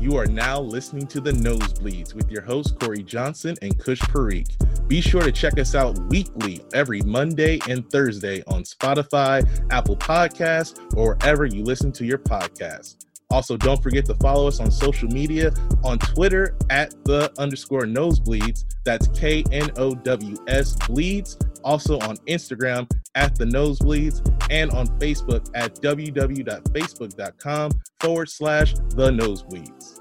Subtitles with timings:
[0.00, 4.86] You are now listening to The Knowsbleeds with your hosts, Cory Johnson and Kush Parikh.
[4.86, 10.78] Be sure to check us out weekly every Monday and Thursday on Spotify, Apple Podcasts,
[10.96, 13.04] or wherever you listen to your podcasts.
[13.30, 18.66] Also, don't forget to follow us on social media on Twitter at the underscore knowsbleeds.
[18.84, 21.36] That's K N O W S bleeds.
[21.64, 27.70] Also on Instagram at the knowsbleeds and on Facebook at www.facebook.com
[28.00, 30.00] forward slash the knowsbleeds.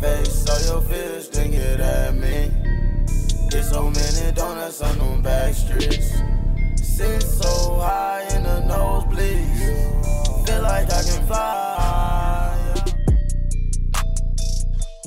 [0.00, 2.50] Face all your fears, think it at me.
[3.50, 6.18] Get so many donuts on them back streets.
[6.98, 10.46] So high in the nosebleeds.
[10.46, 11.87] Feel like I can fly.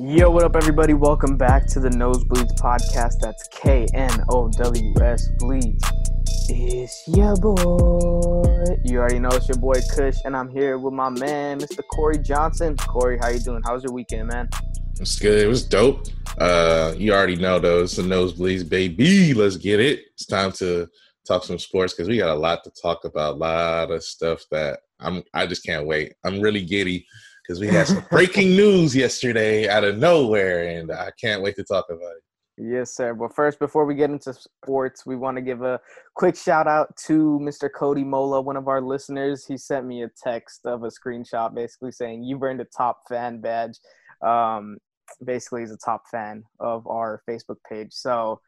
[0.03, 0.95] Yo, what up, everybody?
[0.95, 3.19] Welcome back to the Knowsbleeds podcast.
[3.19, 5.83] That's K N O W S Bleeds.
[6.49, 8.65] It's your boy.
[8.83, 11.81] You already know it's your boy Kush, and I'm here with my man, Mr.
[11.93, 12.75] Cory Johnson.
[12.77, 13.61] Cory, how you doing?
[13.63, 14.49] How was your weekend, man?
[14.99, 15.37] It's good.
[15.37, 16.07] It was dope.
[16.39, 19.35] Uh, you already know those the knowsbleeds, baby.
[19.35, 19.99] Let's get it.
[20.15, 20.89] It's time to
[21.27, 23.35] talk some sports because we got a lot to talk about.
[23.35, 25.21] A lot of stuff that I'm.
[25.35, 26.15] I just can't wait.
[26.23, 27.05] I'm really giddy
[27.41, 31.63] because we had some breaking news yesterday out of nowhere, and I can't wait to
[31.63, 32.23] talk about it.
[32.57, 33.13] Yes, sir.
[33.13, 35.79] But first, before we get into sports, we want to give a
[36.15, 37.69] quick shout out to Mr.
[37.73, 39.45] Cody Mola, one of our listeners.
[39.45, 43.41] He sent me a text of a screenshot basically saying, You've earned a top fan
[43.41, 43.79] badge.
[44.21, 44.77] Um,
[45.25, 47.93] basically, he's a top fan of our Facebook page.
[47.93, 48.39] So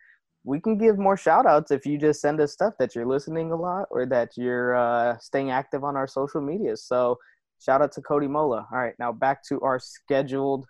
[0.44, 3.52] we can give more shout outs if you just send us stuff that you're listening
[3.52, 6.76] a lot or that you're uh, staying active on our social media.
[6.76, 7.18] So
[7.64, 8.68] shout out to Cody Mola.
[8.72, 10.68] All right, now back to our scheduled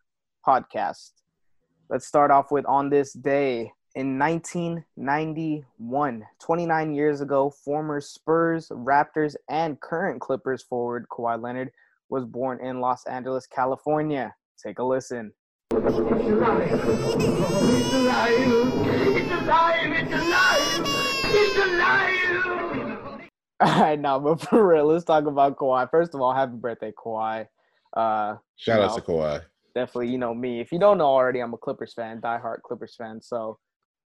[0.48, 1.12] podcast.
[1.90, 9.36] Let's start off with on this day in 1991, 29 years ago, former Spurs, Raptors,
[9.50, 11.72] and current Clippers forward Kawhi Leonard
[12.10, 14.36] was born in Los Angeles, California.
[14.64, 15.34] Take a listen.
[15.72, 16.62] It's alive.
[16.62, 18.84] It's alive.
[19.16, 19.92] It's alive.
[19.96, 20.86] It's alive.
[21.26, 22.73] It's alive.
[23.60, 25.90] All right, now, but for real, let's talk about Kawhi.
[25.90, 27.48] First of all, happy birthday, Kawhi.
[27.96, 29.42] Uh, Shout out know, to Kawhi.
[29.76, 30.60] definitely, you know me.
[30.60, 33.22] If you don't know already, I'm a Clippers fan, diehard Clippers fan.
[33.22, 33.60] So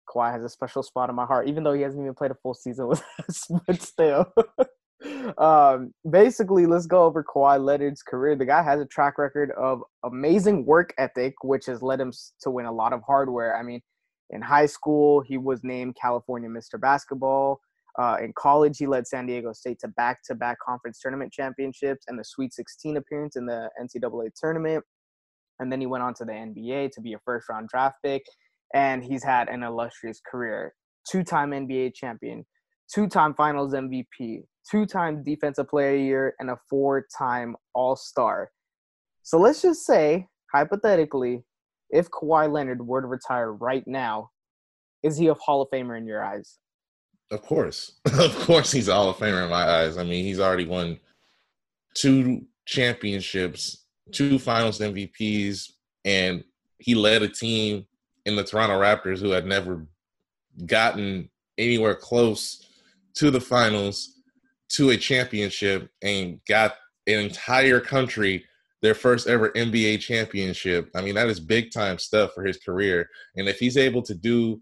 [0.08, 2.36] Kawhi has a special spot in my heart, even though he hasn't even played a
[2.36, 4.32] full season with us, but still.
[5.38, 8.36] um, basically, let's go over Kawhi Leonard's career.
[8.36, 12.50] The guy has a track record of amazing work ethic, which has led him to
[12.50, 13.56] win a lot of hardware.
[13.56, 13.82] I mean,
[14.30, 16.80] in high school, he was named California Mr.
[16.80, 17.60] Basketball.
[18.00, 22.24] Uh, in college, he led San Diego State to back-to-back conference tournament championships and the
[22.24, 24.84] Sweet 16 appearance in the NCAA tournament.
[25.60, 28.24] And then he went on to the NBA to be a first-round draft pick.
[28.74, 30.74] And he's had an illustrious career:
[31.08, 32.44] two-time NBA champion,
[32.92, 38.50] two-time Finals MVP, two-time Defensive Player of the Year, and a four-time All-Star.
[39.22, 41.44] So let's just say, hypothetically,
[41.90, 44.30] if Kawhi Leonard were to retire right now,
[45.04, 46.58] is he a Hall of Famer in your eyes?
[47.30, 47.92] Of course.
[48.18, 49.96] of course he's a Hall of Famer in my eyes.
[49.96, 50.98] I mean, he's already won
[51.94, 55.72] two championships, two finals MVPs,
[56.04, 56.44] and
[56.78, 57.86] he led a team
[58.26, 59.86] in the Toronto Raptors who had never
[60.66, 62.66] gotten anywhere close
[63.14, 64.20] to the finals
[64.70, 66.74] to a championship and got
[67.06, 68.44] an entire country
[68.82, 70.90] their first ever NBA championship.
[70.94, 73.08] I mean, that is big time stuff for his career.
[73.36, 74.60] And if he's able to do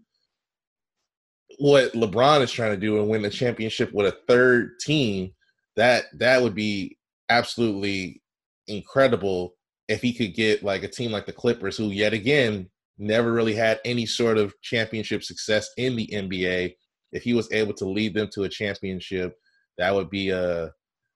[1.59, 5.31] what LeBron is trying to do and win the championship with a third team,
[5.75, 6.97] that that would be
[7.29, 8.21] absolutely
[8.67, 9.55] incredible
[9.87, 13.53] if he could get like a team like the Clippers, who yet again never really
[13.53, 16.75] had any sort of championship success in the NBA.
[17.11, 19.35] If he was able to lead them to a championship,
[19.77, 20.69] that would be uh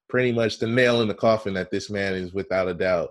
[0.10, 3.10] pretty much the nail in the coffin that this man is without a doubt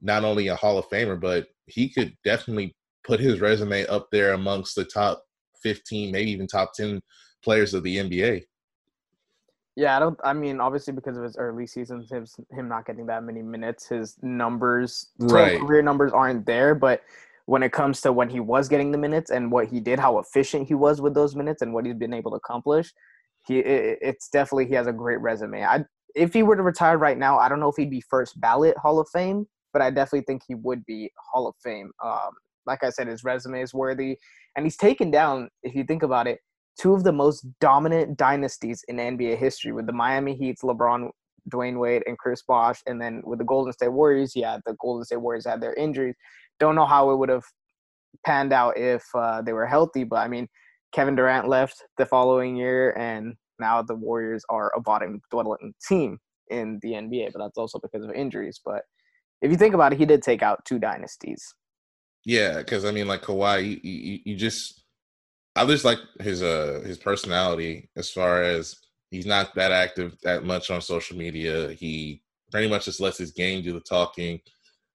[0.00, 2.74] not only a Hall of Famer, but he could definitely
[3.04, 5.22] put his resume up there amongst the top
[5.62, 7.00] 15, maybe even top 10
[7.42, 8.44] players of the NBA.
[9.76, 10.18] Yeah, I don't.
[10.24, 13.86] I mean, obviously because of his early seasons, him him not getting that many minutes,
[13.86, 15.60] his numbers, Right.
[15.60, 16.74] career numbers aren't there.
[16.74, 17.02] But
[17.46, 20.18] when it comes to when he was getting the minutes and what he did, how
[20.18, 22.92] efficient he was with those minutes, and what he's been able to accomplish,
[23.46, 25.62] he it, it's definitely he has a great resume.
[25.64, 25.84] I
[26.16, 28.76] if he were to retire right now, I don't know if he'd be first ballot
[28.78, 31.92] Hall of Fame, but I definitely think he would be Hall of Fame.
[32.04, 32.30] Um,
[32.68, 34.16] like I said, his resume is worthy,
[34.54, 35.48] and he's taken down.
[35.62, 36.38] If you think about it,
[36.80, 41.10] two of the most dominant dynasties in NBA history with the Miami Heat's LeBron,
[41.50, 45.04] Dwyane Wade, and Chris Bosh, and then with the Golden State Warriors, yeah, the Golden
[45.04, 46.14] State Warriors had their injuries.
[46.60, 47.44] Don't know how it would have
[48.24, 50.46] panned out if uh, they were healthy, but I mean,
[50.92, 56.18] Kevin Durant left the following year, and now the Warriors are a bottom dwelling team.
[56.50, 58.60] in the NBA, but that's also because of injuries.
[58.64, 58.82] But
[59.42, 61.54] if you think about it, he did take out two dynasties.
[62.28, 64.82] Yeah, because I mean, like Kawhi, you, you, you just
[65.56, 68.76] I just like his uh his personality as far as
[69.10, 71.72] he's not that active that much on social media.
[71.72, 72.22] He
[72.52, 74.40] pretty much just lets his game do the talking.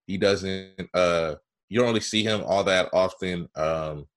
[0.08, 1.36] He doesn't uh
[1.70, 4.08] you don't really see him all that often um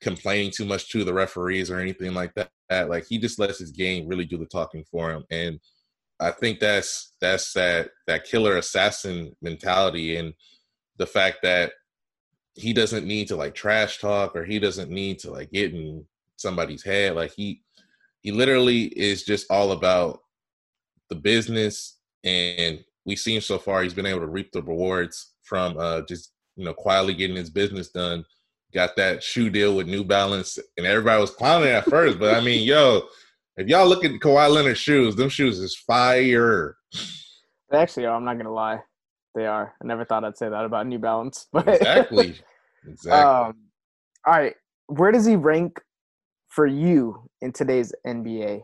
[0.00, 2.88] complaining too much to the referees or anything like that.
[2.88, 5.24] Like he just lets his game really do the talking for him.
[5.30, 5.58] And
[6.20, 10.34] I think that's that's that that killer assassin mentality and
[10.98, 11.72] the fact that
[12.56, 16.04] he doesn't need to like trash talk or he doesn't need to like get in
[16.36, 17.14] somebody's head.
[17.14, 17.62] Like he
[18.20, 20.20] he literally is just all about
[21.10, 25.76] the business and we've seen so far he's been able to reap the rewards from
[25.78, 28.24] uh just you know quietly getting his business done.
[28.74, 32.40] Got that shoe deal with New Balance and everybody was clowning at first, but I
[32.40, 33.02] mean, yo,
[33.56, 36.76] if y'all look at Kawhi Leonard's shoes, them shoes is fire.
[37.70, 38.16] They actually are.
[38.16, 38.80] I'm not gonna lie,
[39.36, 39.74] they are.
[39.80, 42.34] I never thought I'd say that about New Balance, but Exactly.
[42.88, 43.20] Exactly.
[43.20, 43.56] um,
[44.26, 44.54] all right,
[44.86, 45.80] where does he rank
[46.48, 48.62] for you in today's NBA?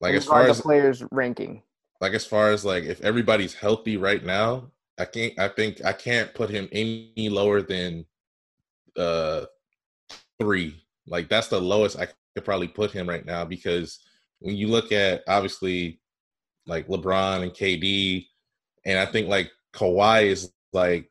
[0.00, 1.62] like as far as to players ranking,
[2.00, 5.92] like as far as like if everybody's healthy right now, I can't I think I
[5.92, 8.06] can't put him any lower than
[8.96, 9.44] uh
[10.40, 10.82] three.
[11.06, 14.00] Like that's the lowest I could probably put him right now because
[14.38, 16.00] when you look at obviously
[16.66, 18.26] like LeBron and KD,
[18.86, 21.10] and I think like Kawhi is like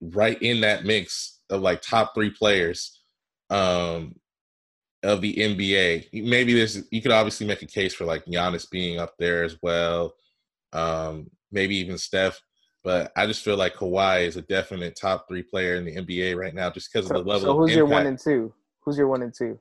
[0.00, 3.02] right in that mix of like top three players
[3.50, 4.14] um
[5.02, 6.08] of the NBA.
[6.12, 9.56] Maybe there's you could obviously make a case for like Giannis being up there as
[9.62, 10.14] well.
[10.72, 12.40] Um, maybe even Steph.
[12.82, 16.36] But I just feel like Kawhi is a definite top three player in the NBA
[16.36, 17.48] right now, just because so, of the level.
[17.48, 18.52] so who's your one and two?
[18.84, 19.58] Who's your one and two?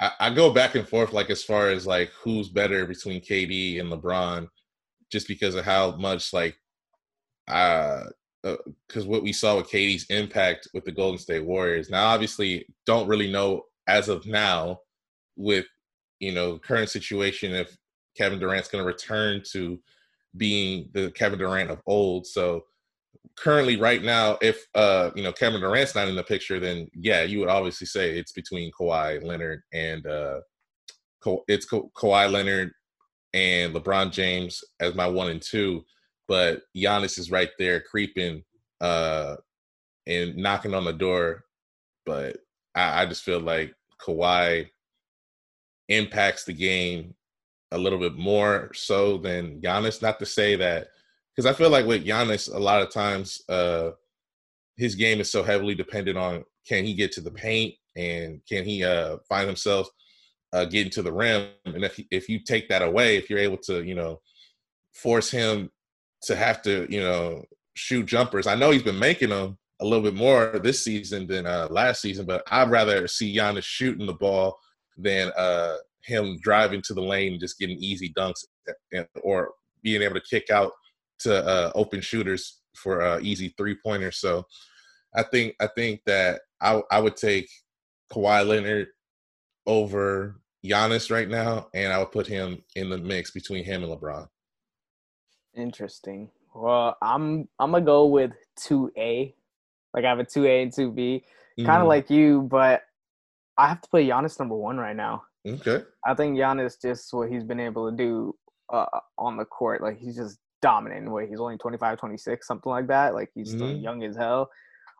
[0.00, 3.80] I, I go back and forth, like as far as like who's better between KD
[3.80, 4.48] and LeBron,
[5.12, 6.56] just because of how much like,
[7.48, 8.04] uh,
[8.42, 11.88] because what we saw with KD's impact with the Golden State Warriors.
[11.88, 14.80] Now, obviously, don't really know as of now
[15.36, 15.66] with
[16.20, 17.76] you know current situation if
[18.16, 19.78] Kevin Durant's going to return to
[20.36, 22.26] being the Kevin Durant of old.
[22.26, 22.64] So
[23.36, 27.22] currently, right now, if uh you know Kevin Durant's not in the picture, then yeah,
[27.22, 30.40] you would obviously say it's between Kawhi Leonard and uh
[31.22, 32.72] Ka- it's Ka- Kawhi Leonard
[33.32, 35.84] and LeBron James as my one and two,
[36.28, 38.42] but Giannis is right there creeping
[38.80, 39.36] uh
[40.06, 41.44] and knocking on the door.
[42.04, 42.38] But
[42.74, 44.68] I, I just feel like Kawhi
[45.88, 47.14] impacts the game
[47.72, 50.02] a little bit more so than Giannis.
[50.02, 50.88] Not to say that
[51.34, 53.90] because I feel like with Giannis, a lot of times uh
[54.76, 58.64] his game is so heavily dependent on can he get to the paint and can
[58.64, 59.88] he uh find himself
[60.52, 61.48] uh getting to the rim.
[61.64, 64.20] And if if you take that away, if you're able to, you know,
[64.92, 65.70] force him
[66.24, 67.44] to have to, you know,
[67.74, 68.46] shoot jumpers.
[68.46, 72.00] I know he's been making them a little bit more this season than uh, last
[72.00, 74.58] season, but I'd rather see Giannis shooting the ball
[74.96, 78.44] than uh, him driving to the lane and just getting easy dunks
[78.92, 80.72] and, or being able to kick out
[81.20, 84.18] to uh, open shooters for uh, easy three pointers.
[84.18, 84.44] So
[85.14, 87.48] I think I think that I I would take
[88.12, 88.88] Kawhi Leonard
[89.66, 93.92] over Giannis right now, and I would put him in the mix between him and
[93.92, 94.26] LeBron.
[95.56, 96.30] Interesting.
[96.54, 99.34] Well, I'm I'm gonna go with two A.
[99.92, 101.24] Like I have a two A and two B,
[101.64, 102.82] kind of like you, but
[103.56, 105.22] I have to play Giannis number one right now.
[105.46, 105.84] okay.
[106.04, 108.34] I think Giannis just what he's been able to do
[108.72, 108.86] uh,
[109.18, 109.82] on the court.
[109.82, 111.28] Like he's just dominant way.
[111.28, 113.14] He's only 25, 26, something like that.
[113.14, 113.82] Like he's still Mhm.
[113.82, 114.50] young as hell.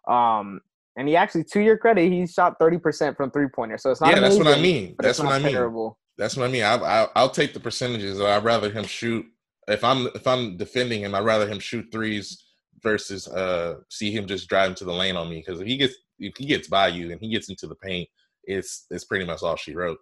[0.09, 0.61] Um,
[0.97, 3.79] and he actually, to your credit, he shot 30% from three pointer.
[3.79, 4.95] So it's not Yeah, that's what I mean.
[4.99, 5.53] That's what I mean.
[5.53, 5.99] terrible.
[6.17, 6.63] That's what I mean.
[6.63, 8.21] I, I I'll take the percentages.
[8.21, 9.27] I'd rather him shoot
[9.69, 11.15] if I'm if I'm defending him.
[11.15, 12.45] I'd rather him shoot threes
[12.83, 15.37] versus uh see him just driving to the lane on me.
[15.37, 18.09] Because if he gets if he gets by you and he gets into the paint,
[18.45, 19.99] it's it's pretty much all she wrote.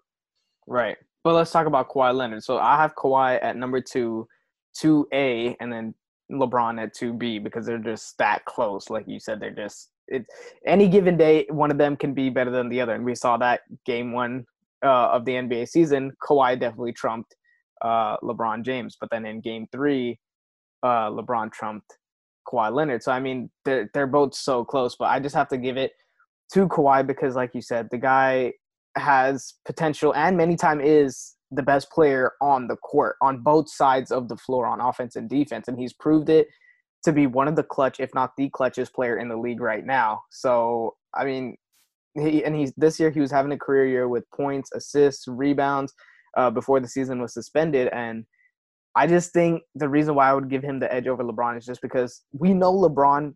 [0.66, 0.96] Right.
[1.24, 2.42] But let's talk about Kawhi Leonard.
[2.42, 4.26] So I have Kawhi at number two,
[4.76, 5.94] two A, and then
[6.30, 8.90] LeBron at two B because they're just that close.
[8.90, 10.24] Like you said, they're just it.
[10.66, 13.36] Any given day, one of them can be better than the other, and we saw
[13.38, 14.44] that game one
[14.84, 16.12] uh, of the NBA season.
[16.22, 17.36] Kawhi definitely trumped
[17.82, 20.18] uh, LeBron James, but then in game three,
[20.82, 21.98] uh, LeBron trumped
[22.48, 23.02] Kawhi Leonard.
[23.02, 25.92] So I mean, they're they're both so close, but I just have to give it
[26.54, 28.52] to Kawhi because, like you said, the guy
[28.96, 34.10] has potential and many time is the best player on the court on both sides
[34.10, 36.48] of the floor on offense and defense and he's proved it
[37.04, 39.84] to be one of the clutch if not the clutchest player in the league right
[39.84, 41.56] now so i mean
[42.14, 45.92] he and he's this year he was having a career year with points assists rebounds
[46.36, 48.24] uh, before the season was suspended and
[48.94, 51.64] I just think the reason why I would give him the edge over LeBron is
[51.64, 53.34] just because we know LeBron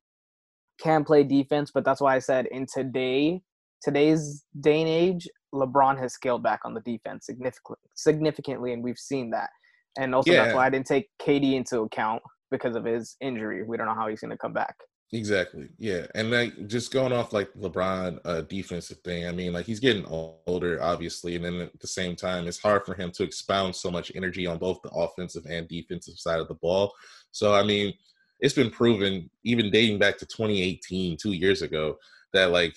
[0.79, 3.41] can play defense, but that's why I said in today
[3.83, 8.99] today's day and age, LeBron has scaled back on the defense significantly, significantly, and we've
[8.99, 9.51] seen that.
[9.99, 10.43] And also Yeah.
[10.43, 13.63] that's why I didn't take KD into account because of his injury.
[13.63, 14.77] We don't know how he's going to come back.
[15.13, 15.69] Exactly.
[15.79, 16.07] Yeah.
[16.17, 20.05] And like just going off like LeBron uh defensive thing, I mean, like he's getting
[20.07, 23.91] older, obviously, and then at the same time, it's hard for him to expound so
[23.91, 26.93] much energy on both the offensive and defensive side of the ball.
[27.31, 27.95] So I mean,
[28.41, 31.99] it's been proven, even dating back to 2018, two years ago,
[32.33, 32.75] that like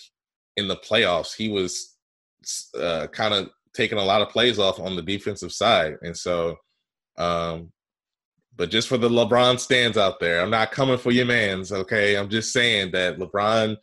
[0.56, 1.96] in the playoffs, he was
[2.80, 5.96] uh kind of taking a lot of plays off on the defensive side.
[6.04, 6.58] And so
[7.18, 7.72] um
[8.56, 12.18] but just for the LeBron stands out there, I'm not coming for your man's, okay?
[12.18, 13.78] I'm just saying that LeBron,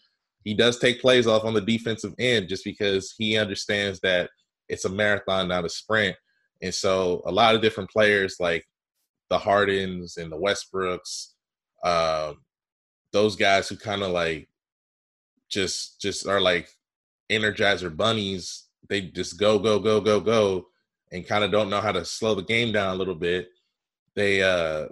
[0.44, 4.30] he does take plays off on the defensive end just because he understands that
[4.68, 6.16] it's a marathon, not a sprint.
[6.62, 8.64] And so a lot of different players like
[9.30, 11.32] the Hardens and the Westbrooks,
[11.82, 12.42] um,
[13.12, 14.49] those guys who kind of like
[15.49, 16.68] just just are like
[17.30, 20.66] energizer bunnies, they just go, go, go, go, go,
[21.12, 23.49] and kind of don't know how to slow the game down a little bit
[24.16, 24.87] they uh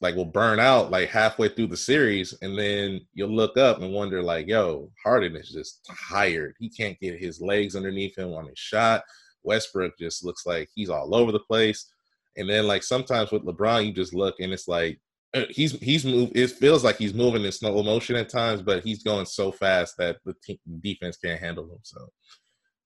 [0.00, 3.92] like will burn out like halfway through the series and then you'll look up and
[3.92, 6.54] wonder like yo harden is just tired.
[6.58, 9.02] He can't get his legs underneath him on his shot.
[9.44, 11.90] Westbrook just looks like he's all over the place.
[12.36, 15.00] And then like sometimes with lebron you just look and it's like
[15.34, 18.84] uh, he's he's move it feels like he's moving in slow motion at times but
[18.84, 22.00] he's going so fast that the te- defense can't handle him so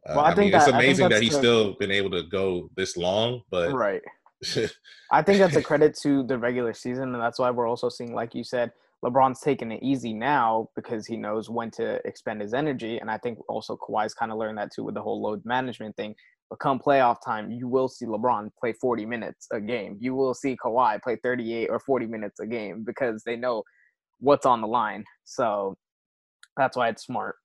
[0.06, 1.74] uh, Well, I I, think mean, it's that- I think amazing that he's the- still
[1.78, 4.00] been able to go this long, but Right.
[5.12, 8.14] I think that's a credit to the regular season, and that's why we're also seeing,
[8.14, 8.72] like you said,
[9.04, 13.18] LeBron's taking it easy now because he knows when to expend his energy, and I
[13.18, 16.14] think also Kawhi's kind of learned that too with the whole load management thing.
[16.50, 19.98] But come playoff time, you will see LeBron play 40 minutes a game.
[20.00, 23.62] You will see Kawhi play 38 or 40 minutes a game because they know
[24.20, 25.04] what's on the line.
[25.24, 25.76] So
[26.56, 27.36] that's why it's smart.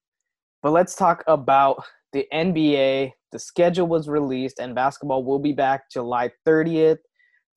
[0.61, 3.11] But let's talk about the NBA.
[3.31, 6.99] The schedule was released, and basketball will be back July 30th.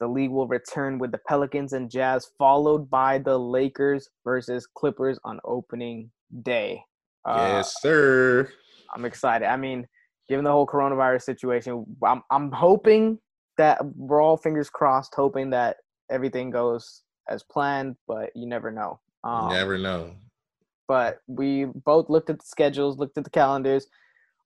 [0.01, 5.19] The league will return with the Pelicans and Jazz, followed by the Lakers versus Clippers
[5.25, 6.11] on opening
[6.43, 6.83] day.
[7.25, 8.49] Uh, yes, sir.
[8.95, 9.47] I'm excited.
[9.47, 9.87] I mean,
[10.29, 13.19] given the whole coronavirus situation, I'm I'm hoping
[13.59, 15.77] that we're all fingers crossed, hoping that
[16.11, 17.97] everything goes as planned.
[18.07, 19.01] But you never know.
[19.25, 20.13] Um, You never know.
[20.89, 23.87] but we both looked at the schedules, looked at the calendars.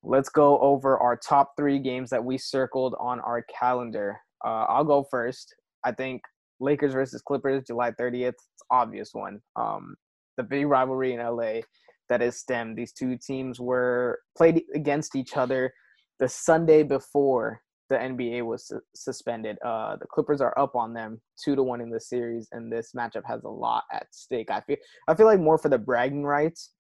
[0.03, 4.19] Let's go over our top three games that we circled on our calendar.
[4.45, 5.55] Uh, I'll go first.
[5.85, 6.23] I think
[6.59, 8.29] Lakers versus Clippers, July 30th.
[8.29, 9.41] It's obvious one.
[9.57, 9.95] Um,
[10.37, 11.61] the big rivalry in LA
[12.09, 12.75] that is STEM.
[12.75, 15.73] These two teams were played against each other
[16.19, 19.59] the Sunday before the NBA was su- suspended.
[19.65, 22.93] Uh, the Clippers are up on them two to one in the series, and this
[22.97, 24.51] matchup has a lot at stake.
[24.51, 24.77] I feel
[25.09, 26.71] I feel like more for the bragging rights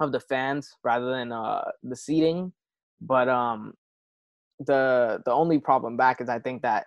[0.00, 2.52] of the fans rather than uh, the seating.
[3.00, 3.74] But um,
[4.58, 6.86] the the only problem back is I think that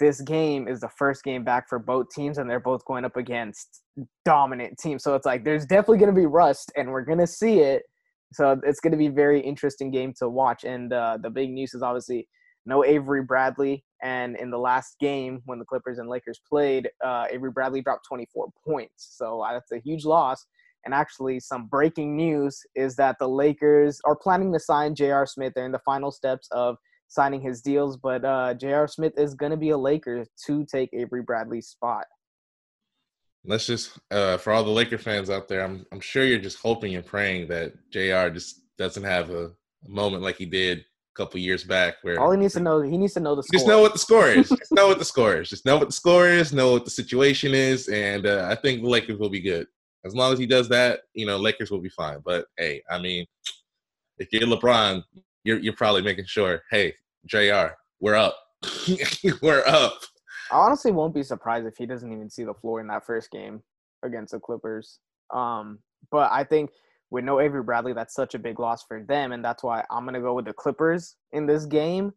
[0.00, 3.16] this game is the first game back for both teams, and they're both going up
[3.16, 3.82] against
[4.24, 5.02] dominant teams.
[5.02, 7.82] So it's like there's definitely going to be rust, and we're going to see it.
[8.32, 10.64] So it's going to be very interesting game to watch.
[10.64, 12.28] And uh, the big news is obviously
[12.66, 13.84] no Avery Bradley.
[14.02, 18.06] And in the last game, when the Clippers and Lakers played, uh, Avery Bradley dropped
[18.08, 19.14] 24 points.
[19.16, 20.44] So that's a huge loss.
[20.84, 25.26] And actually, some breaking news is that the Lakers are planning to sign J.R.
[25.26, 25.52] Smith.
[25.54, 26.76] They're in the final steps of
[27.12, 28.88] signing his deals, but uh, J.R.
[28.88, 32.06] Smith is going to be a Laker to take Avery Bradley's spot.
[33.44, 36.58] Let's just uh, for all the Laker fans out there, I'm I'm sure you're just
[36.58, 38.30] hoping and praying that J.R.
[38.30, 40.84] just doesn't have a, a moment like he did a
[41.16, 43.58] couple years back where All he needs to know, he needs to know the score.
[43.58, 44.48] just know what the score is.
[44.58, 45.50] just know what the score is.
[45.50, 46.52] Just know what the score is.
[46.52, 49.66] Know what the situation is, and uh, I think the Lakers will be good
[50.04, 51.00] as long as he does that.
[51.14, 52.18] You know, Lakers will be fine.
[52.24, 53.26] But hey, I mean,
[54.18, 55.02] if you're LeBron,
[55.44, 56.62] you're you're probably making sure.
[56.70, 56.94] Hey,
[57.26, 57.76] J.R.
[58.00, 58.36] We're up.
[59.42, 60.00] we're up.
[60.50, 63.30] I honestly won't be surprised if he doesn't even see the floor in that first
[63.30, 63.62] game
[64.04, 64.98] against the Clippers.
[65.32, 65.78] Um,
[66.10, 66.70] but I think
[67.10, 70.04] with no Avery Bradley, that's such a big loss for them, and that's why I'm
[70.04, 72.12] gonna go with the Clippers in this game.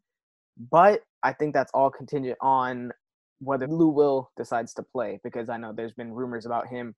[0.72, 2.92] But I think that's all contingent on
[3.40, 6.96] whether Lou Will decides to play, because I know there's been rumors about him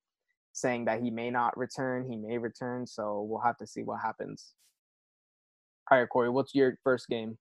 [0.60, 4.00] saying that he may not return, he may return, so we'll have to see what
[4.00, 4.54] happens.
[5.90, 7.38] All right, Cory, what's your first game?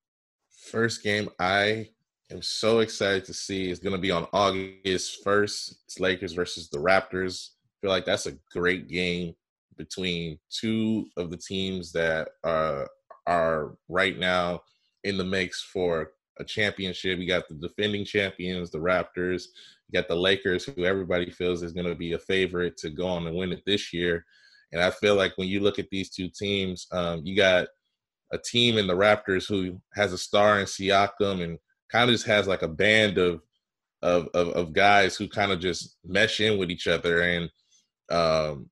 [0.71, 1.89] First game I
[2.31, 5.75] am so excited to see It's going to be on August 1st.
[5.85, 7.49] It's Lakers versus the Raptors.
[7.65, 9.35] I feel like that's a great game
[9.77, 12.89] between two of the teams that are
[13.27, 14.61] are right now
[15.03, 17.19] in the mix for a championship.
[17.19, 19.43] You got the defending champions, the Raptors.
[19.89, 23.07] You got the Lakers, who everybody feels is going to be a favorite to go
[23.07, 24.25] on and win it this year.
[24.71, 27.67] And I feel like when you look at these two teams, um, you got
[28.33, 31.57] a team in the Raptors who has a star in Siakam and
[31.89, 33.41] kind of just has like a band of
[34.01, 37.21] of of, of guys who kind of just mesh in with each other.
[37.21, 37.49] And
[38.11, 38.69] um,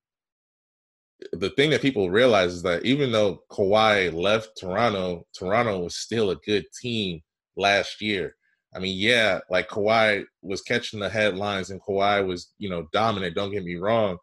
[1.32, 6.32] the thing that people realize is that even though Kawhi left Toronto, Toronto was still
[6.32, 7.22] a good team
[7.56, 8.36] last year.
[8.76, 13.36] I mean, yeah, like Kawhi was catching the headlines and Kawhi was, you know, dominant.
[13.36, 14.18] Don't get me wrong,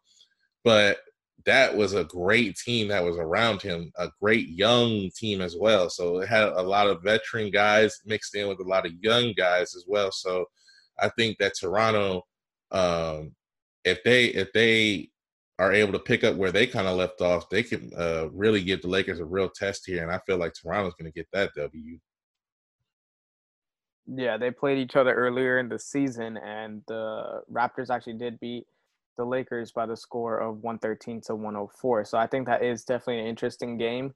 [0.63, 0.97] but
[1.45, 5.89] that was a great team that was around him, a great young team as well.
[5.89, 9.33] So it had a lot of veteran guys mixed in with a lot of young
[9.35, 10.11] guys as well.
[10.11, 10.45] So
[10.99, 12.21] I think that Toronto,
[12.71, 13.35] um,
[13.83, 15.09] if they if they
[15.59, 18.63] are able to pick up where they kind of left off, they can uh, really
[18.63, 20.03] give the Lakers a real test here.
[20.03, 21.99] And I feel like Toronto's going to get that W.
[24.05, 28.65] Yeah, they played each other earlier in the season, and the Raptors actually did beat
[29.17, 32.05] the Lakers by the score of 113 to 104.
[32.05, 34.13] So I think that is definitely an interesting game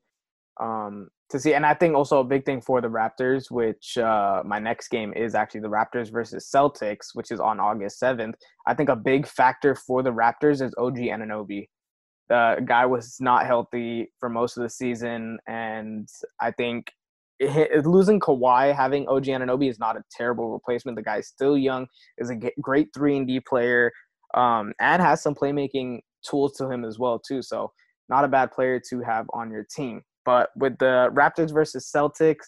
[0.59, 1.53] um, to see.
[1.53, 5.13] And I think also a big thing for the Raptors, which uh, my next game
[5.13, 8.33] is actually the Raptors versus Celtics, which is on August 7th.
[8.65, 11.69] I think a big factor for the Raptors is OG Anunoby.
[12.29, 16.09] The guy was not healthy for most of the season, and
[16.41, 16.91] I think
[17.39, 20.95] losing Kawhi, having OG Anunoby is not a terrible replacement.
[20.95, 23.91] The guy's still young, is a great three and D player,
[24.33, 27.41] um, and has some playmaking tools to him as well too.
[27.41, 27.71] So
[28.09, 30.01] not a bad player to have on your team.
[30.25, 32.45] But with the Raptors versus Celtics,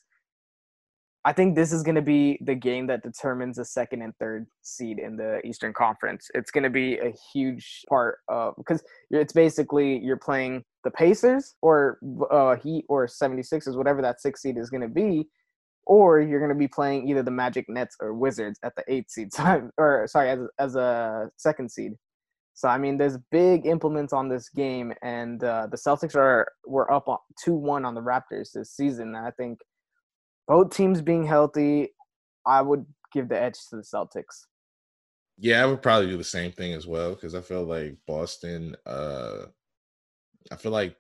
[1.25, 4.47] I think this is going to be the game that determines the second and third
[4.61, 6.27] seed in the Eastern Conference.
[6.33, 8.81] It's going to be a huge part of because
[9.11, 11.99] it's basically you're playing the Pacers or
[12.31, 15.27] uh, Heat or 76ers, whatever that six seed is going to be,
[15.85, 19.09] or you're going to be playing either the Magic Nets or Wizards at the eight
[19.11, 21.93] seed, time or sorry, as, as a second seed.
[22.53, 26.91] So I mean, there's big implements on this game, and uh, the Celtics are were
[26.91, 27.07] up
[27.41, 29.15] two one on the Raptors this season.
[29.15, 29.59] I think
[30.45, 31.89] both teams being healthy,
[32.45, 34.45] I would give the edge to the Celtics.
[35.37, 38.75] Yeah, I would probably do the same thing as well because I feel like Boston.
[38.85, 39.45] Uh,
[40.51, 40.95] I feel like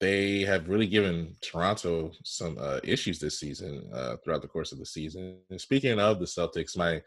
[0.00, 4.78] they have really given Toronto some uh, issues this season uh, throughout the course of
[4.78, 5.38] the season.
[5.50, 7.02] And speaking of the Celtics, my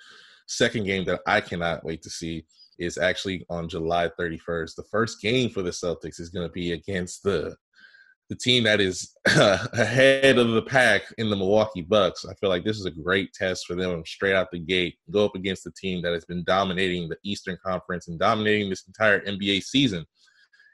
[0.48, 2.46] second game that I cannot wait to see
[2.80, 4.76] is actually on July 31st.
[4.76, 7.56] The first game for the Celtics is going to be against the
[8.30, 12.26] the team that is ahead of the pack in the Milwaukee Bucks.
[12.26, 14.96] I feel like this is a great test for them straight out the gate.
[15.12, 18.88] Go up against the team that has been dominating the Eastern Conference and dominating this
[18.88, 20.06] entire NBA season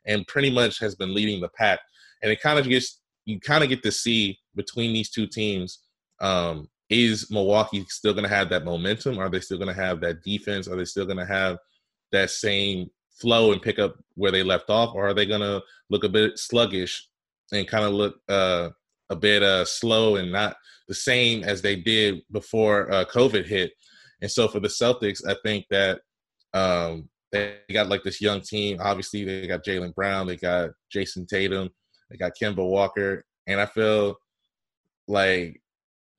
[0.07, 1.79] and pretty much has been leading the pack.
[2.23, 5.79] And it kind of gets you kind of get to see between these two teams
[6.21, 9.19] um, is Milwaukee still going to have that momentum?
[9.19, 10.67] Are they still going to have that defense?
[10.67, 11.57] Are they still going to have
[12.13, 14.95] that same flow and pick up where they left off?
[14.95, 17.09] Or are they going to look a bit sluggish
[17.51, 18.69] and kind of look uh,
[19.09, 20.55] a bit uh, slow and not
[20.87, 23.71] the same as they did before uh, COVID hit.
[24.21, 26.01] And so for the Celtics, I think that
[26.53, 28.79] um, they got like this young team.
[28.81, 31.69] Obviously, they got Jaylen Brown, they got Jayson Tatum,
[32.09, 34.17] they got Kemba Walker, and I feel
[35.07, 35.61] like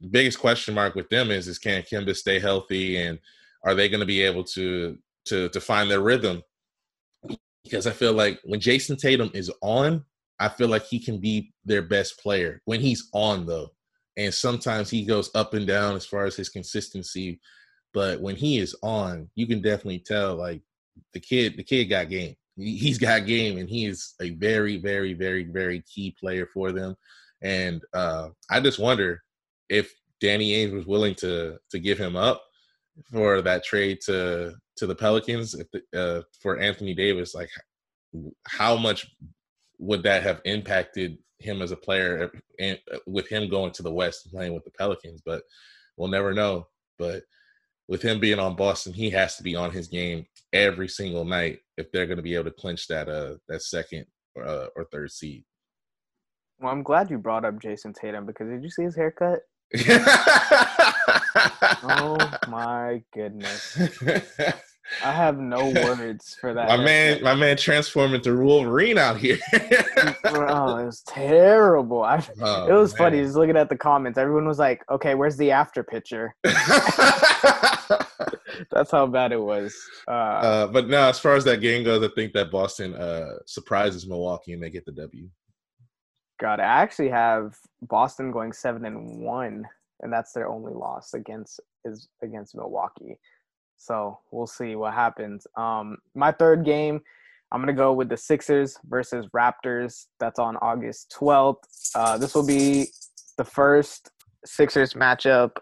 [0.00, 3.18] the biggest question mark with them is is can Kemba stay healthy and
[3.64, 6.42] are they going to be able to to to find their rhythm?
[7.64, 10.04] Because I feel like when Jayson Tatum is on,
[10.38, 13.70] I feel like he can be their best player when he's on though.
[14.16, 17.40] And sometimes he goes up and down as far as his consistency,
[17.92, 20.62] but when he is on, you can definitely tell like
[21.12, 22.34] the kid the kid got game.
[22.56, 26.96] He's got game and he is a very very very very key player for them.
[27.42, 29.22] And uh I just wonder
[29.68, 32.42] if Danny Ainge was willing to to give him up
[33.12, 37.50] for that trade to to the Pelicans the, uh, for Anthony Davis like
[38.46, 39.06] how much
[39.78, 43.92] would that have impacted him as a player and uh, with him going to the
[43.92, 45.22] West and playing with the Pelicans?
[45.24, 45.42] But
[45.96, 46.66] we'll never know.
[46.98, 47.22] But
[47.88, 51.58] with him being on Boston, he has to be on his game every single night
[51.76, 54.86] if they're going to be able to clinch that uh that second or, uh, or
[54.92, 55.44] third seed.
[56.60, 59.40] Well, I'm glad you brought up Jayson Tatum because did you see his haircut?
[61.84, 62.16] oh
[62.48, 63.78] my goodness.
[65.04, 66.68] I have no words for that.
[66.68, 69.38] My man, my man transformed into Wolverine out here.
[70.22, 72.02] Bro, it was terrible.
[72.02, 72.98] I, oh, it was man.
[72.98, 74.18] funny just looking at the comments.
[74.18, 76.34] Everyone was like, "Okay, where's the after picture?"
[78.72, 79.76] That's how bad it was.
[80.08, 83.34] Uh, uh, but now, as far as that game goes, I think that Boston uh,
[83.46, 85.28] surprises Milwaukee and they get the W.
[86.40, 89.66] God, I actually have Boston going seven and one
[90.00, 93.18] and that's their only loss against is against Milwaukee.
[93.78, 95.46] So we'll see what happens.
[95.56, 97.00] Um, my third game,
[97.50, 100.06] I'm gonna go with the Sixers versus Raptors.
[100.20, 101.56] That's on August 12th.
[101.94, 102.88] Uh, this will be
[103.38, 104.10] the first
[104.44, 105.52] Sixers matchup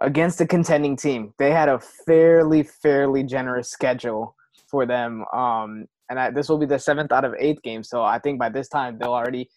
[0.00, 1.34] against a contending team.
[1.38, 4.34] They had a fairly, fairly generous schedule
[4.66, 5.24] for them.
[5.32, 7.88] Um, and I, this will be the seventh out of eight games.
[7.88, 9.48] So I think by this time they'll already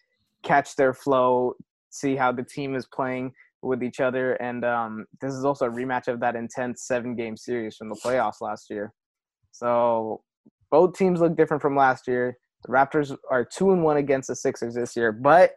[0.44, 1.56] catch their flow,
[1.89, 4.34] see how the team is playing with each other.
[4.34, 7.99] And um, this is also a rematch of that intense seven game series from the
[8.04, 8.93] playoffs last year.
[9.52, 10.21] So
[10.69, 12.38] both teams look different from last year.
[12.65, 15.56] The Raptors are two and one against the Sixers this year, but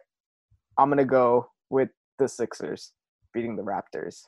[0.77, 1.89] I'm gonna go with
[2.19, 2.93] the Sixers
[3.33, 4.23] beating the Raptors.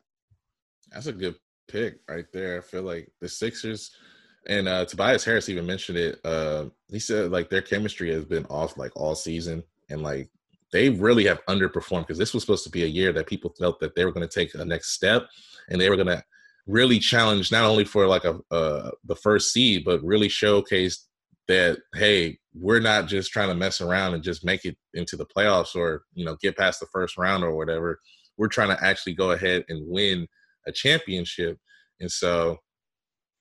[0.91, 1.35] That's a good
[1.67, 2.57] pick right there.
[2.57, 3.91] I feel like the Sixers
[4.47, 6.19] and uh Tobias Harris even mentioned it.
[6.23, 10.29] Uh he said like their chemistry has been off like all season and like
[10.71, 13.79] they really have underperformed because this was supposed to be a year that people felt
[13.79, 15.27] that they were going to take a next step
[15.69, 16.23] and they were going to
[16.67, 21.07] really challenge not only for like a uh, the first seed but really showcase
[21.47, 25.25] that hey we're not just trying to mess around and just make it into the
[25.25, 27.99] playoffs or you know get past the first round or whatever.
[28.37, 30.27] We're trying to actually go ahead and win
[30.67, 31.57] a championship
[31.99, 32.57] and so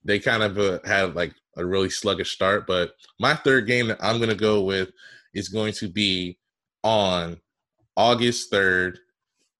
[0.04, 3.98] they kind of uh, had like a really sluggish start but my third game that
[4.00, 4.90] i'm going to go with
[5.34, 6.38] is going to be
[6.84, 7.38] on
[7.96, 8.98] August 3rd,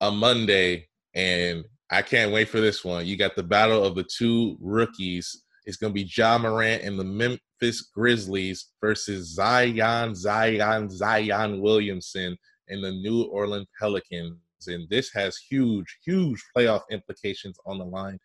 [0.01, 3.07] a Monday, and I can't wait for this one.
[3.07, 5.45] You got the battle of the two rookies.
[5.65, 12.37] It's going to be Ja Morant and the Memphis Grizzlies versus Zion, Zion, Zion Williamson
[12.69, 14.37] and the New Orleans Pelicans.
[14.67, 18.19] And this has huge, huge playoff implications on the line.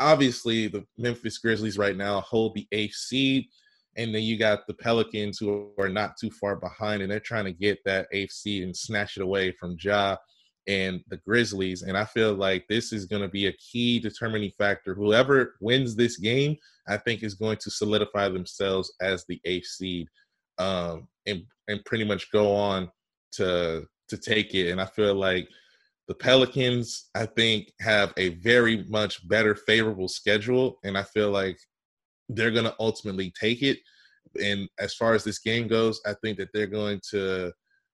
[0.00, 3.46] Obviously, the Memphis Grizzlies right now hold the eighth seed
[3.98, 7.44] and then you got the Pelicans who are not too far behind, and they're trying
[7.46, 10.16] to get that eighth seed and snatch it away from Ja
[10.68, 11.82] and the Grizzlies.
[11.82, 14.94] And I feel like this is going to be a key determining factor.
[14.94, 16.56] Whoever wins this game,
[16.86, 20.06] I think, is going to solidify themselves as the eighth seed,
[20.58, 22.90] um, and and pretty much go on
[23.32, 24.70] to to take it.
[24.70, 25.48] And I feel like
[26.06, 31.58] the Pelicans, I think, have a very much better favorable schedule, and I feel like
[32.28, 33.78] they're going to ultimately take it.
[34.42, 37.52] And as far as this game goes, I think that they're going to.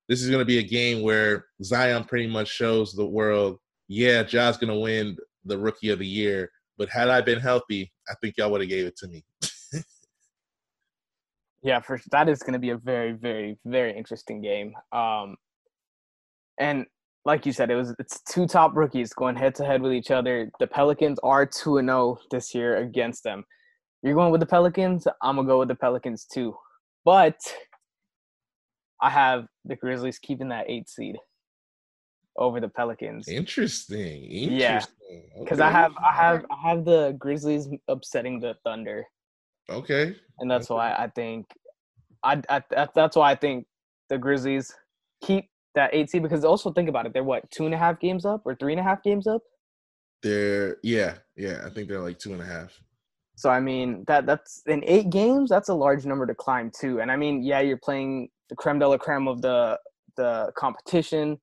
[0.09, 4.23] This is going to be a game where Zion pretty much shows the world, yeah,
[4.23, 6.51] Ja's going to win the Rookie of the Year.
[6.77, 9.25] But had I been healthy, I think y'all would have gave it to me.
[11.63, 14.75] yeah, for that is going to be a very, very, very interesting game.
[14.93, 15.37] Um,
[16.59, 16.87] and
[17.25, 20.11] like you said, it was it's two top rookies going head to head with each
[20.11, 20.51] other.
[20.61, 23.45] The Pelicans are two and zero oh this year against them.
[24.05, 25.09] You're going with the Pelicans.
[25.23, 26.55] I'm gonna go with the Pelicans too,
[27.07, 27.39] but
[29.01, 31.17] I have the Grizzlies keeping that eight seed
[32.37, 33.29] over the Pelicans.
[33.29, 34.25] Interesting.
[34.25, 34.59] Interesting.
[34.59, 35.69] Yeah, because okay.
[35.69, 39.07] I have I have I have the Grizzlies upsetting the Thunder.
[39.71, 40.15] Okay.
[40.39, 40.77] And that's okay.
[40.77, 41.47] why I think
[42.23, 42.63] I, I
[42.95, 43.67] that's why I think
[44.11, 44.71] the Grizzlies
[45.23, 47.99] keep that eight seed because also think about it, they're what two and a half
[48.01, 49.41] games up or three and a half games up.
[50.23, 52.79] They're yeah yeah I think they're like two and a half.
[53.37, 55.51] So I mean that that's in eight games.
[55.51, 57.01] That's a large number to climb too.
[57.01, 59.79] And I mean, yeah, you're playing the creme de la creme of the
[60.17, 61.41] the competition,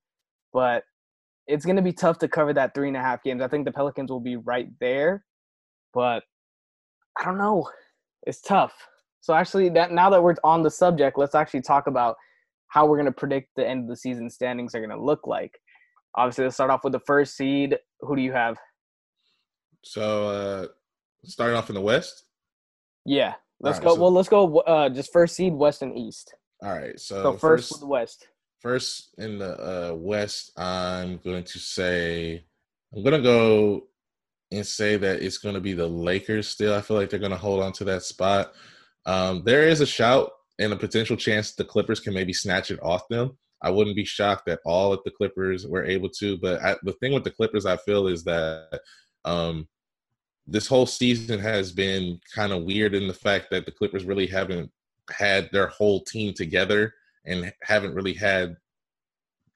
[0.52, 0.84] but
[1.46, 3.42] it's going to be tough to cover that three and a half games.
[3.42, 5.24] I think the Pelicans will be right there,
[5.92, 6.22] but
[7.18, 7.68] I don't know.
[8.26, 8.72] It's tough.
[9.20, 12.16] So actually, that now that we're on the subject, let's actually talk about
[12.68, 15.26] how we're going to predict the end of the season standings are going to look
[15.26, 15.58] like.
[16.16, 17.76] Obviously, let's start off with the first seed.
[18.00, 18.56] Who do you have?
[19.84, 20.66] So uh,
[21.24, 22.24] starting off in the West.
[23.04, 23.94] Yeah, let's right, go.
[23.94, 24.58] So, well, let's go.
[24.60, 26.34] Uh, just first seed, West and East.
[26.62, 26.98] All right.
[26.98, 28.28] So, so first, first the West.
[28.60, 32.44] First in the uh, West, I'm going to say
[32.94, 33.88] I'm going to go
[34.50, 36.48] and say that it's going to be the Lakers.
[36.48, 38.52] Still, I feel like they're going to hold on to that spot.
[39.06, 42.78] Um, there is a shout and a potential chance the Clippers can maybe snatch it
[42.82, 43.36] off them.
[43.62, 46.36] I wouldn't be shocked at all if the Clippers were able to.
[46.38, 48.80] But I, the thing with the Clippers, I feel, is that
[49.24, 49.66] um,
[50.46, 54.26] this whole season has been kind of weird in the fact that the Clippers really
[54.26, 54.70] haven't
[55.10, 58.56] had their whole team together and haven't really had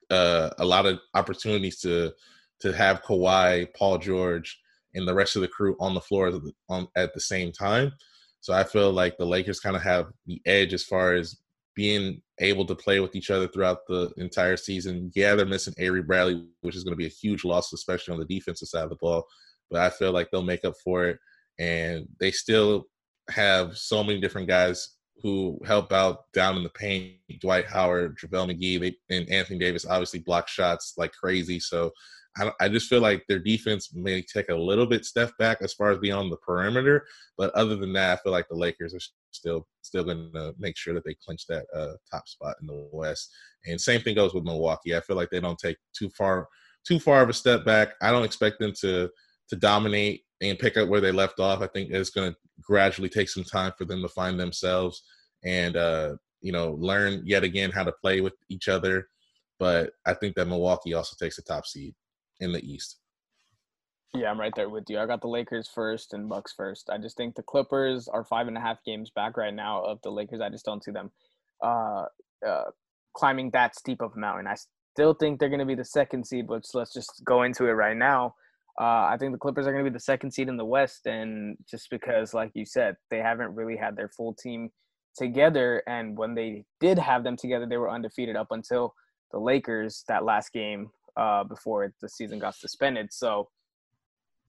[0.09, 2.13] uh, a lot of opportunities to
[2.59, 4.59] to have Kawhi, Paul George,
[4.95, 7.91] and the rest of the crew on the floor on, at the same time.
[8.39, 11.37] So I feel like the Lakers kind of have the edge as far as
[11.75, 15.11] being able to play with each other throughout the entire season.
[15.13, 18.19] Yeah, they're missing Avery Bradley, which is going to be a huge loss, especially on
[18.19, 19.27] the defensive side of the ball
[19.69, 21.19] but I feel like they'll make up for it.
[21.59, 22.85] And they still
[23.29, 27.15] have so many different guys who help out down in the paint.
[27.41, 31.59] Dwight Howard, JaVale McGee, and Anthony Davis obviously block shots like crazy.
[31.59, 31.91] So
[32.37, 35.73] I, I just feel like their defense may take a little bit step back as
[35.73, 37.05] far as on the perimeter.
[37.37, 38.99] But other than that, I feel like the Lakers are
[39.31, 42.89] still still going to make sure that they clinch that uh, top spot in the
[42.91, 43.33] West.
[43.65, 44.95] And same thing goes with Milwaukee.
[44.95, 46.47] I feel like they don't take too far
[46.85, 47.89] too far of a step back.
[48.01, 49.09] I don't expect them to
[49.49, 51.61] to dominate and pick up where they left off.
[51.61, 55.03] I think it's going to gradually take some time for them to find themselves
[55.43, 59.07] and uh, you know learn yet again how to play with each other.
[59.59, 61.95] But I think that Milwaukee also takes the top seed
[62.39, 62.99] in the East.
[64.13, 64.99] Yeah, I'm right there with you.
[64.99, 66.89] I got the Lakers first and Bucks first.
[66.89, 69.99] I just think the Clippers are five and a half games back right now of
[70.01, 70.41] the Lakers.
[70.41, 71.11] I just don't see them
[71.63, 72.05] uh,
[72.47, 72.63] uh,
[73.13, 74.47] climbing that steep of a mountain.
[74.47, 74.55] I
[74.93, 77.73] still think they're going to be the second seed, but let's just go into it
[77.73, 78.35] right now.
[78.79, 81.07] Uh, I think the Clippers are going to be the second seed in the West,
[81.07, 84.69] and just because, like you said, they haven't really had their full team
[85.15, 88.93] together, and when they did have them together, they were undefeated up until
[89.31, 93.11] the Lakers that last game uh, before the season got suspended.
[93.11, 93.49] So,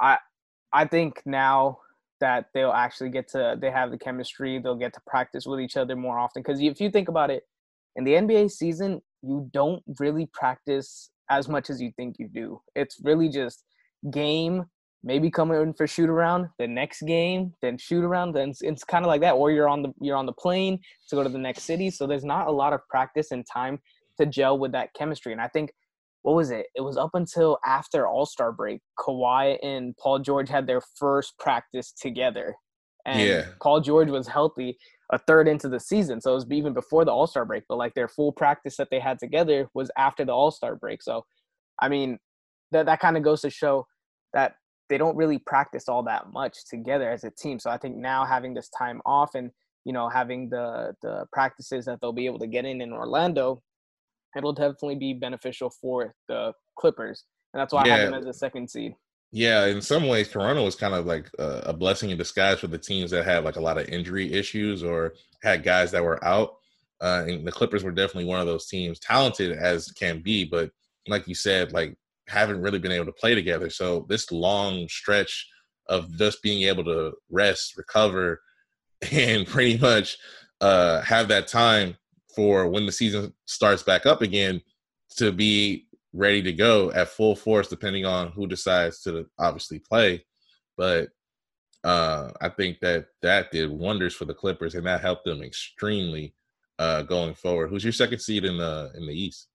[0.01, 0.19] I
[0.73, 1.79] I think now
[2.21, 5.77] that they'll actually get to they have the chemistry, they'll get to practice with each
[5.77, 6.43] other more often.
[6.43, 7.45] Because if you think about it,
[7.97, 12.61] in the NBA season, you don't really practice as much as you think you do.
[12.75, 13.65] It's really just
[14.11, 14.65] game,
[15.03, 18.33] maybe come in for shoot around, the next game, then shoot around.
[18.33, 19.33] Then it's, it's kind of like that.
[19.33, 21.91] Or you're on the you're on the plane to go to the next city.
[21.91, 23.79] So there's not a lot of practice and time
[24.21, 25.33] to gel with that chemistry.
[25.33, 25.71] And I think
[26.23, 26.67] what was it?
[26.75, 31.39] It was up until after All Star break, Kawhi and Paul George had their first
[31.39, 32.55] practice together.
[33.07, 33.47] And Yeah.
[33.63, 34.79] Paul George was healthy
[35.11, 36.21] a third into the season.
[36.21, 37.65] So it was even before the All Star break.
[37.69, 41.03] But like their full practice that they had together was after the All Star break.
[41.03, 41.25] So
[41.81, 42.19] I mean,
[42.73, 43.87] that that kind of goes to show
[44.33, 44.55] that
[44.89, 47.59] they don't really practice all that much together as a team.
[47.59, 49.51] So I think now having this time off and
[49.85, 53.63] you know having the the practices that they'll be able to get in in Orlando,
[54.37, 58.33] it'll definitely be beneficial for the Clippers, and that's why I have them as a
[58.33, 58.95] second seed.
[59.31, 62.67] Yeah, in some ways, Corona was kind of like a, a blessing in disguise for
[62.67, 66.23] the teams that had like a lot of injury issues or had guys that were
[66.25, 66.55] out.
[67.01, 70.71] Uh, and the Clippers were definitely one of those teams, talented as can be, but
[71.07, 71.97] like you said, like
[72.29, 73.71] haven't really been able to play together.
[73.71, 75.49] So this long stretch
[75.89, 78.41] of just being able to rest, recover,
[79.13, 80.19] and pretty much
[80.61, 81.97] uh, have that time
[82.35, 84.61] for when the season starts back up again
[85.17, 90.25] to be ready to go at full force, depending on who decides to obviously play.
[90.77, 91.09] But
[91.85, 96.35] uh, I think that that did wonders for the Clippers, and that helped them extremely
[96.79, 97.69] uh, going forward.
[97.69, 99.49] Who's your second seed in the in the East?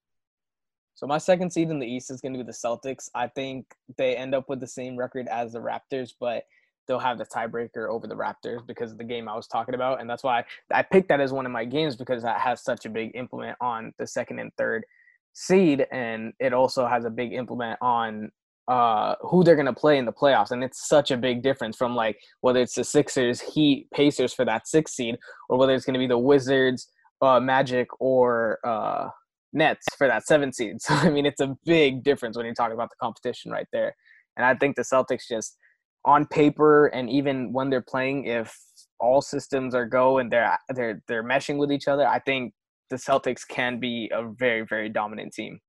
[0.96, 3.10] So my second seed in the East is going to be the Celtics.
[3.16, 3.66] I think
[3.98, 6.44] they end up with the same record as the Raptors, but
[6.88, 10.02] they'll have the tiebreaker over the Raptors because of the game I was talking about,
[10.02, 12.86] and that's why I picked that as one of my games because that has such
[12.86, 14.86] a big implement on the second and third
[15.34, 18.32] seed, and it also has a big implement on
[18.70, 21.76] uh who they're going to play in the playoffs and it's such a big difference
[21.76, 25.18] from like whether it's the Sixers, Heat, Pacers for that 6th seed
[25.50, 26.88] or whether it's going to be the Wizards,
[27.22, 29.10] uh Magic or uh
[29.54, 30.78] Nets for that seven seed.
[30.82, 33.96] So I mean, it's a big difference when you're talking about the competition right there.
[34.36, 35.58] And I think the Celtics just
[36.06, 38.56] on paper and even when they're playing, if
[39.00, 42.54] all systems are go and they're they're they're meshing with each other, I think
[42.90, 45.60] the Celtics can be a very very dominant team.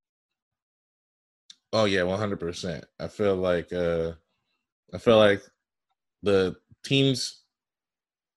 [1.73, 2.85] Oh yeah, one hundred percent.
[2.99, 4.12] I feel like uh
[4.92, 5.42] I feel like
[6.23, 7.42] the teams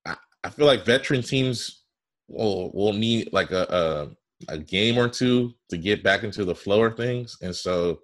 [0.06, 1.84] I, I feel like veteran teams
[2.28, 4.10] will will need like a, a
[4.50, 7.38] a game or two to get back into the flow of things.
[7.42, 8.00] And so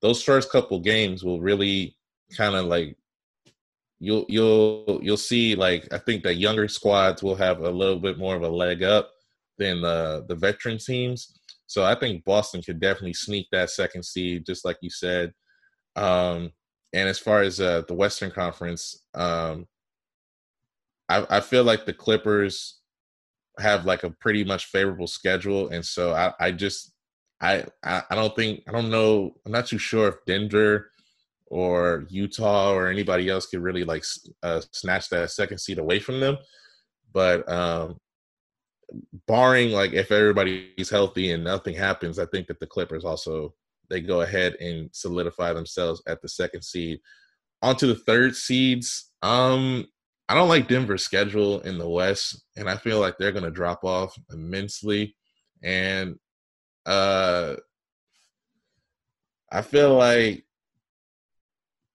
[0.00, 1.96] those first couple games will really
[2.36, 2.96] kind of like
[4.00, 8.18] you'll you'll you'll see like I think that younger squads will have a little bit
[8.18, 9.10] more of a leg up
[9.58, 11.38] than the the veteran teams.
[11.66, 15.32] So I think Boston could definitely sneak that second seed, just like you said.
[15.96, 16.52] Um,
[16.92, 19.66] and as far as uh, the Western Conference, um,
[21.08, 22.80] I, I feel like the Clippers
[23.58, 26.92] have like a pretty much favorable schedule, and so I, I just
[27.40, 30.90] I, I don't think I don't know I'm not too sure if Denver
[31.46, 34.04] or Utah or anybody else could really like
[34.42, 36.38] uh, snatch that second seed away from them,
[37.12, 37.98] but um,
[39.26, 43.54] barring like if everybody's healthy and nothing happens, I think that the Clippers also
[43.90, 47.00] they go ahead and solidify themselves at the second seed.
[47.62, 49.10] Onto the third seeds.
[49.22, 49.86] Um,
[50.28, 53.84] I don't like Denver's schedule in the West, and I feel like they're gonna drop
[53.84, 55.16] off immensely.
[55.62, 56.16] And
[56.86, 57.56] uh
[59.52, 60.44] I feel like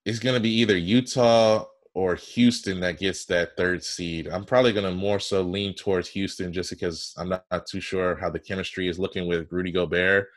[0.05, 4.27] it's gonna be either Utah or Houston that gets that third seed.
[4.27, 7.81] I'm probably going to more so lean towards Houston just because I'm not, not too
[7.81, 10.27] sure how the chemistry is looking with Rudy Gobert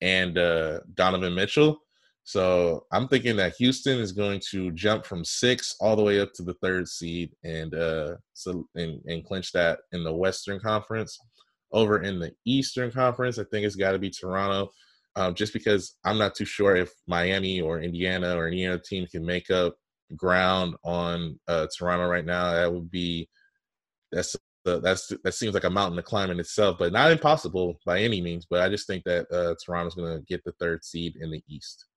[0.00, 1.80] and uh, Donovan Mitchell.
[2.28, 6.34] So I'm thinking that Houston is going to jump from six all the way up
[6.34, 11.18] to the third seed and uh so and, and clinch that in the Western Conference.
[11.72, 14.68] Over in the Eastern Conference, I think it's got to be Toronto.
[15.16, 19.06] Um, just because I'm not too sure if Miami or Indiana or any other team
[19.06, 19.76] can make up
[20.14, 22.52] ground on uh, Toronto right now.
[22.52, 23.26] That would be
[24.12, 24.36] that's
[24.66, 28.00] the, that's that seems like a mountain to climb in itself, but not impossible by
[28.00, 28.46] any means.
[28.48, 31.42] But I just think that uh, Toronto's going to get the third seed in the
[31.48, 31.87] East.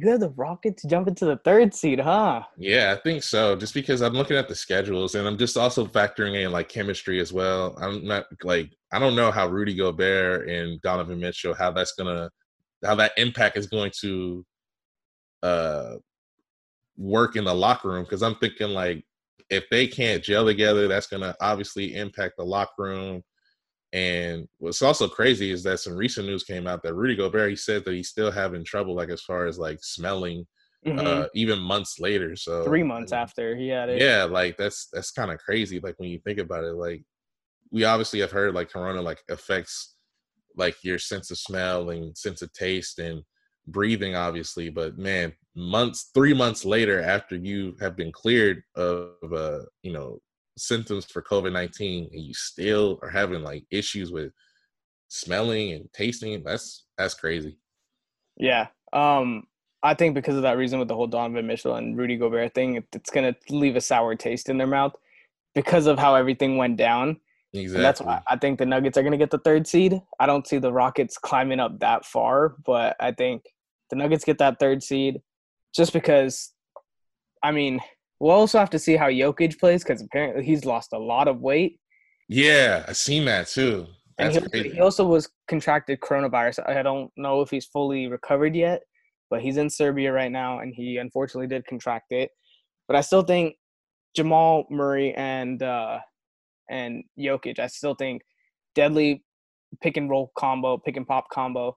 [0.00, 2.44] You have the Rockets jump into the third seed, huh?
[2.56, 3.56] Yeah, I think so.
[3.56, 7.20] Just because I'm looking at the schedules and I'm just also factoring in like chemistry
[7.20, 7.76] as well.
[7.80, 12.30] I'm not like I don't know how Rudy Gobert and Donovan Mitchell how that's gonna
[12.84, 14.46] how that impact is going to
[15.42, 15.94] uh
[16.96, 19.04] work in the locker room because I'm thinking like
[19.50, 23.22] if they can't gel together, that's gonna obviously impact the locker room.
[23.92, 27.56] And what's also crazy is that some recent news came out that Rudy Gobert he
[27.56, 30.46] said that he's still having trouble, like as far as like smelling,
[30.86, 31.06] Mhm.
[31.06, 32.36] uh, even months later.
[32.36, 34.00] So Three months mean, after he had it.
[34.00, 35.80] yeah, like that's that's kind of crazy.
[35.80, 37.02] Like when you think about it, like
[37.70, 39.96] we obviously have heard like Corona like affects
[40.56, 43.22] like your sense of smell and sense of taste and
[43.68, 44.70] breathing, obviously.
[44.70, 50.20] But man, months, three months later, after you have been cleared of uh, you know
[50.58, 54.32] symptoms for COVID nineteen, and you still are having like issues with
[55.08, 57.58] smelling and tasting, that's that's crazy.
[58.36, 58.68] Yeah.
[58.92, 59.44] Um,
[59.82, 62.82] I think because of that reason with the whole Donovan Mitchell and Rudy Gobert thing,
[62.92, 64.94] it's gonna leave a sour taste in their mouth
[65.54, 67.20] because of how everything went down.
[67.54, 67.76] Exactly.
[67.76, 70.00] And that's why I think the Nuggets are gonna get the third seed.
[70.20, 73.44] I don't see the Rockets climbing up that far, but I think
[73.90, 75.22] the Nuggets get that third seed
[75.74, 76.52] just because.
[77.40, 77.78] I mean,
[78.20, 81.40] we'll also have to see how Jokic plays because apparently he's lost a lot of
[81.40, 81.78] weight.
[82.28, 83.86] Yeah, I seen that too.
[84.18, 86.68] And he, he also was contracted coronavirus.
[86.68, 88.82] I don't know if he's fully recovered yet,
[89.30, 92.30] but he's in Serbia right now, and he unfortunately did contract it.
[92.88, 93.54] But I still think
[94.16, 96.00] Jamal Murray and uh,
[96.68, 97.60] and Jokic.
[97.60, 98.22] I still think
[98.74, 99.22] deadly
[99.82, 101.76] pick and roll combo, pick and pop combo.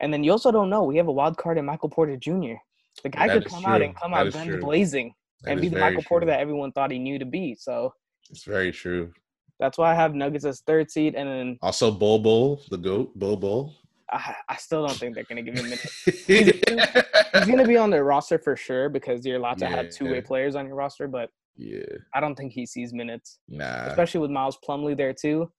[0.00, 0.84] And then you also don't know.
[0.84, 2.54] We have a wild card in Michael Porter Jr.
[3.02, 4.60] The guy That could come out and come That out guns true.
[4.60, 6.32] blazing That and be the Michael Porter true.
[6.32, 7.54] that everyone thought he knew to be.
[7.54, 7.92] So
[8.30, 9.12] It's very true.
[9.60, 13.16] that's why I have Nuggets as third seed, and then Also, Bol Bol, the goat,
[13.18, 13.74] Bol Bol.
[14.10, 16.02] I, I still don't think they're gonna give him minutes.
[16.26, 20.16] He's gonna be on their roster for sure because you're allowed to have two way
[20.16, 20.20] Yeah.
[20.26, 21.82] players on your roster, but yeah,
[22.14, 23.86] I don't think he sees minutes, nah.
[23.88, 25.50] especially with Miles Plumlee there too.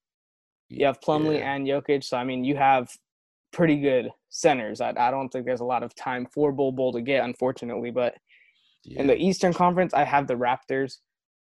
[0.69, 1.53] You have Plumlee Yeah.
[1.53, 2.89] and Jokic, so I mean you have
[3.51, 4.81] pretty good centers.
[4.81, 7.91] I, I don't think there's a lot of time for Bol Bol to get, unfortunately.
[7.91, 8.15] But
[8.83, 9.01] yeah.
[9.01, 10.97] in the Eastern Conference, I have the Raptors.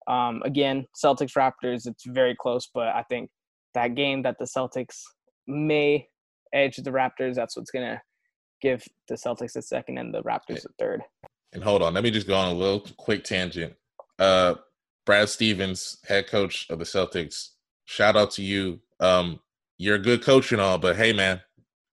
[0.07, 3.29] Um, again, Celtics Raptors, it's very close, but I think
[3.73, 5.01] that game that the Celtics
[5.47, 6.07] may
[6.53, 8.01] edge the Raptors, that's what's gonna
[8.61, 11.01] give the Celtics a second and the Raptors a third.
[11.53, 13.73] And hold on, let me just go on a little quick tangent.
[14.19, 14.55] Uh,
[15.05, 17.49] Brad Stevens, head coach of the Celtics.
[17.85, 18.79] Shout out to you.
[18.99, 19.39] Um,
[19.77, 21.41] you're a good coach and all, but hey, man,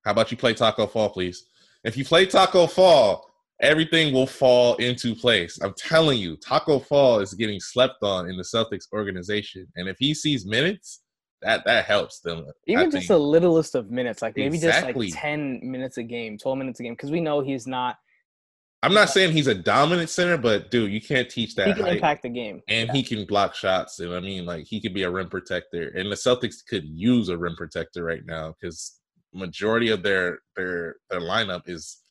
[0.05, 1.47] how about you play Tacko Fall, please?
[1.85, 3.29] If you play Tacko Fall,
[3.63, 5.59] everything will fall into place.
[5.63, 9.97] I'm telling you, Tacko Fall is getting slept on in the Celtics organization, and if
[9.99, 11.03] he sees minutes,
[11.41, 12.45] that that helps them.
[12.47, 13.09] I Even just think.
[13.09, 15.07] the littlest of minutes, like maybe Exactly.
[15.09, 17.97] just like 10 minutes a game, 12 minutes a game, because we know he's not,
[18.85, 21.69] I'm not saying he's a dominant center, but dude, you can't teach that.
[21.69, 21.95] he can height.
[21.97, 22.61] impact the game.
[22.69, 23.99] and he can block shots.
[24.01, 27.29] And I mean, like he could be a rim protector, and the Celtics could use
[27.29, 28.99] a rim protector right now because
[29.35, 32.02] majority of their their their lineup is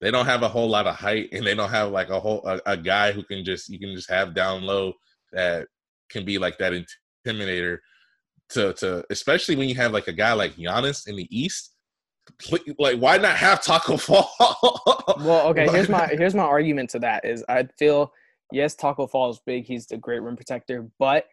[0.00, 2.42] they don't have a whole lot of height, and they don't have like a whole
[2.46, 4.92] a, a guy who can just you can just have down low
[5.32, 5.66] that
[6.10, 7.78] can be like that intimidator
[8.50, 11.72] to to especially when you have like a guy like Giannis in the East.
[12.78, 14.28] Like, why not have Tacko Fall?
[15.20, 18.12] Well, okay, here's my here's my argument to that is I feel
[18.52, 21.26] yes, Tacko Fall is big, he's the great rim protector, but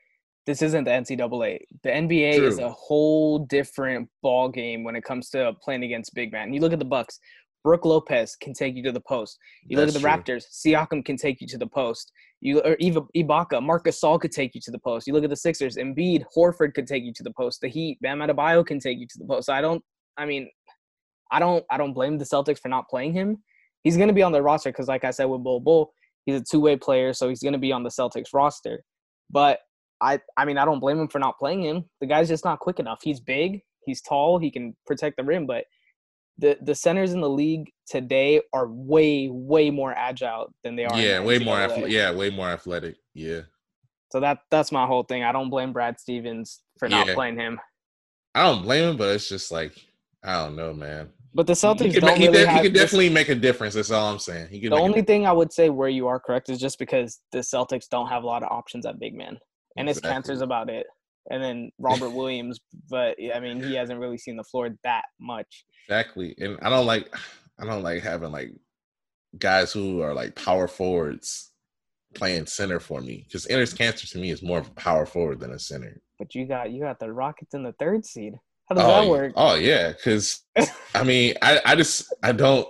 [0.45, 1.59] this isn't the NCAA.
[1.83, 6.33] The NBA is a whole different ball game when it comes to playing against big
[6.33, 6.53] man.
[6.53, 7.19] You look at the Bucks.
[7.63, 9.37] Brook Lopez can take you to the post.
[9.65, 10.09] You look at the true.
[10.09, 10.45] Raptors.
[10.51, 12.11] Siakam can take you to the post.
[12.41, 15.07] You or Eva Ibaka, Marc Gasol could take you to the post.
[15.07, 15.77] You look at the Sixers.
[15.77, 17.61] Embiid, Horford could take you to the post.
[17.61, 19.49] The Heat, Bam Adebayo can take you to the post.
[19.49, 19.81] I don't.
[20.17, 20.49] I mean,
[21.31, 21.63] I don't.
[21.71, 23.41] I don't blame the Celtics for not playing him.
[23.83, 25.93] He's going to be on their roster because, like I said with Bol Bol,
[26.25, 28.83] he's a two-way player, so he's going to be on the Celtics roster.
[29.29, 29.59] But
[30.01, 31.85] I, I mean, I don't blame him for not playing him.
[32.01, 32.99] The guy's just not quick enough.
[33.03, 35.65] He's big, he's tall, he can protect the rim, but
[36.37, 40.99] the the centers in the league today are way, way more agile than they are.
[40.99, 41.57] yeah, way more.
[41.57, 42.95] Athle- yeah, way more athletic.
[43.13, 43.41] Yeah.
[44.11, 45.23] So that that's my whole thing.
[45.23, 47.13] I don't blame Brad Stevens for not Yeah.
[47.15, 47.59] playing him.
[48.35, 49.73] I don't blame him, but it's just like
[50.23, 51.09] I don't know, man.
[51.35, 53.73] But the Celtics he he, really he can this- definitely make a difference.
[53.73, 54.49] That's all I'm saying.
[54.49, 57.19] He can The only thing I would say where you are correct is just because
[57.31, 59.39] the Celtics don't have a lot of options at big man,
[59.77, 60.31] and it's Exactly.
[60.33, 60.85] Kanter's about it.
[61.29, 62.59] And then Robert Williams,
[62.89, 65.65] but I mean he hasn't really seen the floor that much.
[65.87, 66.35] Exactly.
[66.39, 67.13] And I don't like
[67.59, 68.51] I don't like having like
[69.37, 71.51] guys who are like power forwards
[72.13, 73.23] playing center for me.
[73.25, 76.01] Because Enes Kanter to me is more of a power forward than a center.
[76.19, 78.35] But you got you got the Rockets in the third seed.
[78.69, 79.33] How does oh, that work?
[79.35, 79.93] Oh yeah.
[80.03, 80.41] Cause
[80.95, 82.67] I mean I, I just I don't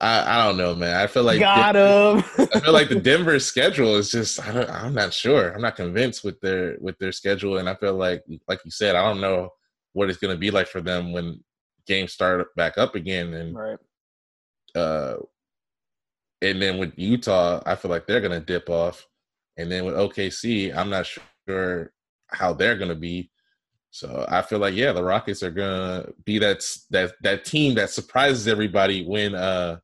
[0.00, 0.96] I, I don't know, man.
[0.96, 2.24] I feel like got him.
[2.54, 5.52] I feel like the Denver schedule is just I don't, I'm not sure.
[5.52, 8.96] I'm not convinced with their with their schedule, and I feel like like you said,
[8.96, 9.50] I don't know
[9.92, 11.42] what it's going to be like for them when
[11.86, 13.78] games start back up again, and right.
[14.74, 15.16] uh,
[16.40, 19.06] and then with Utah, I feel like they're going to dip off,
[19.58, 21.06] and then with OKC, I'm not
[21.46, 21.92] sure
[22.28, 23.30] how they're going to be.
[23.90, 27.90] So I feel like yeah, the Rockets are gonna be that that that team that
[27.90, 29.80] surprises everybody when uh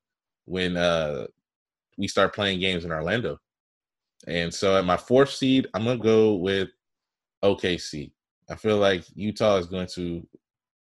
[0.47, 1.27] when uh
[1.99, 3.39] we start playing games in Orlando.
[4.27, 6.69] And so at my fourth seed, I'm gonna go with
[7.45, 8.13] OKC.
[8.49, 10.27] I feel like Utah is going to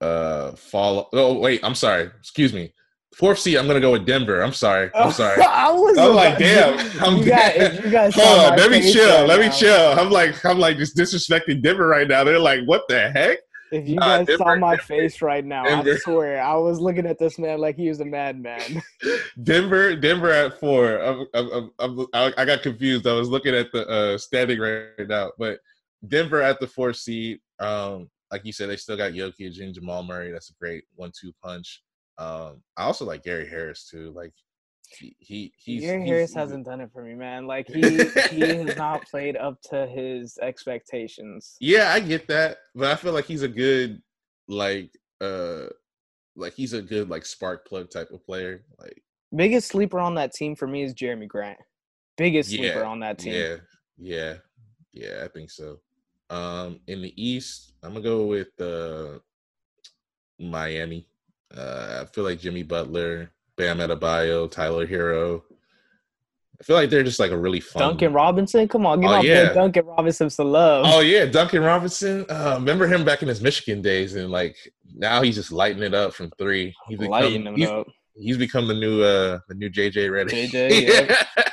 [0.01, 1.09] uh fall.
[1.13, 2.09] Oh wait, I'm sorry.
[2.19, 2.73] Excuse me.
[3.15, 4.41] Fourth seed, I'm gonna go with Denver.
[4.41, 4.89] I'm sorry.
[4.95, 5.41] I'm sorry.
[5.49, 6.79] I was I'm like, damn.
[7.01, 9.19] I'm you guys, you guys Hold on, let me chill.
[9.19, 9.99] right let me chill.
[9.99, 12.23] I'm like, I'm like just disrespecting Denver right now.
[12.23, 13.39] They're like, what the heck?
[13.71, 16.79] If you Nah, guys saw Denver- my Denver- face right now, I swear I was
[16.81, 18.81] looking at this man like he was a madman.
[19.43, 20.97] Denver, Denver at four.
[20.99, 23.07] I'm, I'm, I'm, I I got confused.
[23.07, 25.59] I was looking at the uh, standing right now, but
[26.07, 27.39] Denver at the four seed.
[27.59, 30.31] Um, like you said, they still got Jokic and Jamal Murray.
[30.31, 31.81] That's a great one-two punch.
[32.17, 34.11] Um, I also like Gary Harris too.
[34.15, 34.33] Like
[34.97, 37.47] he, he he's he's- Harris he's hasn't done it for me, man.
[37.47, 41.55] Like he he has not played up to his expectations.
[41.59, 44.01] Yeah, I get that, but I feel like he's a good
[44.47, 45.67] like uh
[46.35, 48.63] like he's a good like spark plug type of player.
[48.79, 49.01] Like
[49.35, 51.57] Biggest sleeper on that team for me is Jerami Grant.
[52.17, 53.33] Biggest sleeper on that team.
[53.33, 53.55] Yeah,
[53.97, 54.33] yeah,
[54.91, 55.23] yeah.
[55.23, 55.79] I think so.
[56.29, 59.19] Um, in the East, I'm gonna go with uh,
[60.39, 61.07] Miami.
[61.55, 65.43] Uh, I feel like Jimmy Butler, Bam Adebayo, Tyler Herro.
[66.59, 67.81] I feel like they're just like a really fun.
[67.81, 69.51] Duncan Robinson, come on, give Oh, yeah.
[69.51, 70.85] Duncan Robinson some love.
[70.87, 72.23] Oh yeah, Duncan Robinson.
[72.29, 74.55] Uh, remember him back in his Michigan days, and like
[74.93, 76.71] now he's just lighting it up from three.
[76.87, 77.87] He's become, lighting him he's, up.
[78.13, 80.51] he's become the new uh the new JJ Redick.
[80.51, 81.43] JJ, yeah.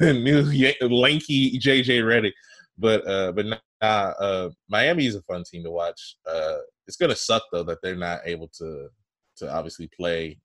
[0.00, 2.32] the new lanky JJ Redick.
[2.78, 6.16] But uh but nah, uh Miami is a fun team to watch.
[6.28, 6.56] Uh
[6.88, 8.88] it's gonna suck though that they're not able to
[9.36, 10.38] to obviously play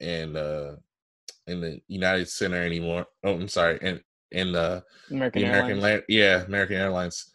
[0.00, 0.76] in uh
[1.46, 3.06] in the United Center anymore.
[3.24, 4.00] Oh, I'm sorry, in
[4.32, 5.82] in the American, the American Airlines.
[5.82, 7.32] Land, yeah, American Airlines.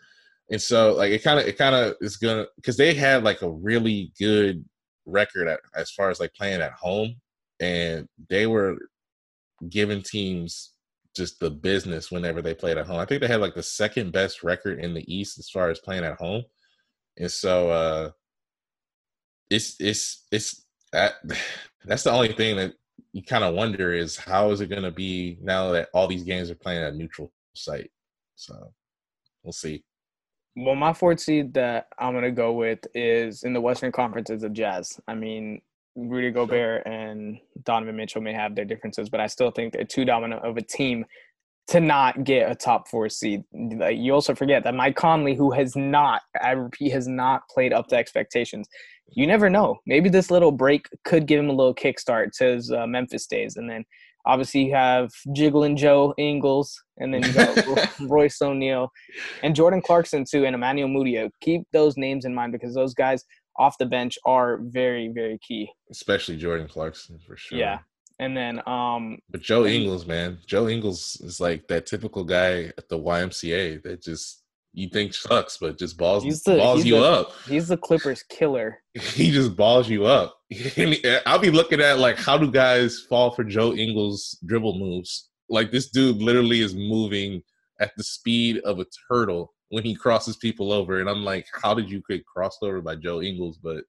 [0.51, 3.41] And so like it kind of it kind of is gonna because they had like
[3.41, 4.65] a really good
[5.05, 7.15] record at, as far as like playing at home,
[7.59, 8.77] and they were
[9.69, 10.73] giving teams
[11.15, 12.97] just the business whenever they played at home.
[12.97, 15.79] I think they had like the second best record in the East as far as
[15.79, 16.43] playing at home,
[17.17, 18.09] and so uh
[19.49, 21.13] it's it's it's that
[21.85, 22.73] that's the only thing that
[23.13, 26.23] you kind of wonder is how is it going to be now that all these
[26.23, 27.91] games are playing at a neutral site.
[28.35, 28.73] So
[29.43, 29.83] we'll see.
[30.55, 34.41] Well, my fourth seed that I'm gonna go with is in the Western Conference is
[34.41, 34.99] the Jazz.
[35.07, 35.61] I mean,
[35.95, 40.03] Rudy Gobert and Donovan Mitchell may have their differences, but I still think they're too
[40.03, 41.05] dominant of a team
[41.71, 43.43] to not get a top four seed.
[43.53, 47.71] Like, you also forget that Mike Conley, who has not, I repeat, has not played
[47.71, 48.67] up to expectations.
[49.13, 49.77] You never know.
[49.85, 53.55] Maybe this little break could give him a little kickstart to his uh, Memphis days,
[53.55, 53.85] and then
[54.25, 57.31] obviously you have Jiggling Joe Ingles, and then you
[57.65, 58.91] got Royce O'Neale
[59.41, 61.29] and Jordan Clarkson too, and Emmanuel Mudiay.
[61.39, 63.23] Keep those names in mind because those guys
[63.57, 65.71] off the bench are very, very key.
[65.89, 67.57] Especially Jordan Clarkson for sure.
[67.57, 67.79] Yeah.
[68.19, 72.87] And then um But Joe Ingles, man, Joe Ingles is like that typical guy at
[72.89, 74.43] the YMCA that just
[74.73, 77.31] you think sucks, but just balls He's the- balls he's you the- up.
[77.47, 78.79] he's the Clippers killer.
[78.99, 80.35] He just balls you up.
[81.25, 85.29] I'll be looking at like how do guys fall for Joe Ingles dribble moves?
[85.49, 87.41] Like this dude literally is moving
[87.79, 91.73] at the speed of a turtle when he crosses people over, and I'm like, how
[91.73, 93.57] did you get crossed over by Joe Ingles?
[93.57, 93.83] But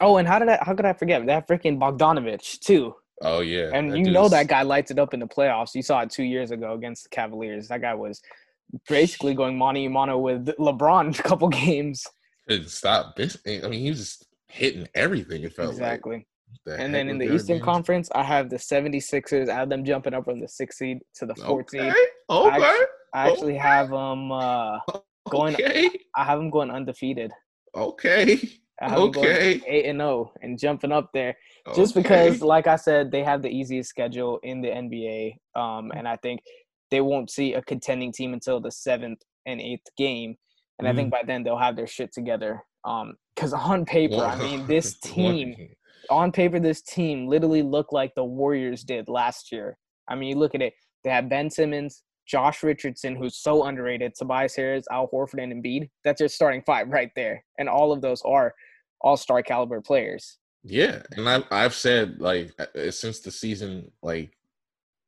[0.00, 2.94] Oh, and how did I how could I forget that freaking Bogdanovic too?
[3.22, 5.74] Oh yeah, And that you know that guy lights it up in the playoffs.
[5.74, 7.68] You saw it two years ago against the Cavaliers.
[7.68, 8.20] That guy was
[8.88, 12.04] basically going mano a mano with LeBron a couple games.
[12.48, 13.36] couldn't stop this.
[13.46, 15.42] I mean, he was just hitting everything.
[15.44, 16.16] It felt Exactly.
[16.16, 16.26] like.
[16.64, 17.60] The And then in the Eastern?
[17.60, 19.48] Conference, I have the 76ers.
[19.50, 22.06] I have them jumping up from the sixth seed to the fourth Okay, seed.
[22.30, 24.78] okay, I actually have them uh,
[25.28, 27.32] going- okay, I have them going undefeated.
[27.74, 28.38] okay.
[28.80, 29.60] I have Okay.
[29.66, 31.36] eight and zero and jumping up there.
[31.74, 36.06] just because like i said they have the easiest schedule in the nba um, and
[36.08, 36.40] i think
[36.90, 40.34] they won't see a contending team until the seventh and eighth game
[40.78, 44.36] and i think by then they'll have their shit together Um, because on paper i
[44.36, 45.54] mean this team
[46.08, 49.76] on paper this team literally looked like the warriors did last year
[50.08, 50.72] i mean you look at it
[51.04, 55.90] they have ben simmons josh richardson who's so underrated tobias harris al horford and Embiid.
[56.04, 58.54] that's your starting five right there and all of those are
[59.00, 64.36] all-star caliber players Yeah, and I've I've said like uh, since the season like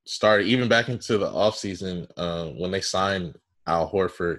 [0.06, 3.36] started, even back into the off season, uh, when they signed
[3.66, 4.38] Al Horford,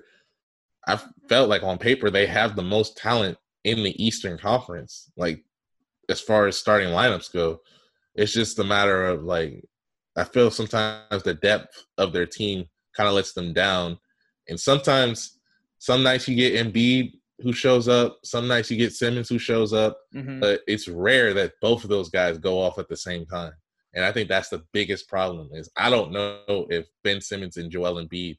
[0.88, 1.00] I
[1.30, 5.12] felt like on paper they have the most talent in the Eastern Conference.
[5.18, 5.44] Like
[6.10, 7.62] as far as starting lineups go,
[8.16, 9.64] it's just a matter of like
[10.16, 14.00] I feel sometimes the depth of their team kind of lets them down,
[14.48, 15.40] and sometimes
[15.78, 19.74] some nights you get Embiid who shows up, some nights you get Simmons who shows
[19.74, 20.40] up Mhm.
[20.40, 23.54] but it's rare that both of those guys go off at the same time.
[23.94, 27.70] And I think that's the biggest problem is I don't know if Ben Simmons and
[27.72, 28.38] Joel Embiid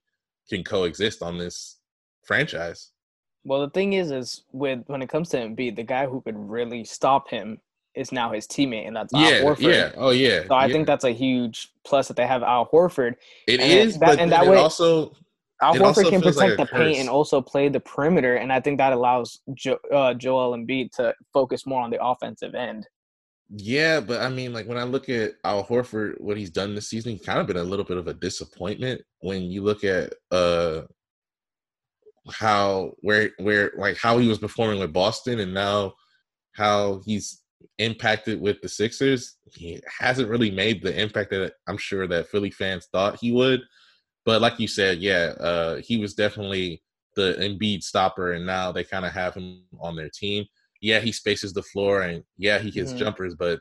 [0.48, 1.78] can coexist on this
[2.24, 2.90] franchise.
[3.44, 6.38] Well, the thing is, is with when it comes to Embiid, the guy who could
[6.38, 7.60] really stop him
[7.94, 9.60] is now his teammate, and that's Al Horford.
[9.74, 10.44] yeah, oh yeah.
[10.46, 10.72] So I yeah.
[10.72, 13.16] think that's a huge plus that they have Al Horford.
[13.46, 15.12] it and is, that- but and that it way- also
[15.62, 18.60] Al Horford can like protect a the paint and also play the perimeter, and I
[18.60, 22.86] think that allows jo- uh, Joel Embiid to focus more on the offensive end.
[23.54, 26.88] Yeah, but I mean, like when I look at Al Horford, what he's done this
[26.88, 29.02] season, he's kind of been a little bit of a disappointment.
[29.20, 30.82] When you look at uh
[32.30, 35.92] how where where like how he was performing with Boston, and now
[36.52, 37.42] how he's
[37.78, 42.50] impacted with the Sixers, he hasn't really made the impact that I'm sure that Philly
[42.50, 43.60] fans thought he would.
[44.24, 46.82] But like you said, yeah, uh, he was definitely
[47.16, 50.46] the Embiid stopper, and now they kind of have him on their team
[50.82, 52.96] yeah, he spaces the floor and yeah, he hits Mhm.
[52.98, 53.60] jumpers, but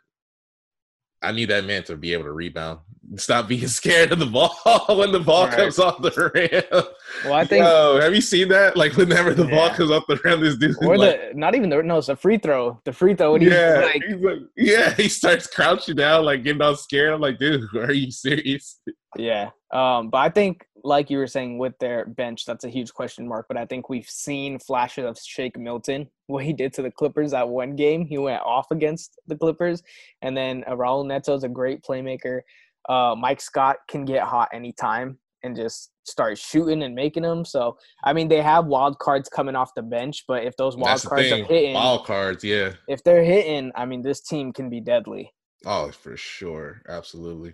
[1.21, 2.79] I need that man to be able to rebound.
[3.15, 4.55] Stop being scared of the ball
[4.97, 5.55] when the ball Right.
[5.55, 6.83] comes off the rim.
[7.23, 8.75] Well, I think, Yo, have you seen that?
[8.75, 11.83] Like whenever the ball comes off the rim, this dude or like, not even the
[11.83, 12.81] no, it's a free throw.
[12.85, 13.35] The free throw.
[13.35, 17.13] Yeah, like, he's like, yeah, he starts crouching down, like getting all scared.
[17.13, 18.79] I'm like, dude, are you serious?
[19.17, 19.49] Yeah.
[19.71, 23.27] Um, but I think, like you were saying, with their bench, that's a huge question
[23.27, 23.45] mark.
[23.47, 27.31] But I think we've seen flashes of Shake Milton, what he did to the Clippers
[27.31, 28.05] that one game.
[28.05, 29.83] He went off against the Clippers.
[30.21, 32.41] And then uh, Raul Neto is a great playmaker.
[32.89, 37.45] Uh, Mike Scott can get hot anytime and just start shooting and making them.
[37.45, 40.97] So, I mean, they have wild cards coming off the bench, but if those wild
[40.97, 42.73] That's cards are hitting, Wild cards, yeah.
[42.87, 45.33] if they're hitting, I mean, this team can be deadly.
[45.65, 47.53] Oh, for sure, absolutely.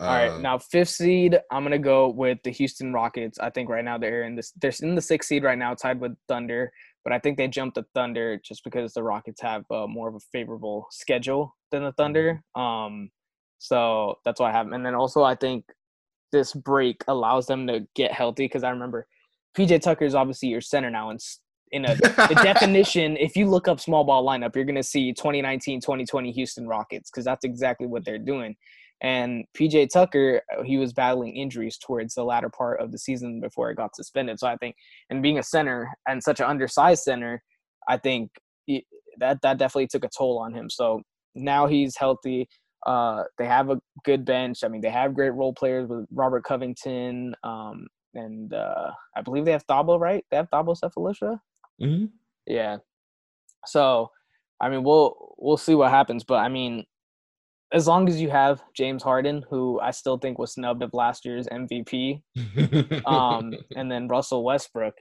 [0.00, 3.38] All right, Uh, now fifth seed, I'm gonna go with the Houston Rockets.
[3.38, 4.52] I think right now they're in this.
[4.60, 6.72] They're in the sixth seed right now, tied with Thunder.
[7.04, 10.14] But I think they jumped the Thunder just because the Rockets have uh, more of
[10.14, 12.42] a favorable schedule than the Thunder.
[12.54, 13.10] Um,
[13.58, 14.66] so that's why I have.
[14.66, 14.72] 'em.
[14.72, 15.64] And then also, I think
[16.32, 19.06] this break allows them to get healthy because I remember
[19.56, 21.20] PJ Tucker is obviously your center now, and
[21.70, 25.12] in a the definition, if you look up small ball lineup, you're going to see
[25.12, 28.56] 2019 2020 Houston Rockets because that's exactly what they're doing.
[29.04, 33.38] And PJ Tucker, uh, he was battling injuries towards the latter part of the season
[33.38, 34.38] before it got suspended.
[34.40, 34.76] So I think,
[35.10, 37.42] and being a center and such an undersized center,
[37.86, 38.30] I think
[38.64, 38.86] he-
[39.18, 40.70] that that definitely took a toll on him.
[40.70, 41.02] So
[41.34, 42.48] now he's healthy.
[42.86, 44.64] Uh, they have a good bench.
[44.64, 49.44] I mean, they have great role players with Robert Covington, um, and uh, I believe
[49.44, 50.24] they have Thabo, right?
[50.30, 51.38] They have Thabo Sefolosha.
[51.80, 52.10] mhm.
[52.46, 52.78] Yeah.
[53.66, 54.10] So,
[54.60, 56.84] I mean, we'll we'll see what happens, but I mean,
[57.74, 61.24] as long as you have James Harden, who I still think was snubbed of last
[61.24, 62.22] year's MVP,
[63.06, 64.94] um, and then Russell Westbrook.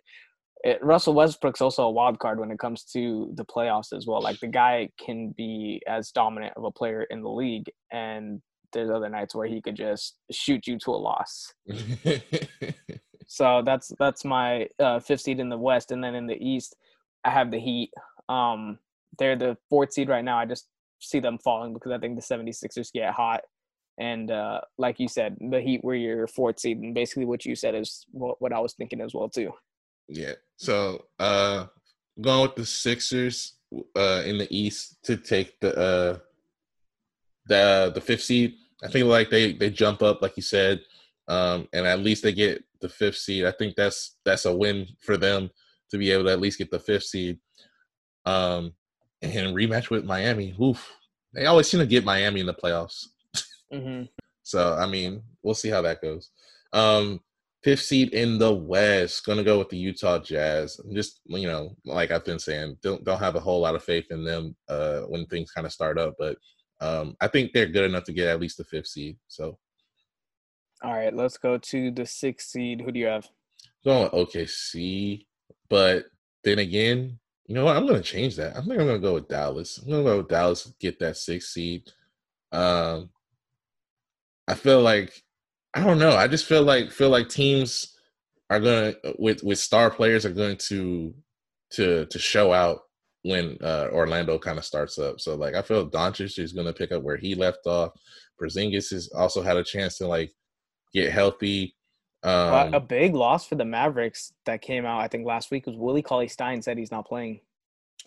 [0.65, 4.21] It, Russell Westbrook's also a wild card when it comes to the playoffs as well.
[4.21, 8.41] Like the guy can be as dominant of a player in the league, and
[8.73, 11.53] there's other nights where he could just shoot you to a loss.
[13.27, 16.75] So that's that's my uh, fifth seed in the West, and then in the East,
[17.23, 17.91] I have the Heat.
[18.29, 18.77] Um,
[19.17, 20.37] they're the fourth seed right now.
[20.37, 20.67] I just
[21.03, 23.41] see them falling because I think the 76ers get hot,
[23.99, 27.55] and uh, like you said, the Heat were your fourth seed, and basically what you
[27.55, 29.51] said is what, what I was thinking as well too.
[30.07, 30.33] Yeah.
[30.57, 31.67] So uh
[32.21, 33.53] going with the Sixers
[33.95, 36.17] uh in the East to take the uh
[37.47, 38.55] the the fifth seed.
[38.83, 40.81] I think like they they jump up like you said.
[41.27, 43.45] Um and at least they get the fifth seed.
[43.45, 45.49] I think that's that's a win for them
[45.91, 47.39] to be able to at least get the fifth seed.
[48.25, 48.73] Um
[49.23, 50.55] and rematch with Miami.
[50.61, 50.91] Oof.
[51.33, 53.07] They always seem to get Miami in the playoffs.
[53.71, 54.03] hmm
[54.45, 56.31] So I mean, we'll see how that goes.
[56.73, 57.21] Um,
[57.63, 60.81] Fifth seed in the West, gonna go with the Utah Jazz.
[60.91, 64.07] Just you know, like I've been saying, don't don't have a whole lot of faith
[64.11, 66.37] in them uh, when things kind of start up, but
[66.81, 69.15] um, I think they're good enough to get at least the fifth seed.
[69.29, 69.57] So
[70.83, 72.81] All right, let's go to the sixth seed.
[72.81, 73.29] Who do you have?
[73.85, 75.25] going with OKC,
[75.69, 76.05] but
[76.43, 77.75] then again, you know what?
[77.75, 78.55] I'm gonna change that.
[78.55, 79.77] I think I'm gonna go with Dallas.
[79.79, 81.91] I'm gonna go with Dallas to get that sixth seed.
[82.51, 83.09] Um,
[84.47, 85.23] I feel like
[85.73, 86.11] I don't know.
[86.11, 87.97] I just feel like feel like teams
[88.49, 91.13] are gonna with with star players are going to
[91.71, 92.81] to to show out
[93.23, 95.19] when uh, Orlando kind of starts up.
[95.19, 97.91] So like I feel Doncic is gonna pick up where he left off.
[98.41, 100.31] Porzingis has also had a chance to like
[100.93, 101.75] get healthy.
[102.23, 105.75] Um, a big loss for the Mavericks that came out, I think, last week was
[105.75, 107.41] Willie Cauley Stein said he's not playing.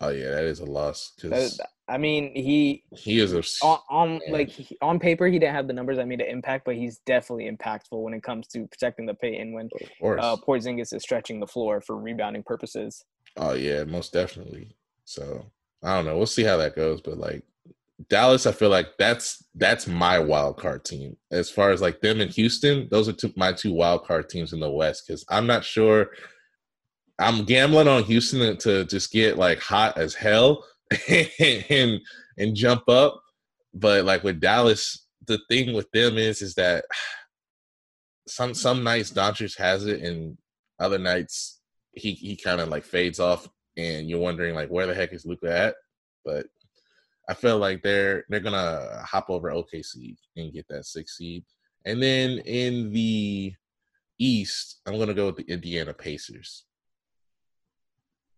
[0.00, 3.78] oh yeah, that is a loss That- because I mean, he he is a on,
[3.88, 6.74] on like he- on paper he didn't have the numbers that made an impact, but
[6.74, 9.68] he's definitely impactful when it comes to protecting the paint and when
[10.18, 13.04] uh, Porzingis is stretching the floor for rebounding purposes.
[13.36, 14.74] Oh yeah, most definitely.
[15.04, 15.46] So
[15.82, 16.16] I don't know.
[16.16, 17.00] We'll see how that goes.
[17.00, 17.44] But like
[18.10, 21.16] Dallas, I feel like that's that's my wild card team.
[21.30, 24.52] As far as like them and Houston, those are two, my two wild card teams
[24.52, 25.04] in the West.
[25.06, 26.10] Because I'm not sure.
[27.18, 30.64] I'm gambling on Houston to, just get like hot as hell
[31.08, 32.00] and
[32.38, 33.22] and jump up.
[33.72, 36.84] But like with Dallas, the thing with them is is that
[38.28, 40.36] some some nights Doncic has it, and
[40.78, 41.60] other nights
[41.92, 45.24] he he kind of like fades off, and you're wondering like where the heck is
[45.24, 45.74] Luka at?
[46.26, 46.46] But
[47.28, 51.44] I feel like they're they're gonna hop over OKC and get that six seed,
[51.84, 53.52] and then in the
[54.18, 56.64] East, I'm gonna go with the Indiana Pacers.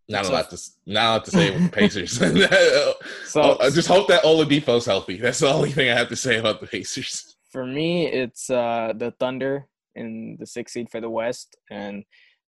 [0.09, 2.19] Not a So- lot to not a lot to say with the Pacers.
[3.29, 5.17] So Oh, I just hope that Oladipo's healthy.
[5.19, 7.37] That's the only thing I have to say about the Pacers.
[7.53, 12.05] for me, it's uh, the Thunder in the six seed for the West, and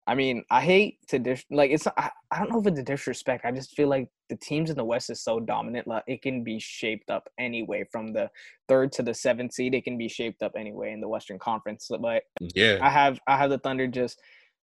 [0.10, 1.86] I mean, I hate to dis- like it's.
[1.86, 3.46] I, I don't know if it's a disrespect.
[3.46, 5.86] I just feel like the teams in the West is so dominant.
[5.86, 8.28] Like it can be shaped up anyway from the
[8.68, 9.76] third to the seventh seed.
[9.76, 11.92] It can be shaped up anyway in the Western Conference.
[12.02, 14.20] But yeah, I have I have the Thunder just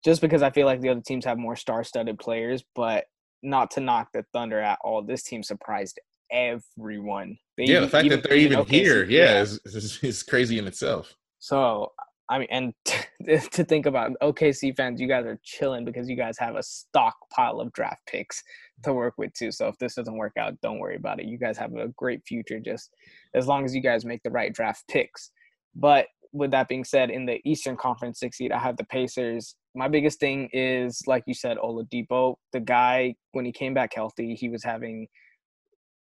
[0.04, 3.06] just because I feel like the other teams have more star-studded players, but
[3.42, 5.02] not to knock the Thunder at all.
[5.02, 5.98] This team surprised
[6.30, 7.36] everyone.
[7.58, 7.80] They yeah.
[7.80, 11.16] The fact even- that they're even OKC here, yeah, is, is, is crazy in itself.
[11.40, 11.90] So
[12.28, 12.74] I mean, and
[13.52, 17.60] to think about OKC fans, you guys are chilling because you guys have a stockpile
[17.60, 18.42] of draft picks
[18.84, 19.52] to work with too.
[19.52, 21.26] So if this doesn't work out, don't worry about it.
[21.26, 22.90] You guys have a great future, just
[23.34, 25.30] as long as you guys make the right draft picks.
[25.74, 29.54] But with that being said, in the Eastern Conference six seed, I have the Pacers.
[29.74, 32.36] My biggest thing is, like you said, Oladipo.
[32.52, 35.06] The guy, when he came back healthy, he was having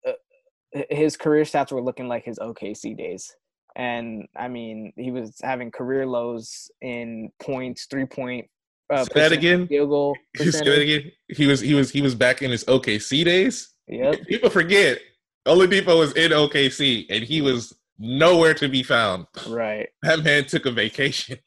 [0.07, 0.13] uh,
[0.91, 3.35] his career stats were looking like his OKC days.
[3.77, 8.49] And I mean, he was having career lows in points, three point.
[8.89, 9.69] Uh, Say that again?
[9.69, 10.17] Field goal.
[10.37, 11.13] Say that again.
[11.29, 13.75] He was he was he was back in his OKC days.
[13.89, 14.23] Yep.
[14.29, 14.99] People forget
[15.47, 19.27] Oladipo was in OKC and he was nowhere to be found.
[19.47, 19.89] Right.
[20.03, 21.39] That man took a vacation.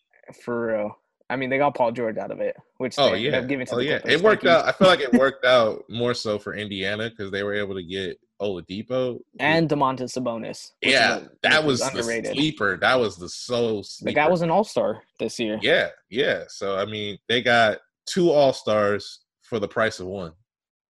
[0.43, 0.97] For real.
[1.31, 3.65] I mean, they got Paul George out of it, which Oh they yeah, up giving
[3.67, 3.99] to oh the yeah.
[3.99, 4.19] Clippers.
[4.19, 4.65] It worked out.
[4.65, 7.83] I feel like it worked out more so for Indiana because they were able to
[7.83, 10.71] get Oladipo And Domantas Sabonis.
[10.81, 12.33] yeah, a- that was the underrated.
[12.33, 12.77] sleeper.
[12.77, 14.15] That was the so The sleeper.
[14.15, 15.59] guy was an all star this year.
[15.61, 16.43] yeah, yeah.
[16.47, 20.31] So I mean, they got two All Stars for the price of one.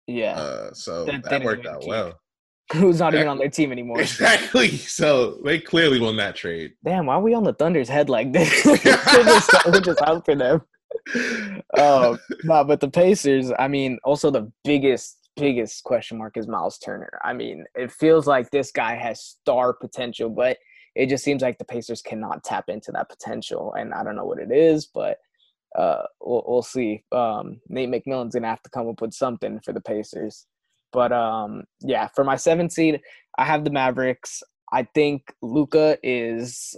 [0.07, 0.33] Yeah.
[0.37, 2.19] Uh, so That that, worked out well.
[2.73, 3.99] Who's not even on their team anymore.
[4.01, 4.69] Exactly.
[4.77, 6.71] So they clearly won that trade.
[6.83, 8.65] Damn, why are we on the Thunder's head like this?
[8.65, 10.61] we're, just, we're just out for them.
[11.77, 16.77] Um, no, but the Pacers, I mean, also the biggest, biggest question mark is Miles
[16.77, 17.19] Turner.
[17.23, 20.57] I mean, it feels like this guy has star potential, but
[20.95, 23.73] it just seems like the Pacers cannot tap into that potential.
[23.73, 25.17] And I don't know what it is, but
[25.77, 27.03] uh, we'll, we'll see.
[27.11, 30.45] Um, Nate McMillan's going to have to come up with something for the Pacers.
[30.93, 33.01] But um, yeah, for my seventh seed,
[33.37, 34.41] I have the Mavericks.
[34.71, 36.75] I think Luka is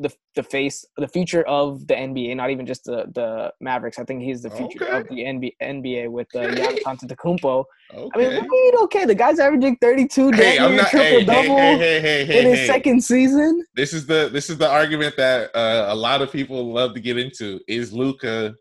[0.00, 2.34] the the face, the future of the NBA.
[2.36, 3.98] Not even just the the Mavericks.
[3.98, 4.96] I think he's the future Okay.
[4.96, 7.64] of the NBA, NBA with uh, Giannis Antetokounmpo.
[7.94, 8.10] Okay.
[8.14, 11.76] I mean, wait, okay, the guy's averaging thirty-two, hey, damn near triple Hey, double hey,
[11.78, 13.64] hey, hey, hey, in his second season.
[13.74, 17.00] This is the this is the argument that uh, a lot of people love to
[17.00, 17.60] get into.
[17.68, 18.54] Is Luka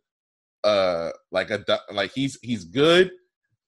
[0.65, 1.63] uh like a
[1.93, 3.11] like he's he's good,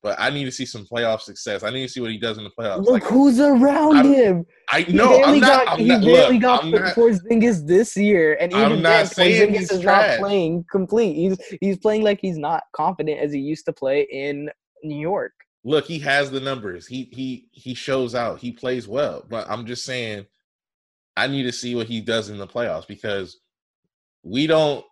[0.04, 1.64] but I need to see some playoff success.
[1.64, 2.80] I need to see what he does in the playoffs.
[2.80, 4.45] Look Like who's around I'm- him.
[4.72, 5.66] I know barely I'm not.
[5.66, 8.82] got, I'm he not barely look, got I'm not Porzingis this year, and I'm even
[8.84, 10.20] not then, Porzingis he's is trash.
[10.20, 11.14] not playing complete.
[11.16, 14.49] He's he's playing like he's not confident as he used to play in
[14.84, 15.34] New York.
[15.64, 16.88] look, he has the numbers.
[16.88, 18.39] He he he shows out.
[18.39, 19.26] He plays well.
[19.30, 20.26] But I'm just saying,
[21.18, 23.39] I need to see what he does in the playoffs because
[24.24, 24.84] we don't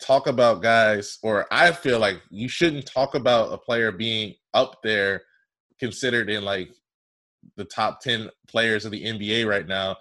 [0.00, 4.82] talk about guys, or I feel like you shouldn't talk about a player being up
[4.82, 5.22] there,
[5.78, 6.70] considered in like
[7.56, 9.96] the top ten players of the NBA right now,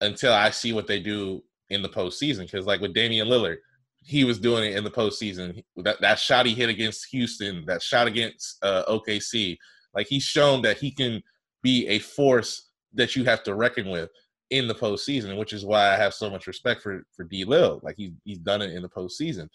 [0.00, 2.40] until I see what they do in the postseason.
[2.40, 3.58] Because like with Damian Lillard,
[4.02, 5.62] he was doing it in the postseason.
[5.76, 9.58] That that shot he hit against Houston, that shot against uh, OKC,
[9.94, 11.22] like he's shown that he can
[11.62, 14.10] be a force that you have to reckon with
[14.50, 17.44] in the postseason, which is why I have so much respect for for D.
[17.44, 17.80] Lil.
[17.82, 19.48] Like he he's done it in the postseason,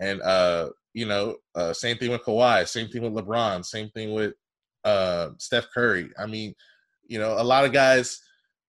[0.00, 4.12] and uh, you know, uh, same thing with Kawhi, same thing with LeBron, same thing
[4.14, 4.34] with
[4.84, 6.10] uh, Steph Curry.
[6.18, 6.54] I mean,
[7.06, 8.20] you know, a lot of guys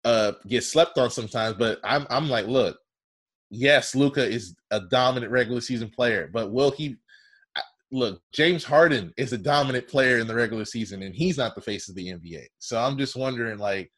[0.04, 2.78] uh, get slept on sometimes, but I'm I'm like, look,
[3.50, 6.98] yes, Luka is a dominant regular season player, but will he?
[7.92, 11.62] Look, James Harden is a dominant player in the regular season, and he's not the
[11.62, 12.46] face of the NBA.
[12.60, 13.92] So I'm just wondering, like,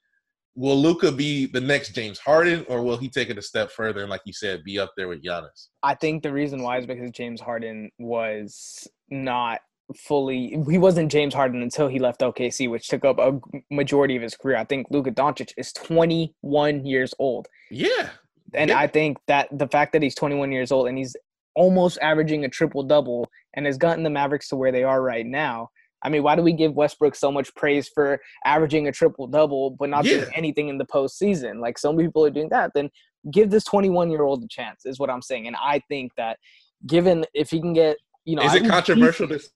[0.57, 4.01] will Luka be the next James Harden, or will he take it a step further
[4.01, 5.67] and, like you said, be up there with Giannis?
[5.83, 9.61] I think the reason why is because James Harden was not
[9.95, 13.39] fully he wasn't James Harden until he left OKC, which took up a
[13.71, 14.57] majority of his career.
[14.57, 17.47] I think Luka Doncic is 21 years old.
[17.71, 18.09] Yeah.
[18.53, 18.79] And Yeah.
[18.79, 21.15] I think that the fact that he's 21 years old and he's
[21.55, 25.25] almost averaging a triple double and has gotten the Mavericks to where they are right
[25.25, 25.69] now.
[26.03, 29.71] I mean, why do we give Westbrook so much praise for averaging a triple double
[29.71, 31.59] but not doing anything in the postseason?
[31.59, 32.71] Like some people are doing that.
[32.75, 32.89] Then
[33.31, 35.47] give this 21 year old a chance, is what I'm saying.
[35.47, 36.37] And I think that
[36.85, 39.53] given if he can get, you know, Is it controversial to decent,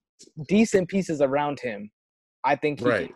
[0.48, 1.92] decent pieces around him,
[2.44, 3.08] I think he Right.
[3.08, 3.16] could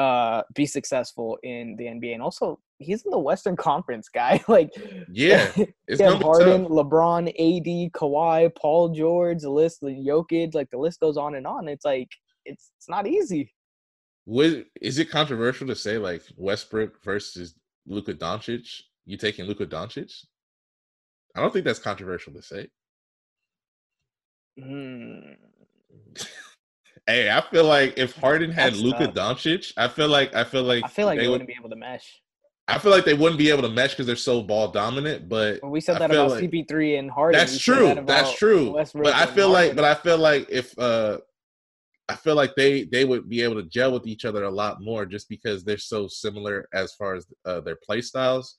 [0.00, 2.14] uh, be successful in the NBA.
[2.14, 4.42] And also, he's in the Western Conference, guy.
[4.48, 4.70] like,
[5.12, 5.52] Yeah,
[5.86, 6.66] it's Kevin Harden.
[6.66, 11.46] LeBron, AD, Kawhi, Paul George, the list, the Jokic, like the list goes on and
[11.46, 11.68] on.
[11.68, 12.08] It's like
[12.44, 13.52] it's it's not easy.
[14.26, 17.54] Would is it controversial to say like Westbrook versus
[17.86, 18.82] Luka Doncic?
[19.04, 20.24] You taking Luka Doncic?
[21.34, 22.68] I don't think that's controversial to say.
[24.58, 25.32] Hmm.
[27.08, 29.14] Hey, I feel like if Harden had That's Luka tough.
[29.14, 31.32] Doncic, I feel like I feel like I feel like they they would.
[31.40, 32.22] wouldn't be able to mesh.
[32.68, 35.28] I feel like they wouldn't be able to mesh because they're so ball dominant.
[35.28, 37.40] But Well, we said that about like- CP3 and Harden.
[37.40, 37.88] That's true.
[37.88, 38.70] that That's true.
[38.70, 41.18] Westbrook But I feel like, but I feel like if uh,
[42.12, 44.82] I feel like they they would be able to gel with each other a lot
[44.82, 48.58] more just because they're so similar as far as uh, their play styles.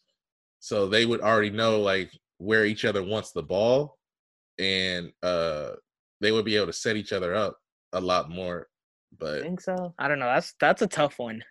[0.60, 3.97] So they would already know like where each other wants the ball,
[4.58, 5.74] and uh,
[6.20, 7.58] they would be able to set each other up
[7.93, 8.68] a lot more.
[9.20, 9.93] But I think so.
[9.99, 10.26] I don't know.
[10.34, 11.43] That's that's a tough one.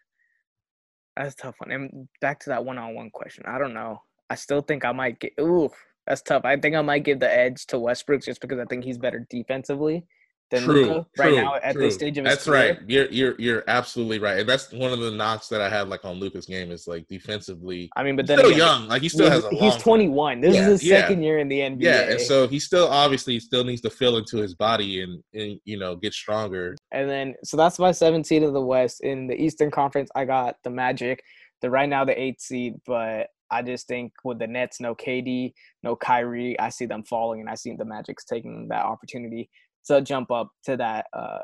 [1.17, 1.71] That's a tough one.
[1.71, 3.45] And back to that one-on-one question.
[3.47, 4.03] I don't know.
[4.29, 5.35] I still think I might get.
[5.41, 5.71] Ooh,
[6.07, 6.45] that's tough.
[6.45, 9.25] I think I might give the edge to Westbrook just because I think he's better
[9.31, 10.05] defensively
[10.53, 11.83] than True, Luka right true, now at true.
[11.83, 12.69] this stage of his That's career.
[12.75, 12.79] right.
[12.87, 16.05] You're you're you're absolutely right, and that's one of the knocks that I had like
[16.05, 17.91] on Luka's game is like defensively.
[17.97, 19.73] I mean, but He's then still again, young, like he still he's, has a he's
[19.73, 20.41] long 21.
[20.43, 21.01] This Yeah, is his yeah.
[21.01, 21.83] second year in the NBA.
[21.83, 25.59] Yeah, and so he still obviously still needs to fill into his body and, and
[25.65, 26.77] you know get stronger.
[26.93, 29.01] And then, so that's my seventh seed of the West.
[29.01, 31.23] In the Eastern Conference, I got the Magic.
[31.63, 35.53] They're right now the eighth seed, but I just think with the Nets, no KD,
[35.83, 39.49] no Kyrie, I see them falling, and I see the Magic's taking that opportunity
[39.87, 41.39] to jump up to that uh,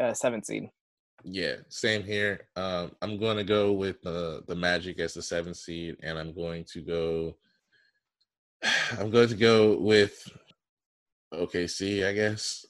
[0.00, 0.70] uh seventh seed.
[1.24, 2.48] Yeah, same here.
[2.54, 6.34] Um, I'm going to go with uh, the Magic as the seventh seed, and I'm
[6.34, 7.36] going to go.
[8.98, 10.28] I'm going to go with
[11.32, 12.66] OKC, I guess.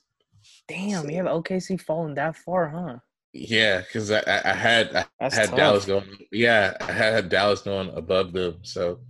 [0.69, 2.99] Damn, you have OKC falling that far, huh?
[3.33, 5.57] Yeah, because I, I, I had I That's had tough.
[5.57, 6.05] Dallas going.
[6.31, 8.59] Yeah, I had Dallas going above them.
[8.63, 9.01] So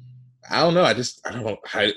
[0.50, 0.84] I don't know.
[0.84, 1.60] I just I don't.
[1.74, 1.92] I,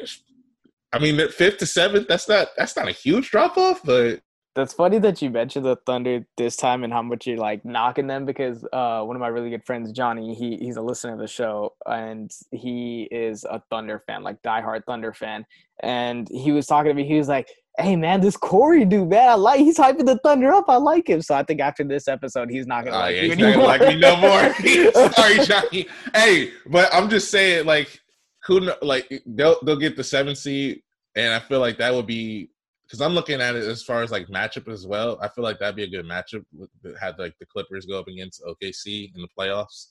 [0.94, 2.08] I mean, fifth to seventh.
[2.08, 4.22] That's not that's not a huge drop off, but
[4.56, 8.08] That's funny that you mentioned the Thunder this time and how much you're like knocking
[8.08, 11.20] them because uh, one of my really good friends, Johnny, he he's a listener of
[11.20, 15.46] the show and he is a Thunder fan, like diehard Thunder fan.
[15.84, 17.06] And he was talking to me.
[17.06, 20.52] He was like, "Hey man, this Corey dude, man, I like he's hyping the Thunder
[20.54, 20.66] up.
[20.70, 23.22] I like him." So I think after this episode, he's not gonna Oh like yeah,
[23.24, 23.68] he's not gonna anymore.
[23.68, 25.12] like me no more.
[25.12, 25.88] Sorry, Johnny.
[26.16, 28.00] Hey, but I'm just saying, like,
[28.48, 30.82] who like they'll they'll get the seven seed,
[31.16, 32.50] and I feel like that would be
[32.86, 35.20] because I'm looking at it as far as like matchup as well.
[35.22, 36.43] I feel like that'd be a good matchup.
[36.54, 36.70] With,
[37.00, 39.88] had like the Clippers go up against OKC in the playoffs.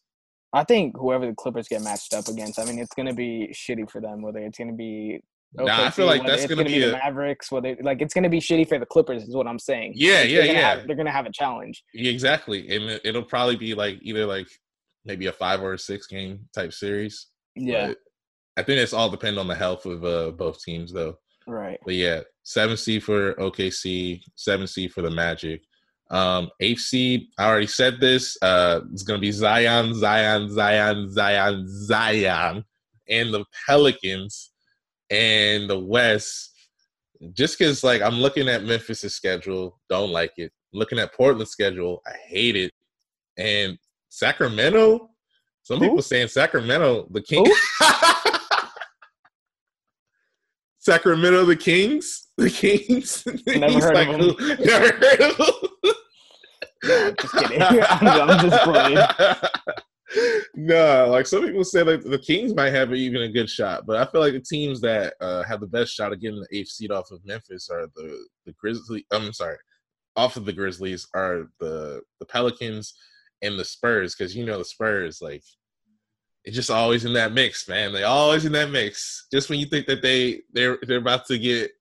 [0.53, 3.91] I think whoever the Clippers get matched up against, I mean, it's gonna be shitty
[3.91, 4.23] for them.
[4.23, 5.21] Whether it's gonna be
[5.55, 7.51] Nah, I feel like that's it's gonna be the a Mavericks.
[7.51, 9.93] Whether like it's gonna be shitty for the Clippers is what I'm saying.
[9.95, 10.69] Yeah, Like, yeah, they're gonna yeah.
[10.69, 11.85] Have, they're gonna have a challenge.
[11.95, 14.49] yeah, exactly, and it, it'll probably be like either like
[15.05, 17.29] maybe a five or a six game type series.
[17.55, 17.99] Yeah, But
[18.57, 21.19] I think it's all depend on the health of uh, both teams though.
[21.47, 21.79] right.
[21.85, 25.63] But yeah, seven seed for OKC, seven seed for the Magic.
[26.11, 28.39] Um, eighth seed, I already said this.
[28.41, 32.65] Uh, it's gonna be Zion, Zion, Zion, Zion, Zion,
[33.09, 34.53] and the Pelicans.
[35.09, 36.51] And the West,
[37.33, 40.51] just because like I'm looking at Memphis's schedule, don't like it.
[40.73, 42.73] Looking at Portland's schedule, I hate it.
[43.39, 43.79] And
[44.09, 45.11] Sacramento,
[45.63, 45.85] some Who?
[45.85, 47.47] people saying Sacramento, the King.
[50.87, 53.27] Sacramento, the Kings, the Kings.
[53.47, 54.59] Never heard of like, them.
[54.65, 55.93] Never heard of them.
[56.85, 57.63] No, just kidding.
[57.63, 60.45] I'm, I'm just playing.
[60.55, 63.97] no, like some people say like the Kings might have even a good shot, but
[63.97, 66.69] I feel like the teams that uh, have the best shot of getting the eighth
[66.69, 69.03] seed off of Memphis are the the Grizzlies.
[69.11, 69.57] I'm sorry,
[70.15, 72.95] off of the Grizzlies are the the Pelicans
[73.43, 75.43] and the Spurs because you know the Spurs like
[76.47, 77.93] it's just always in that mix, man.
[77.93, 79.27] They always in that mix.
[79.33, 81.73] Just when you think that they they're they're about to get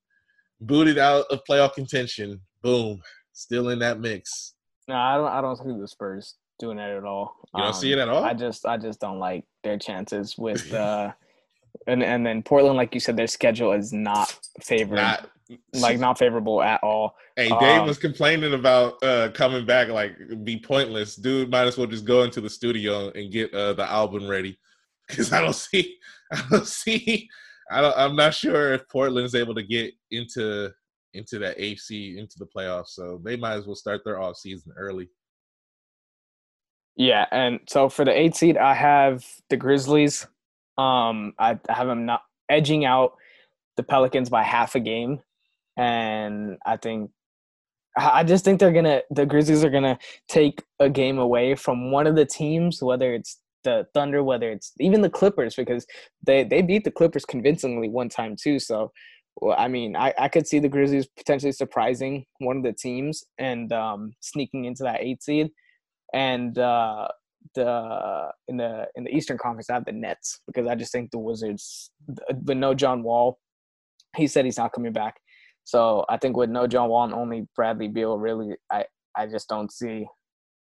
[0.60, 3.00] booted out of playoff contention, boom,
[3.32, 4.56] still in that mix.
[4.88, 5.28] No, I don't.
[5.28, 7.36] I don't see the Spurs doing that at all.
[7.56, 8.24] You don't see it at all?
[8.24, 10.74] I just, I just don't like their chances with.
[10.74, 11.12] uh
[11.88, 15.30] And and then Portland, like you said, their schedule is not favored, Not,
[15.74, 17.16] like not favorable at all.
[17.36, 21.16] Hey, Dame Um, was complaining about uh coming back like be pointless.
[21.16, 24.58] Dude might as well just go into the studio and get uh the album ready.
[25.10, 25.98] Cause I don't see
[26.32, 27.30] I don't see
[27.72, 30.72] I don't I'm not sure if Portland's able to get into
[31.14, 32.90] into that AFC into the playoffs.
[32.90, 35.10] So they might as well start their off season early.
[36.98, 40.28] Yeah, and so for the eight seed, I have the Grizzlies.
[40.78, 43.14] Um, I, have them not edging out
[43.78, 45.20] the Pelicans by half a game,
[45.78, 47.12] and I think
[47.98, 49.98] I I just think they're gonna the Grizzlies are gonna
[50.28, 54.74] take a game away from one of the teams, whether it's the Thunder, whether it's
[54.80, 55.86] even the Clippers, because
[56.26, 58.60] they they beat the Clippers convincingly one time too.
[58.60, 58.92] So,
[59.38, 63.24] well, I mean, I, I could see the Grizzlies potentially surprising one of the teams
[63.38, 65.52] and um, sneaking into that eight seed
[66.14, 67.08] and uh,
[67.54, 71.12] the in the in the Eastern Conference, I have the Nets because I just think
[71.12, 71.92] the Wizards,
[72.42, 73.40] but no John Wall,
[74.16, 75.16] he said he's not coming back.
[75.64, 78.86] So I think with no John Wall and only Bradley Beal, really, I
[79.16, 80.08] I just don't see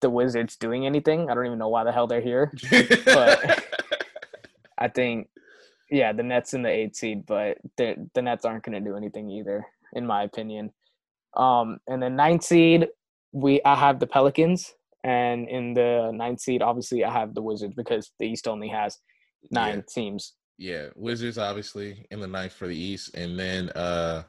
[0.01, 1.29] the Wizards doing anything.
[1.29, 2.51] I don't even know why the hell they're here.
[3.05, 3.63] But-
[4.77, 5.29] I think,
[5.89, 8.97] yeah, the Nets in the eight seed, but the the Nets aren't going to do
[8.97, 10.71] anything either, in my opinion.
[11.37, 12.87] Um, and then ninth seed,
[13.31, 14.73] we I have the Pelicans,
[15.03, 18.97] and in the ninth seed, obviously I have the Wizards because the East only has
[19.51, 19.81] nine Yeah.
[19.93, 20.33] teams.
[20.57, 24.23] Yeah, Wizards obviously in the ninth for the East, and then uh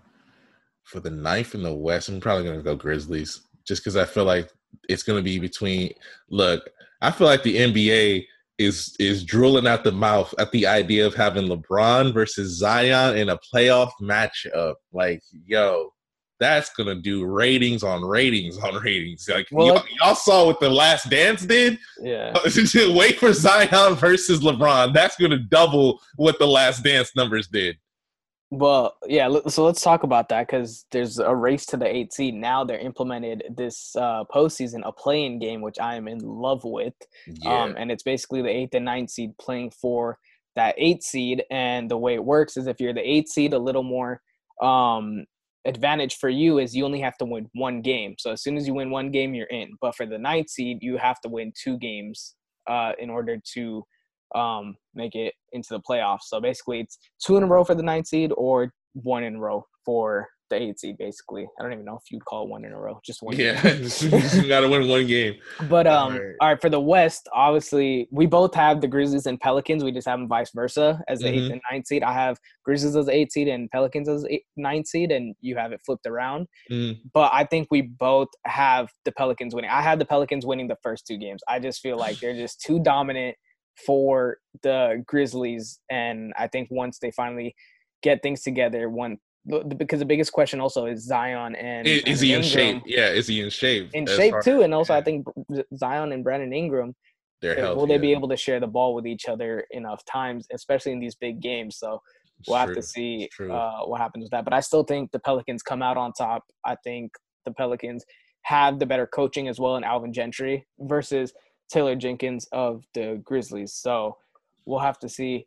[0.83, 4.25] for the ninth in the West, I'm probably gonna go Grizzlies, just because I feel
[4.25, 4.51] like
[4.89, 5.93] it's gonna be between.
[6.29, 6.69] Look,
[7.01, 8.27] I feel like the NBA
[8.59, 13.29] is is drooling out the mouth at the idea of having LeBron versus Zion in
[13.31, 14.75] a playoff matchup.
[14.93, 15.93] Like, yo,
[16.45, 19.29] that's gonna do ratings on ratings on ratings.
[19.29, 21.79] Like, Well, y'all, y'all saw what the Last Dance did.
[22.01, 22.37] Yeah.
[22.95, 24.93] Wait for Zion versus LeBron.
[24.93, 27.77] That's going to double what the Last Dance numbers did.
[28.51, 29.35] Well, yeah.
[29.49, 32.35] So let's talk about that because there's a race to the eight seed.
[32.35, 36.95] Now they're implemented this uh, postseason a playing game, which I am in love with.
[37.47, 40.19] Um, and it's basically the eighth and ninth seed playing for
[40.55, 41.43] that eight seed.
[41.51, 44.21] And the way it works is if you're the eight seed, a little more
[44.63, 45.25] um,
[45.67, 48.15] advantage for you is you only have to win one game.
[48.19, 49.77] So as soon as you win one game, you're in.
[49.81, 52.35] But for the ninth seed, you have to win two games
[52.69, 53.85] uh, in order to
[54.35, 56.25] um, make it into the playoffs.
[56.27, 59.41] So basically, it's two in a row for the ninth seed or one in a
[59.41, 60.97] row for the eight seed.
[60.99, 63.37] Basically, I don't even know if you'd call it one in a row, just one.
[63.37, 63.83] yeah, game.
[64.43, 65.35] you got to win one game.
[65.69, 66.35] But um, Alright.
[66.41, 69.83] all right, for the West, obviously we both have the Grizzlies and Pelicans.
[69.85, 71.33] We just have them vice versa as the Mhm.
[71.47, 72.03] eighth and ninth seed.
[72.03, 75.35] I have Grizzlies as the eighth seed and Pelicans as the eight, ninth seed, and
[75.41, 76.47] you have it flipped around.
[76.71, 79.71] Mm, But I think we both have the Pelicans winning.
[79.71, 81.43] I have the Pelicans winning the first two games.
[81.49, 83.37] I just feel like they're just too dominant
[83.87, 87.55] for the Grizzlies, and I think once they finally
[88.03, 89.17] get things together, one
[89.47, 92.83] because the biggest question also is Zion and is, is he in shape?
[92.87, 93.91] Yeah, is he in shape?
[93.93, 95.27] in as shape far too, and also I think
[95.77, 96.95] Zion and Brandon Ingram
[97.43, 97.77] They're uh, healthy.
[97.79, 101.01] will they be able to share the ball with each other enough times, especially in
[101.01, 101.77] these big games?
[101.79, 102.01] So
[102.49, 104.45] we'll have True, to see uh, what happens with that.
[104.45, 106.45] But I still think the Pelicans come out on top.
[106.65, 107.13] I think
[107.45, 108.05] the Pelicans
[108.43, 111.33] have the better coaching as well in Alvin Gentry versus
[111.71, 113.75] Taylor Jenkins of the Grizzlies.
[113.75, 114.17] So
[114.65, 115.47] we'll have to see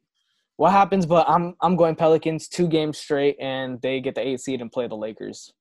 [0.58, 1.06] what happens.
[1.06, 4.72] But I'm I'm going Pelicans two games straight, and they get the eight seed and
[4.72, 5.54] play the Lakers.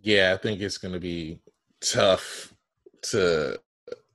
[0.00, 1.40] Yeah, I think it's going to be
[1.80, 2.52] tough
[3.10, 3.58] to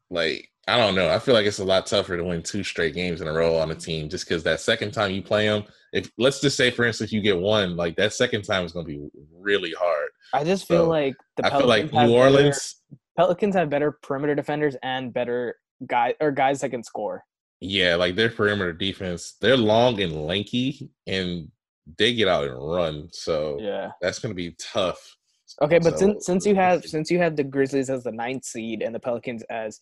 [0.10, 0.50] like.
[0.70, 1.10] I don't know.
[1.10, 3.56] I feel like it's a lot tougher to win two straight games in a row
[3.56, 5.64] on a team, just because that second time you play them,
[5.94, 8.86] if let's just say for instance you get one, like that second time is going
[8.86, 9.08] to be
[9.40, 10.10] really hard.
[10.34, 12.76] I just feel So, like the I feel like Pelicans New better- Orleans.
[13.16, 15.56] Pelicans have better perimeter defenders and better
[15.88, 17.24] guys or guys that can score.
[17.60, 21.50] Yeah, like their perimeter defense, they're long and lanky, and
[21.98, 23.10] they get out and run.
[23.12, 23.92] So Yeah.
[24.02, 25.16] that's going to be tough.
[25.62, 28.44] Okay, but So, since since you have since you have the Grizzlies as the ninth
[28.44, 29.80] seed and the Pelicans as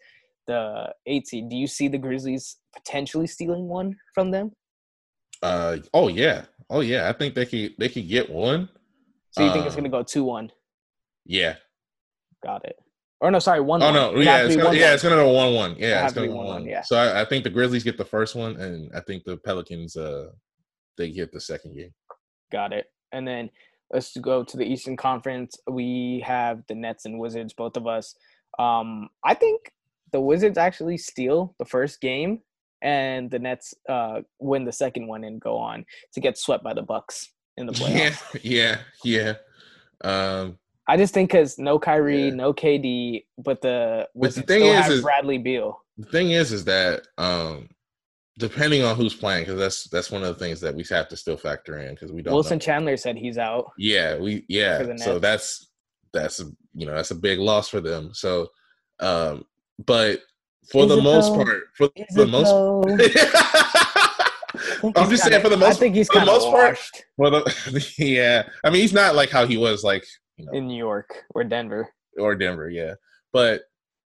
[0.47, 4.51] the eighth seed, do you see the Grizzlies potentially stealing one from them?
[5.41, 7.09] Uh oh yeah, oh yeah.
[7.09, 8.69] I think they could they could get one.
[9.32, 10.51] So you think it's Um, gonna go two one?
[11.26, 11.55] Yeah.
[12.43, 12.80] Got it.
[13.22, 13.82] Or no, sorry, one.
[13.82, 13.93] Oh one.
[13.93, 14.78] no, yeah, it's gonna, 1-1.
[14.78, 15.76] yeah, it's gonna go one one.
[15.78, 16.66] Yeah, it's be gonna go 1-1, one.
[16.66, 16.82] yeah.
[16.82, 19.95] So I, I think the Grizzlies get the first one, and I think the Pelicans
[19.95, 20.30] uh
[20.97, 21.93] they get the second game.
[22.51, 22.88] Got it.
[23.11, 23.49] And then
[23.91, 25.57] let's go to the Eastern Conference.
[25.70, 28.16] We have the Nets and Wizards, both of us.
[28.59, 29.72] Um, I think
[30.11, 32.41] the Wizards actually steal the first game,
[32.82, 36.74] and the Nets uh, win the second one and go on to get swept by
[36.74, 38.39] the Bucks in the playoffs.
[38.43, 39.34] Yeah, yeah,
[40.03, 40.09] yeah.
[40.09, 40.57] Um,
[40.88, 42.36] I just think because no Kyrie, Yeah.
[42.36, 45.79] no KD, but the But the thing still is- have is- Bradley Beal.
[45.97, 47.69] the thing is, is that um,
[48.38, 51.17] depending on who's playing, because that's that's one of the things that we have to
[51.17, 52.33] still factor in because we don't.
[52.33, 52.59] Wilson know.
[52.59, 53.71] Chandler said he's out.
[53.77, 54.95] Yeah, we yeah.
[54.97, 55.69] So that's
[56.13, 58.11] that's a you know that's a big loss for them.
[58.13, 58.47] So,
[58.99, 59.43] um,
[59.86, 60.19] but
[60.71, 61.43] for Is the most though?
[61.43, 62.49] part, for Is the most.
[62.49, 62.83] though?
[64.57, 66.29] I think I'm just saying kinda- for the most I think he's for the kind
[66.29, 68.47] of most part- washed for the yeah.
[68.63, 70.05] I mean, he's not like how he was like
[70.38, 71.89] you know in New York or Denver.
[72.17, 72.95] or Denver, yeah.
[73.33, 73.63] But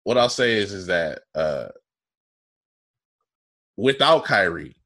[0.05, 1.69] what I'll say is is that uh
[3.77, 4.77] without Kyrie,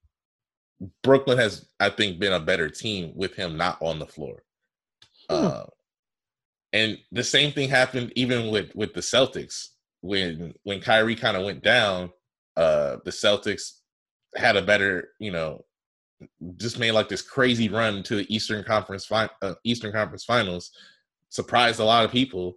[1.03, 4.43] Brooklyn has I think been a better team with him not on the floor.
[5.29, 5.47] Hmm.
[5.47, 5.65] Uh,
[6.73, 9.69] and the same thing happened even with with the Celtics
[10.01, 12.11] when when Kyrie kind of went down.
[12.57, 13.79] Uh, the Celtics
[14.37, 15.65] had a better, you know,
[16.57, 20.71] just made like this crazy run to the Eastern Conference fi- uh, Eastern Conference Finals,
[21.31, 22.55] surprised a lot of people.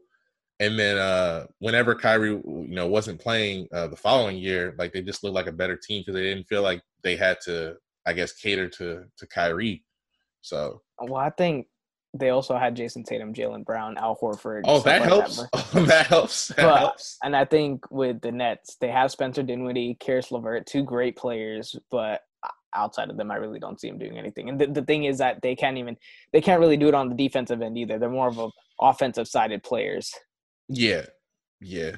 [0.60, 5.02] And then uh whenever Kyrie, you know, wasn't playing uh, the following year, like they
[5.02, 8.14] just looked like a better team because they didn't feel like they had to, I
[8.14, 9.84] guess, cater to to Kyrie.
[10.42, 11.68] So Well, I think
[12.16, 14.62] they also had Jayson Tatum, Jaylen Brown, Al Horford.
[14.66, 15.44] oh, that like helps.
[15.52, 16.50] but- that helps.
[16.50, 17.18] That But- helps.
[17.24, 21.76] And I think with the Nets, they have Spencer Dinwiddie, Caris LeVert, two great players,
[21.90, 22.22] but
[22.76, 24.48] outside of them, I really don't see them doing anything.
[24.50, 25.98] And the, the thing is that they can't even
[26.32, 27.98] they can't really do it on the defensive end either.
[27.98, 28.50] They're more of a
[28.84, 30.12] offensive sided players.
[30.70, 31.06] Yeah,
[31.62, 31.98] yeah.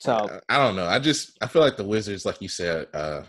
[0.00, 0.14] So
[0.48, 0.86] I- I don't know.
[0.86, 3.22] I just I feel like the Wizards, like you said, uh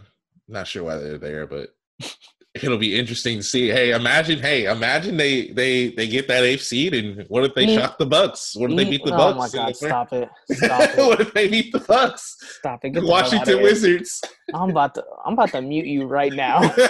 [0.48, 1.70] not sure why they're there, but
[2.54, 3.68] it'll be interesting to see.
[3.70, 7.76] Hey, imagine, hey, imagine they they they get that eighth seed, and what if they
[7.76, 8.54] shock the Bucks?
[8.56, 9.54] What if they beat the oh Bucks?
[9.54, 10.30] Oh my god, stop it.
[10.52, 10.98] Stop it.
[10.98, 12.38] what if they beat the Bucks?
[12.60, 12.92] Stop it.
[12.92, 13.62] Get the Washington.
[13.62, 14.22] Wizards.
[14.54, 16.74] I'm about to I'm about to mute you right now.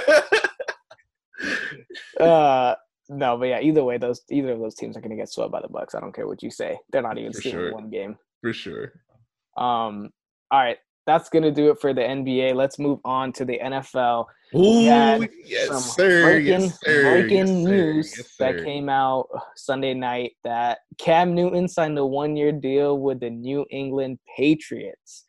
[2.20, 2.74] Uh
[3.10, 5.62] no, but yeah, either way, those either of those teams are gonna get swept by
[5.62, 5.96] the Bucks.
[5.96, 6.78] I don't care what you say.
[6.92, 7.74] They're not even stealing sure.
[7.74, 8.18] one game.
[8.42, 8.94] For sure.
[9.58, 10.12] Um,
[10.52, 12.54] all right, that's gonna do it for the NBA.
[12.56, 14.26] Let's move on to the NFL.
[14.56, 16.24] Ooh, yes, Some sir.
[16.24, 17.02] breaking, yes, sir.
[17.02, 17.70] breaking yes, sir.
[17.70, 23.20] news yes, that came out Sunday night that Cam Newton signed a one-year deal with
[23.20, 25.26] the New England Patriots.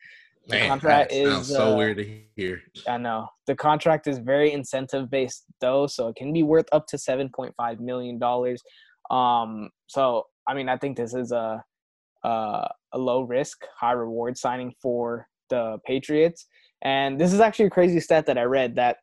[0.49, 2.63] The Man, contract that is, so uh, weird to hear.
[2.89, 6.87] I know the contract is very incentive based though, so it can be worth up
[6.89, 8.63] to seven point five million dollars.
[9.11, 11.63] Um, so I mean, I think this is a,
[12.25, 16.47] a a low risk, high reward signing for the Patriots.
[16.83, 18.99] And this is actually a crazy stat that I read that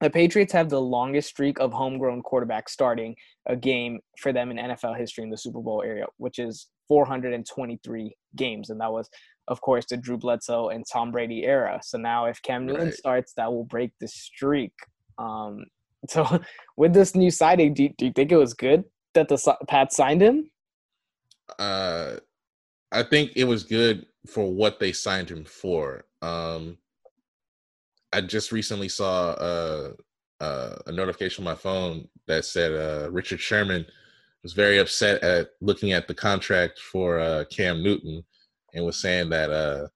[0.00, 3.14] the Patriots have the longest streak of homegrown quarterbacks starting
[3.46, 8.14] a game for them in NFL history in the Super Bowl area, which is 423
[8.34, 9.08] games, and that was
[9.52, 11.78] of course, the Drew Bledsoe and Tom Brady era.
[11.82, 12.94] So now, if Cam Newton Right.
[12.94, 14.72] starts, that will break the streak.
[15.18, 15.64] Um,
[16.08, 16.40] so,
[16.76, 18.84] with this new signing, do you, do you think it was good
[19.14, 19.38] that the
[19.68, 20.50] Pat signed him?
[21.58, 22.16] uh
[22.90, 26.04] I think it was good for what they signed him for.
[26.22, 26.78] Um
[28.12, 29.92] I just recently saw uh,
[30.40, 33.86] uh, a notification on my phone that said uh, Richard Sherman
[34.42, 38.22] was very upset at looking at the contract for uh, Cam Newton
[38.72, 39.86] and was saying that uh,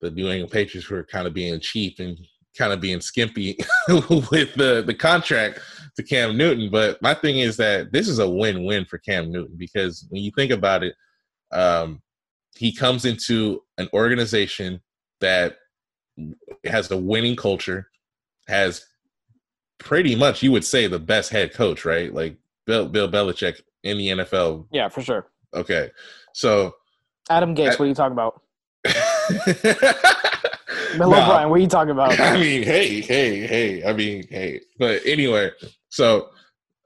[0.00, 2.18] the New England Patriots were kind of being cheap and
[2.56, 3.58] kind of being skimpy
[3.88, 5.60] with the, the contract
[5.96, 6.70] to Cam Newton.
[6.70, 10.22] But my thing is that this is a win win for Cam Newton because when
[10.22, 10.94] you think about it,
[11.52, 12.00] um,
[12.56, 14.80] he comes into an organization
[15.20, 15.56] that
[16.64, 17.88] has a winning culture,
[18.46, 18.84] has
[19.78, 22.14] pretty much, you would say, the best head coach, right?
[22.14, 22.36] Like
[22.66, 24.66] Bill, Bill Belichick in the NFL.
[24.70, 25.26] Yeah, for sure.
[25.54, 25.90] Okay.
[26.32, 26.74] So.
[27.30, 28.40] Adam Gase, I- what are you talking about?
[30.98, 31.22] Bill Nah.
[31.24, 32.18] O'Brien, what are you talking about?
[32.20, 33.84] I mean, hey, hey, hey.
[33.84, 34.60] I mean, hey.
[34.78, 35.50] But anyway,
[35.88, 36.28] so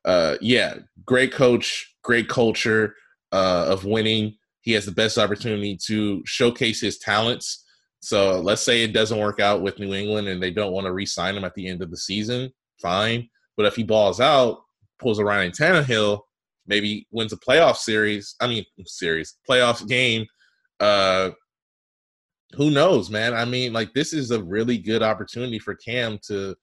[0.05, 0.75] uh yeah,
[1.05, 2.95] great coach, great culture
[3.33, 4.35] uh of winning.
[4.63, 7.65] He has the best opportunity to showcase his talents.
[8.01, 10.93] So let's say it doesn't work out with New England and they don't want to
[10.93, 13.29] re-sign him at the end of the season, fine.
[13.57, 14.61] But if he balls out,
[15.01, 16.21] pulls a Ryan Tannehill,
[16.69, 18.37] maybe wins a playoff series.
[18.41, 20.27] I mean, series playoff game.
[20.79, 21.31] Uh,
[22.55, 23.35] who knows, man?
[23.35, 26.55] I mean, like this is a really good opportunity for Cam to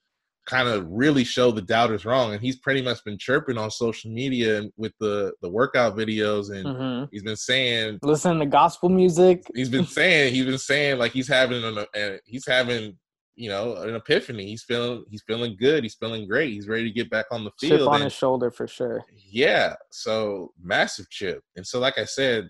[0.47, 2.33] kind of really show the doubters wrong.
[2.33, 6.65] And he's pretty much been chirping on social media with the the workout videos, and
[6.65, 7.09] Mhm.
[7.11, 9.43] he's been saying Listen to gospel music.
[9.55, 12.97] he's been saying he's been saying like he's having an uh, he's having
[13.35, 14.47] you know an epiphany.
[14.47, 15.83] He's feeling he's feeling good.
[15.83, 16.53] He's feeling great.
[16.53, 17.79] He's ready to get back on the field.
[17.79, 19.03] Chip on and- his shoulder for sure.
[19.13, 21.43] yeah, so massive chip.
[21.55, 22.49] And so like I said,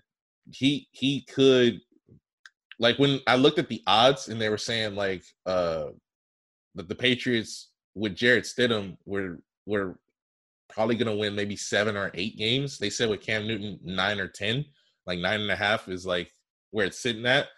[0.52, 1.80] he he could
[2.78, 5.86] like when I looked at the odds and they were saying like uh
[6.74, 9.98] that the Patriots with Jarrett Stidham were were
[10.68, 12.78] probably gonna win maybe seven or eight games.
[12.78, 14.64] They said with Cam Newton nine or ten,
[15.06, 16.30] like nine and a half is like
[16.70, 17.48] where it's sitting at.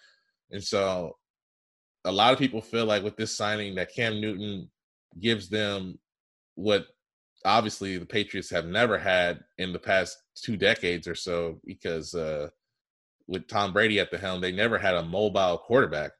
[0.50, 1.17] And so
[2.08, 4.70] a lot of people feel like with this signing that Cam Newton
[5.20, 5.98] gives them
[6.54, 6.86] what
[7.44, 12.48] obviously the Patriots have never had in the past two decades or so because uh,
[13.26, 16.12] with Tom Brady at the helm, they never had a mobile quarterback.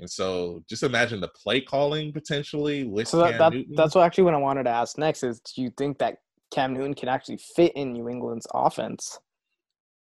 [0.00, 3.74] And so just imagine the play calling potentially with So that, Cam that Newton.
[3.76, 6.16] that's what actually what I wanted to ask next is do you think that
[6.52, 9.18] Cam Newton can actually fit in New England's offense?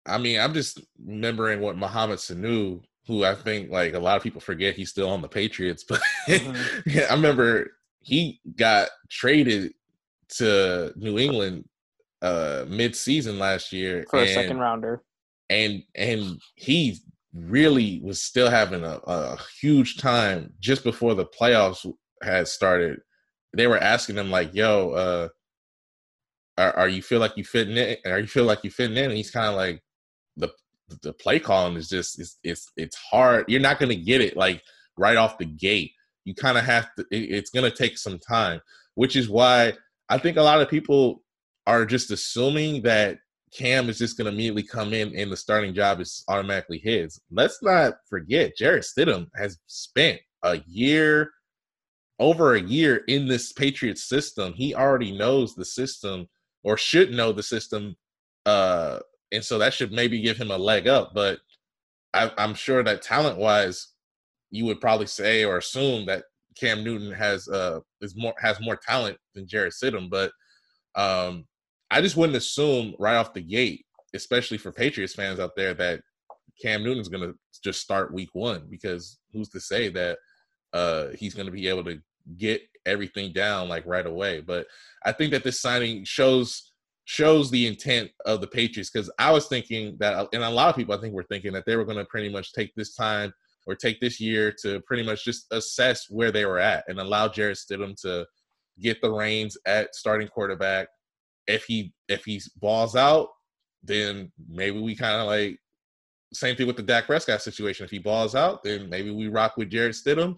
[0.05, 4.23] I mean, I'm just remembering what Mohamed Sanu, who I think like a lot of
[4.23, 7.09] people forget he's still on the Patriots, but Mhm.
[7.09, 9.73] I remember he got traded
[10.37, 11.65] to New England
[12.21, 15.03] uh mid-season last year For a second rounder.
[15.49, 16.97] and and he
[17.33, 21.85] really was still having a, a huge time just before the playoffs
[22.21, 22.99] had started.
[23.55, 25.27] They were asking him like, "Yo, uh,
[26.57, 27.97] are, are you feel like you fitting in?
[28.05, 29.81] Are you feel like you fitting in?" And he's kind of like,
[30.37, 30.49] "the
[31.01, 33.45] The play calling is just it's it's it's hard.
[33.47, 34.61] You're not gonna get it like
[34.97, 35.91] right off the gate.
[36.25, 37.05] You kind of have to.
[37.11, 38.61] It, it's gonna take some time,
[38.95, 39.73] which is why
[40.09, 41.23] I think a lot of people
[41.65, 43.19] are just assuming that
[43.53, 47.21] Cam is just going to immediately come in and the starting job is automatically his.
[47.31, 51.31] Let's not forget, Jarrett Stidham has spent a year,
[52.19, 54.53] over a year in this Patriots system.
[54.53, 56.27] He already knows the system
[56.63, 57.95] or should know the system.
[58.45, 58.99] Uh,
[59.33, 61.13] and so that should maybe give him a leg up.
[61.13, 61.39] But
[62.13, 63.89] I, I'm sure that talent wise,
[64.51, 66.25] you would probably say or assume that
[66.55, 70.31] Cam Newton has uh is more has more talent than Jarrett Stidham, but
[70.95, 71.45] um
[71.93, 76.01] I just wouldn't assume right off the gate, especially for Patriots fans out there, that
[76.59, 80.17] Cam Newton's going to just start week one because who's to say that
[80.73, 81.99] uh, he's going to be able to
[82.35, 84.41] get everything down like right away?
[84.41, 84.65] But
[85.05, 86.71] I think that this signing shows
[87.05, 90.69] shows the intent of the Patriots because I was thinking that, uh, and a lot
[90.69, 92.95] of people I think were thinking that they were going to pretty much take this
[92.95, 93.33] time
[93.65, 97.27] or take this year to pretty much just assess where they were at and allow
[97.27, 98.25] Jarrett Stidham to
[98.81, 100.87] get the reins at starting quarterback
[101.47, 103.29] if he if he balls out,
[103.83, 105.59] then maybe we kind of like
[106.33, 107.83] same thing with the Dak Prescott situation.
[107.83, 110.37] If he balls out, then maybe we rock with Jarrett Stidham.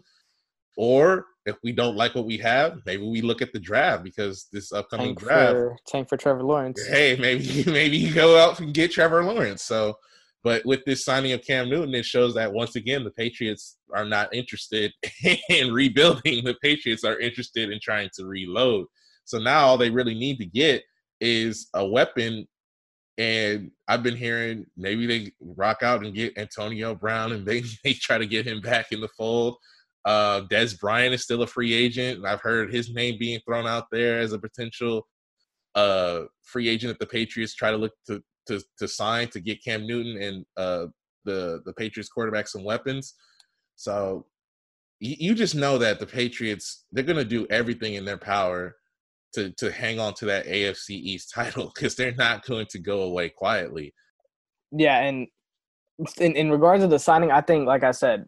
[0.77, 4.47] Or if we don't like what we have, maybe we look at the draft because
[4.51, 6.85] this upcoming Tank draft, for tank for Trevor Lawrence.
[6.87, 9.63] hey, maybe maybe you go out and get Trevor Lawrence.
[9.63, 9.95] So,
[10.43, 14.05] but with this signing of Cam Newton, it shows that once again the Patriots are
[14.05, 14.91] not interested
[15.49, 16.43] in rebuilding.
[16.43, 18.87] The Patriots are interested in trying to reload.
[19.25, 20.83] So now all they really need to get
[21.19, 22.47] is a weapon.
[23.17, 27.93] And I've been hearing maybe they rock out and get Antonio Brown and they, they
[27.93, 29.57] try to get him back in the fold.
[30.05, 33.85] Uh, Dez Bryant is still a free agent, I've heard his name being thrown out
[33.91, 35.07] there as a potential
[35.73, 39.63] uh, free agent that the Patriots try to look to to, to sign to get
[39.63, 40.85] Cam Newton and uh,
[41.25, 43.15] the the Patriots quarterback some weapons.
[43.75, 44.25] So
[44.99, 48.75] you, you just know that the Patriots they're going to do everything in their power
[49.33, 53.01] to to hang on to that AFC East title because they're not going to go
[53.01, 53.93] away quietly.
[54.71, 55.27] Yeah, and
[56.19, 58.25] in, in regards to the signing, I think, like I said,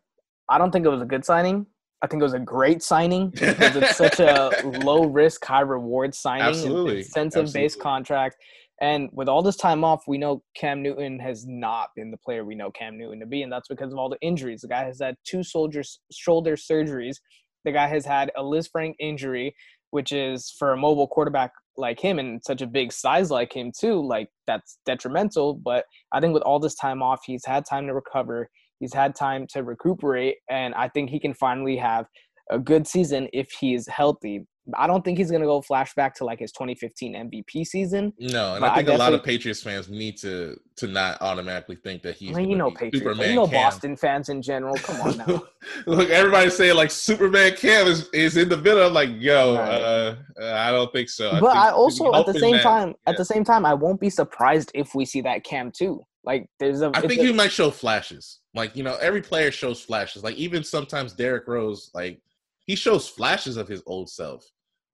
[0.49, 1.65] I don't think it was a good signing.
[2.01, 4.51] I think it was a great signing because it's such a
[4.83, 6.99] low risk, high reward signing, Absolutely.
[6.99, 8.37] incentive based contract.
[8.79, 12.45] And with all this time off, we know Cam Newton has not been the player
[12.45, 14.61] we know Cam Newton to be, and that's because of all the injuries.
[14.61, 17.17] The guy has had two soldiers shoulder surgeries.
[17.65, 19.55] The guy has had a Lisfranc injury,
[19.89, 23.71] which is for a mobile quarterback like him and such a big size like him
[23.77, 24.05] too.
[24.05, 25.55] Like that's detrimental.
[25.55, 28.49] But I think with all this time off, he's had time to recover.
[28.79, 32.05] He's had time to recuperate, and I think he can finally have
[32.49, 34.45] a good season if he is healthy.
[34.75, 38.11] I don't think he's gonna go flashback to like his 2015 MVP season.
[38.19, 41.77] No, and I I think a lot of Patriots fans need to to not automatically
[41.77, 43.63] think that he's Well, you know Patriots, Superman you know Cam.
[43.63, 44.75] Boston fans in general.
[44.75, 45.43] Come on now.
[45.85, 48.85] Look, everybody's saying like Superman Cam is, is in the middle.
[48.85, 49.69] I'm like, yo, Right.
[49.81, 51.31] uh, uh, I don't think so.
[51.39, 53.11] but think I also at the same that- time yeah.
[53.11, 56.03] at the same time I won't be surprised if we see that Cam too.
[56.27, 58.39] Like there's a I think a- he might show flashes.
[58.53, 60.25] Like you know, every player shows flashes.
[60.25, 62.21] Like even sometimes Derrick Rose, like
[62.65, 64.45] he shows flashes of his old self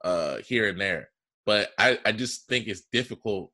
[0.06, 1.10] uh here and there.
[1.48, 3.52] But I I just think it's difficult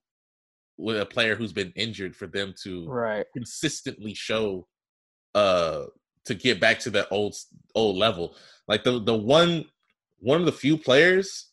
[0.76, 3.26] with a player who's been injured for them to right.
[3.34, 4.68] consistently show
[5.34, 5.86] uh
[6.26, 7.34] to get back to that old
[7.76, 8.36] old level.
[8.68, 9.64] Like the the one
[10.20, 11.48] one of the few players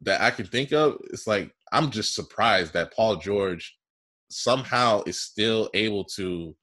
[0.00, 3.76] that I can think of, it's like I'm just surprised that Paul George
[4.32, 6.54] somehow is still able to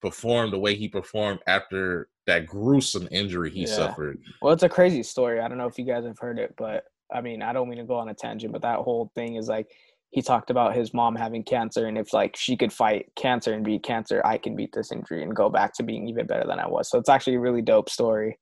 [0.00, 3.66] perform the way he performed after that gruesome injury he Yeah.
[3.66, 4.18] suffered.
[4.42, 5.40] Well, it's a crazy story.
[5.40, 7.78] I don't know if you guys have heard it, but I mean, I don't mean
[7.78, 9.70] to go on a tangent, but that whole thing is like
[10.10, 13.64] he talked about his mom having cancer, and if like she could fight cancer and
[13.64, 16.60] beat cancer, I can beat this injury and go back to being even better than
[16.60, 16.88] I was.
[16.88, 18.38] So it's actually a really dope story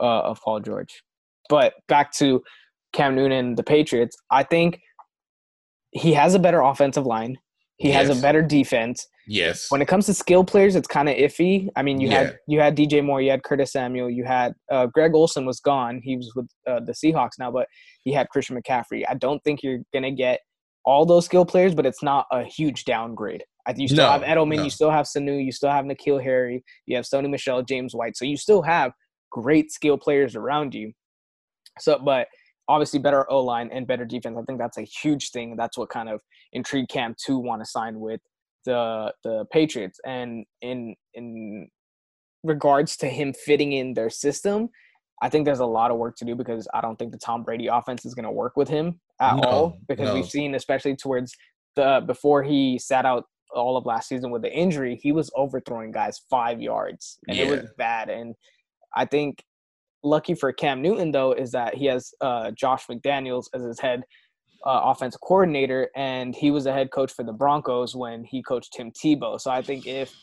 [0.00, 1.02] uh, of Paul George.
[1.48, 2.42] But back to
[2.92, 4.16] Cam Newton, the Patriots.
[4.30, 4.80] I think
[5.92, 7.38] he has a better offensive line.
[7.78, 9.06] He has a better defense.
[9.26, 9.70] Yes.
[9.70, 11.68] When it comes to skill players, it's kind of iffy.
[11.76, 12.18] I mean, you Yeah.
[12.18, 15.60] had you had DJ Moore, you had Curtis Samuel, you had uh, Greg Olsen was
[15.60, 16.00] gone.
[16.04, 17.66] He was with uh, the Seahawks now, but
[18.02, 19.02] he had Christian McCaffrey.
[19.08, 20.40] I don't think you're gonna get
[20.84, 23.42] all those skill players, but it's not a huge downgrade.
[23.76, 24.64] You still No, have Edelman, no.
[24.64, 28.14] you still have Sanu, you still have N'Keal Harry, you have Sony Michel, James White.
[28.18, 28.92] So you still have
[29.32, 30.92] great skill players around you.
[31.80, 32.28] So, but
[32.68, 34.36] obviously better O line and better defense.
[34.38, 35.56] I think that's a huge thing.
[35.56, 36.20] That's what kind of
[36.52, 38.20] intrigued Cam to want to sign with
[38.64, 40.00] the the Patriots.
[40.04, 41.68] And in in
[42.42, 44.68] regards to him fitting in their system,
[45.22, 47.42] I think there's a lot of work to do because I don't think the Tom
[47.42, 49.78] Brady offense is going to work with him at No, all.
[49.88, 50.14] Because no.
[50.14, 51.34] we've seen, especially towards
[51.76, 53.24] the before he sat out
[53.54, 57.48] all of last season with the injury, he was overthrowing guys five yards, and it
[57.48, 58.10] was bad.
[58.10, 58.34] And
[58.96, 59.42] I think
[60.04, 64.04] lucky for Cam Newton though is that he has uh, Josh McDaniels as his head
[64.64, 68.72] uh, offensive coordinator, and he was the head coach for the Broncos when he coached
[68.72, 69.40] Tim Tebow.
[69.40, 70.14] So I think if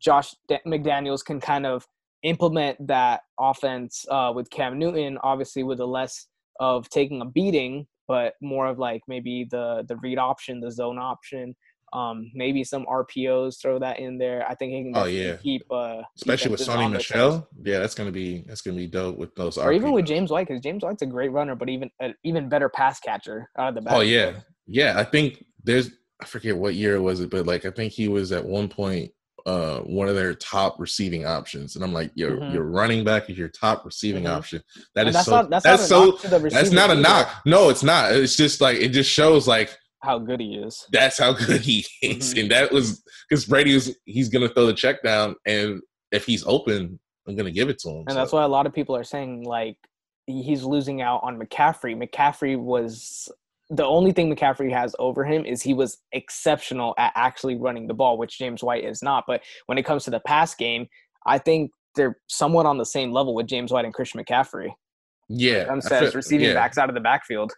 [0.00, 1.86] Josh Da- McDaniels can kind of
[2.22, 6.26] implement that offense uh, with Cam Newton, obviously with a less
[6.60, 10.98] of taking a beating, but more of like maybe the the read option, the zone
[10.98, 11.56] option,
[11.92, 14.44] um, maybe some RPOs, throw that in there.
[14.48, 15.36] I think he can Oh, yeah.
[15.36, 16.90] keep uh, Especially with Sony.
[16.92, 17.48] Michel.
[17.62, 20.48] Yeah, that's gonna be that's gonna be dope with those or even with James White,
[20.48, 23.74] because James White's a great runner, but even an even better pass catcher out of
[23.74, 23.94] the back.
[23.94, 24.32] Oh yeah,
[24.66, 24.94] yeah.
[24.98, 25.90] I think there's
[26.20, 28.68] I forget what year it was it, but like I think he was at one
[28.68, 29.10] point
[29.46, 32.52] uh one of their top receiving options, and I'm like, your Mhm.
[32.52, 34.36] your running back is your top receiving Mhm.
[34.36, 34.62] option.
[34.94, 35.30] That And is that's so.
[35.36, 36.04] not that's, that's not a so.
[36.10, 37.30] knock to the That's not a either, knock.
[37.46, 38.12] No, it's not.
[38.12, 40.86] It's just like it just shows like How good he is.
[40.92, 42.42] that's how good he is, Mhm.
[42.42, 45.80] and that was because Brady was he's gonna throw the check down, and
[46.12, 48.04] if he's open, I'm gonna give it to him.
[48.08, 49.76] And that's why a lot of people are saying like
[50.26, 51.96] he's losing out on McCaffrey.
[51.96, 53.28] McCaffrey was
[53.70, 57.94] the only thing McCaffrey has over him is he was exceptional at actually running the
[57.94, 59.24] ball, which James White is not.
[59.26, 60.86] But when it comes to the pass game,
[61.26, 64.70] I think they're somewhat on the same level with James White and Christian McCaffrey.
[65.28, 66.54] yeah, I'm says feel- receiving yeah.
[66.54, 67.52] backs out of the backfield.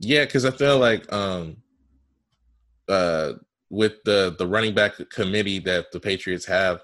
[0.00, 1.56] Yeah, because I feel like um
[2.88, 3.32] uh
[3.70, 6.80] with the the running back committee that the Patriots have,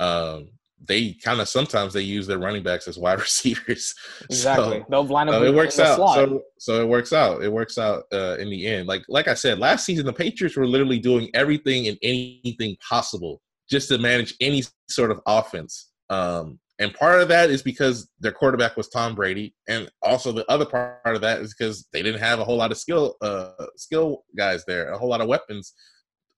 [0.00, 0.48] um,
[0.84, 3.94] they kind of sometimes they use their running backs as wide receivers.
[4.30, 4.78] Exactly.
[4.80, 5.96] So, They'll line up in- it works out.
[6.14, 7.42] So so it works out.
[7.42, 8.86] It works out uh in the end.
[8.86, 13.40] Like like I said, last season the Patriots were literally doing everything and anything possible
[13.68, 15.90] just to manage any sort of offense.
[16.10, 20.48] Um and part of that is because their quarterback was Tom Brady, and also the
[20.50, 23.50] other part of that is because they didn't have a whole lot of skill, uh,
[23.76, 25.72] skill guys there, a whole lot of weapons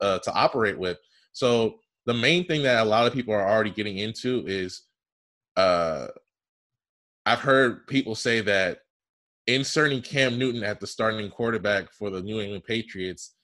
[0.00, 0.96] uh, to operate with.
[1.32, 4.82] So the main thing that a lot of people are already getting into is,
[5.56, 6.06] uh,
[7.26, 8.78] I've heard people say that
[9.46, 13.34] inserting Cam Newton at the starting quarterback for the New England Patriots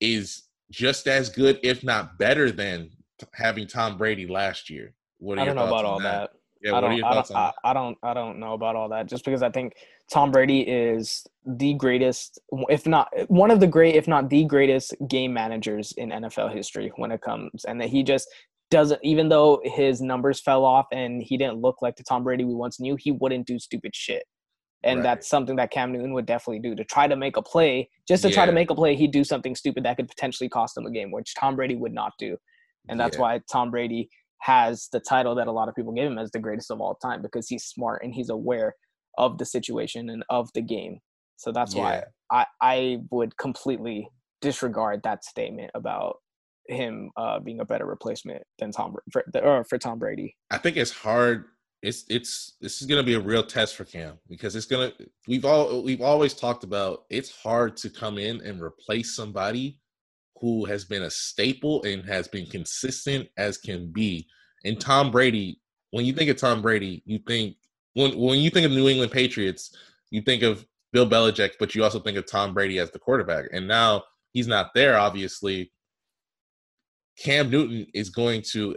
[0.00, 2.90] is just as good, if not better, than
[3.34, 4.94] having Tom Brady last year.
[5.22, 6.30] What are I don't know about all that.
[6.62, 7.54] Yeah, I don't, I don't, on I, that?
[7.64, 9.06] I don't, I don't know about all that.
[9.06, 9.74] Just because I think
[10.12, 14.94] Tom Brady is the greatest, if not one of the great, if not the greatest
[15.08, 18.28] game managers in NFL history when it comes, and that he just
[18.70, 19.00] doesn't.
[19.04, 22.54] Even though his numbers fell off and he didn't look like the Tom Brady we
[22.54, 24.24] once knew, he wouldn't do stupid shit.
[24.84, 25.04] And Right.
[25.04, 27.88] that's something that Cam Newton would definitely do to try to make a play.
[28.08, 30.76] Just to try to make a play, he'd do something stupid that could potentially cost
[30.76, 32.36] him a game, which Tom Brady would not do.
[32.88, 33.22] And that's Yeah.
[33.22, 34.10] why Tom Brady
[34.42, 36.96] has the title that a lot of people give him as the greatest of all
[36.96, 38.74] time because he's smart and he's aware
[39.16, 40.98] of the situation and of the game.
[41.36, 44.08] So that's why I, I would completely
[44.40, 46.16] disregard that statement about
[46.68, 50.36] him uh, being a better replacement than Tom for, or for Tom Brady.
[50.50, 51.44] I think it's hard
[51.82, 54.92] it's it's this is gonna be a real test for Cam because it's gonna
[55.26, 59.78] we've all we've always talked about it's hard to come in and replace somebody
[60.42, 64.26] who has been a staple and has been consistent as can be.
[64.64, 65.60] And Tom Brady,
[65.92, 67.56] when you think of Tom Brady, you think
[67.94, 69.74] when when you think of New England Patriots,
[70.10, 73.46] you think of Bill Belichick, but you also think of Tom Brady as the quarterback.
[73.52, 74.02] And now
[74.32, 75.72] he's not there, obviously.
[77.16, 78.76] Cam Newton is going to.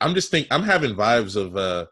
[0.00, 1.86] I'm just think I'm having vibes of uh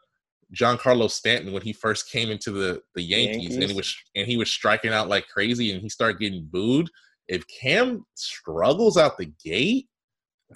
[0.79, 4.37] Carlos Stanton when he first came into the the Yankees, and he was and he
[4.37, 6.89] was striking out like crazy, and he started getting booed.
[7.29, 9.87] If Cam struggles out the gate,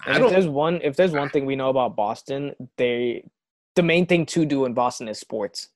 [0.05, 0.31] I if don't.
[0.31, 3.23] there's one if there's one thing we know about Boston, they
[3.75, 5.69] the main thing to do in Boston is sports.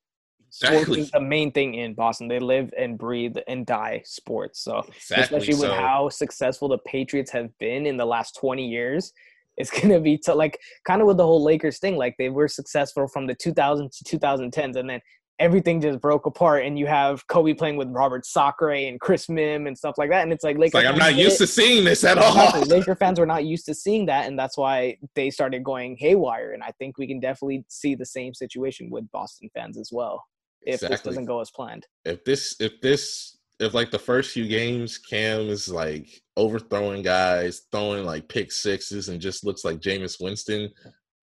[0.50, 1.00] Sports Exactly.
[1.02, 2.28] is the main thing in Boston.
[2.28, 4.62] They live and breathe and die sports.
[4.64, 5.24] So Exactly.
[5.38, 9.12] especially with So- how successful the Patriots have been in the last 20 years.
[9.58, 11.96] It's gonna be to like kind of with the whole Lakers thing.
[11.98, 15.02] Like they were successful from the 2000s to 2010s, and then
[15.40, 16.66] everything just broke apart.
[16.66, 20.24] And you have Kobe playing with Robert Sacre and Chris Mim and stuff like that.
[20.24, 21.46] And it's like It's like I'm not used it.
[21.46, 22.62] to seeing this at all.
[22.68, 26.54] Laker fans were not used to seeing that, and that's why they started going haywire.
[26.54, 30.24] And I think we can definitely see the same situation with Boston fans as well
[30.64, 31.86] if this doesn't go as planned.
[32.04, 37.64] if this if this if like the first few games Cam is like overthrowing guys,
[37.72, 40.70] throwing like pick sixes and just looks like Jameis Winston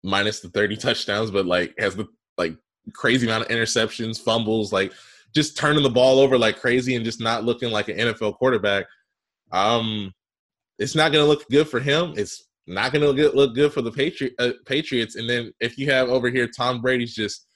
[0.03, 2.05] minus the 30 touchdowns, but like has the
[2.37, 2.55] like
[2.93, 4.93] crazy amount of interceptions, fumbles, like
[5.33, 8.85] just turning the ball over like crazy and just not looking like an NFL quarterback.
[9.51, 10.13] Um
[10.79, 12.13] it's not going to look good for him.
[12.17, 15.15] It's not going to look, good for the uh, Patriots.
[15.15, 17.47] And then if you have over here Tom Brady's just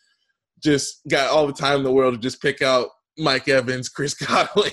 [0.64, 2.88] just got all the time in the world to just pick out
[3.18, 4.72] Mike Evans, Chris Godwin,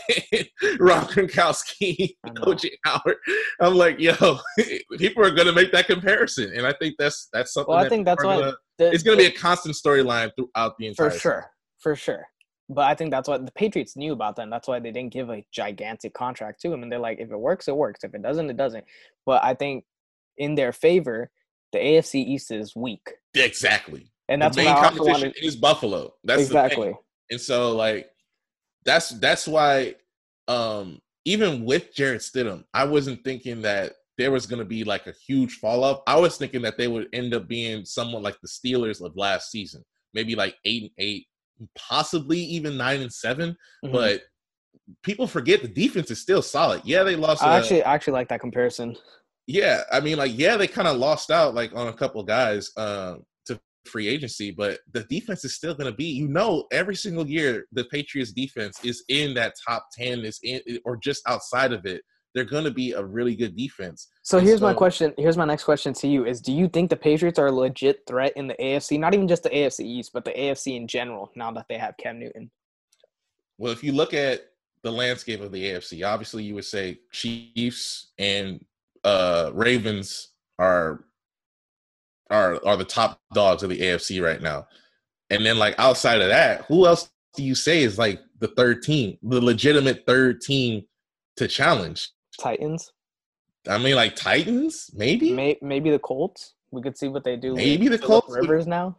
[0.79, 2.17] Rob Gronkowski.
[2.27, 3.17] OJ Howard.
[3.61, 4.39] I'm like, yo,
[4.99, 7.71] people are gonna make that comparison, and I think that's that's something.
[7.71, 10.77] Well, I that think that's why gonna- the- it's gonna be a constant storyline throughout
[10.79, 11.11] the entire.
[11.11, 12.27] for sure, for sure.
[12.71, 14.51] But I think that's what the Patriots knew about them.
[14.51, 16.83] That's why they didn't give a gigantic contract to him.
[16.83, 18.05] And they're like, if it works, it works.
[18.05, 18.85] If it doesn't, it doesn't.
[19.25, 19.85] But I think
[20.37, 21.31] in their favor,
[21.73, 24.11] the AFC East is weak, Exactly.
[24.29, 26.15] and that's the what main competition is Buffalo.
[26.25, 26.95] That's exactly.
[27.31, 28.11] And so like
[28.85, 29.95] that's that's why
[30.47, 35.15] um even with Jarrett Stidham, I wasn't thinking that there was gonna be like a
[35.27, 36.01] huge fall off.
[36.07, 39.51] I was thinking that they would end up being somewhat like the Steelers of last
[39.51, 39.85] season.
[40.13, 41.27] Maybe like eight and eight,
[41.77, 43.93] possibly even nine and 7 Mhm.
[43.93, 44.23] But
[45.03, 46.83] people forget the defense is still solid.
[46.85, 48.97] Yeah, they lost I uh, actually, I actually like that comparison.
[49.47, 52.71] yeah, I mean, like, yeah, they kind of lost out like on a couple guys
[52.77, 56.07] um, to free agency, but the defense is still going to be.
[56.07, 60.61] You know, every single year the Patriots defense is in that top ten, is in
[60.85, 62.03] or just outside of it.
[62.39, 64.07] They're going to be a really good defense.
[64.23, 65.13] So And here's my question.
[65.19, 68.05] Here's my next question to you: Is do you think the Patriots are a legit
[68.07, 68.97] threat in the AFC?
[68.97, 71.33] Not even just the AFC East, but the AFC in general.
[71.35, 72.49] Now that they have Cam Newton,
[73.59, 74.53] Well, if you look at
[74.85, 78.65] the landscape of the AFC, obviously you would say Chiefs and
[79.03, 80.29] uh, Ravens
[80.61, 81.07] are
[82.31, 84.69] are are the top dogs of the AFC right now.
[85.31, 88.85] And then like outside of that, who else do you say is like the third
[88.85, 90.85] team, the legitimate third team
[91.37, 92.11] to challenge?
[92.39, 92.93] Titans,
[93.69, 96.55] I mean, like Titans, maybe, may, maybe the Colts.
[96.71, 97.51] We could see what they do.
[97.53, 98.99] with Maybe the Phillip Colts Rivers now.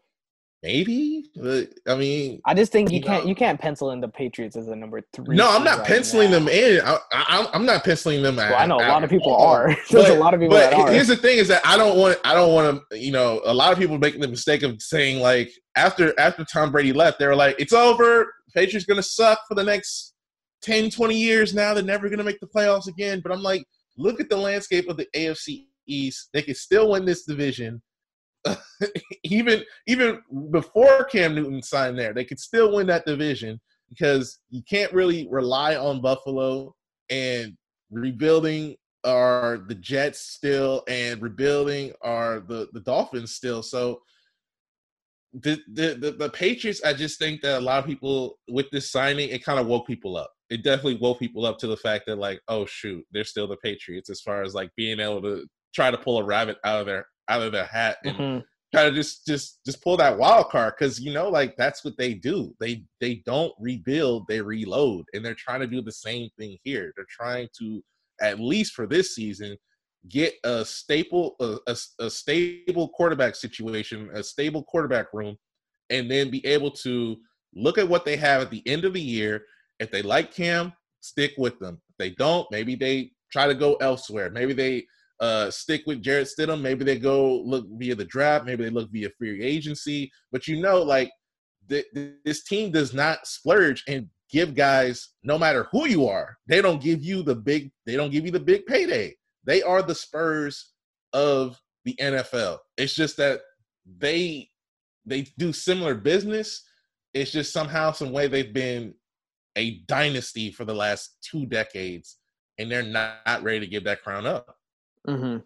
[0.63, 1.29] maybe.
[1.35, 4.07] But, I mean, I just think you You can't know- you can't pencil in the
[4.07, 5.35] Patriots as a number three.
[5.37, 6.39] no, I'm not right penciling now.
[6.39, 6.81] them in.
[6.81, 8.35] I, I, I'm not penciling them.
[8.37, 9.67] Well, I know a lot of people are.
[9.89, 10.91] There's a lot of people but that are.
[10.91, 13.53] here's the thing: is that I don't want, I don't want to, you know, a
[13.53, 17.27] lot of people make the mistake of saying like after after Tom Brady left, they
[17.27, 18.33] were like, it's over.
[18.53, 20.15] Patriots gonna suck for the next
[20.61, 21.53] 10, 20 years.
[21.53, 23.21] Now they're never gonna make the playoffs again.
[23.21, 23.63] But I'm like,
[23.97, 26.29] look at the landscape of the AFC East.
[26.33, 27.81] They can still win this division.
[29.23, 30.21] even even
[30.51, 33.59] before Cam Newton signed there, they could still win that division
[33.89, 36.73] because you can't really rely on Buffalo
[37.09, 37.57] and
[37.91, 43.63] rebuilding are the Jets still and rebuilding are the the Dolphins still.
[43.63, 44.01] So
[45.33, 49.29] the the, the Patriots, I just think that a lot of people with this signing,
[49.29, 50.31] it kind of woke people up.
[50.49, 53.57] It definitely woke people up to the fact that like, oh shoot, they're still the
[53.57, 56.85] Patriots as far as like being able to try to pull a rabbit out of
[56.87, 58.43] their out of their hat and Mhm.
[58.73, 61.95] try to just just just pull that wild card because you know like that's what
[61.97, 66.29] they do they they don't rebuild they reload and they're trying to do the same
[66.39, 67.83] thing here they're trying to
[68.21, 69.55] at least for this season
[70.09, 75.35] get a staple a, a, a stable quarterback situation a stable quarterback room
[75.91, 77.17] and then be able to
[77.53, 79.45] look at what they have at the end of the year
[79.79, 83.75] if they like cam stick with them if they don't maybe they try to go
[83.75, 84.83] elsewhere maybe they
[85.19, 86.61] uh, stick with Jarrett Stidham.
[86.61, 88.45] Maybe they go look via the draft.
[88.45, 90.11] Maybe they look via free agency.
[90.31, 91.11] But you know, like
[91.67, 96.37] th- th- this team does not splurge and give guys, no matter who you are,
[96.47, 99.15] they don't give you the big, they don't give you the big payday.
[99.43, 100.73] They are the Spurs
[101.13, 102.59] of the NFL.
[102.77, 103.41] It's just that
[103.97, 104.49] they
[105.05, 106.63] they do similar business.
[107.13, 108.93] It's just somehow, some way they've been
[109.55, 112.17] a dynasty for the last two decades,
[112.57, 114.57] and they're not ready to give that crown up.
[115.07, 115.37] hmm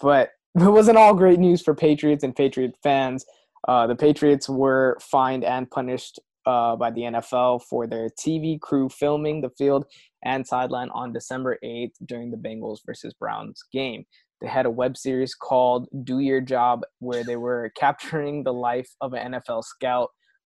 [0.00, 3.24] But it wasn't all great news for Patriots and Patriot fans.
[3.66, 8.88] Uh, the Patriots were fined and punished uh, by the NFL for their TV crew
[8.88, 9.86] filming the field
[10.24, 14.04] and sideline on December 8th during the Bengals versus Browns game.
[14.40, 18.90] They had a web series called Do Your Job where they were capturing the life
[19.00, 20.10] of an NFL scout.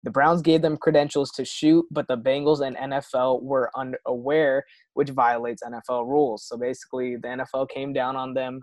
[0.08, 4.64] The Browns gave them credentials to shoot, but the Bengals and NFL were unaware,
[4.94, 6.48] which violates NFL rules.
[6.48, 8.62] So basically, the NFL came down on them,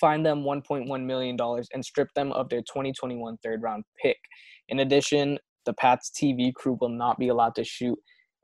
[0.00, 1.36] fined them $1.1 million,
[1.74, 4.16] and stripped them of their 2021 third round pick.
[4.70, 7.98] In addition, the Pats TV crew will not be allowed to shoot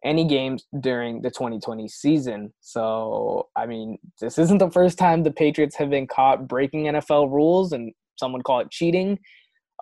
[0.05, 2.53] any games during the 2020 season.
[2.61, 7.33] So, I mean, this isn't the first time the Patriots have been caught breaking NFL
[7.33, 9.19] rules, and someone call it cheating.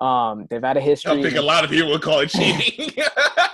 [0.01, 1.12] Um, they've had a history.
[1.12, 2.91] I think a lot of people would call it cheating.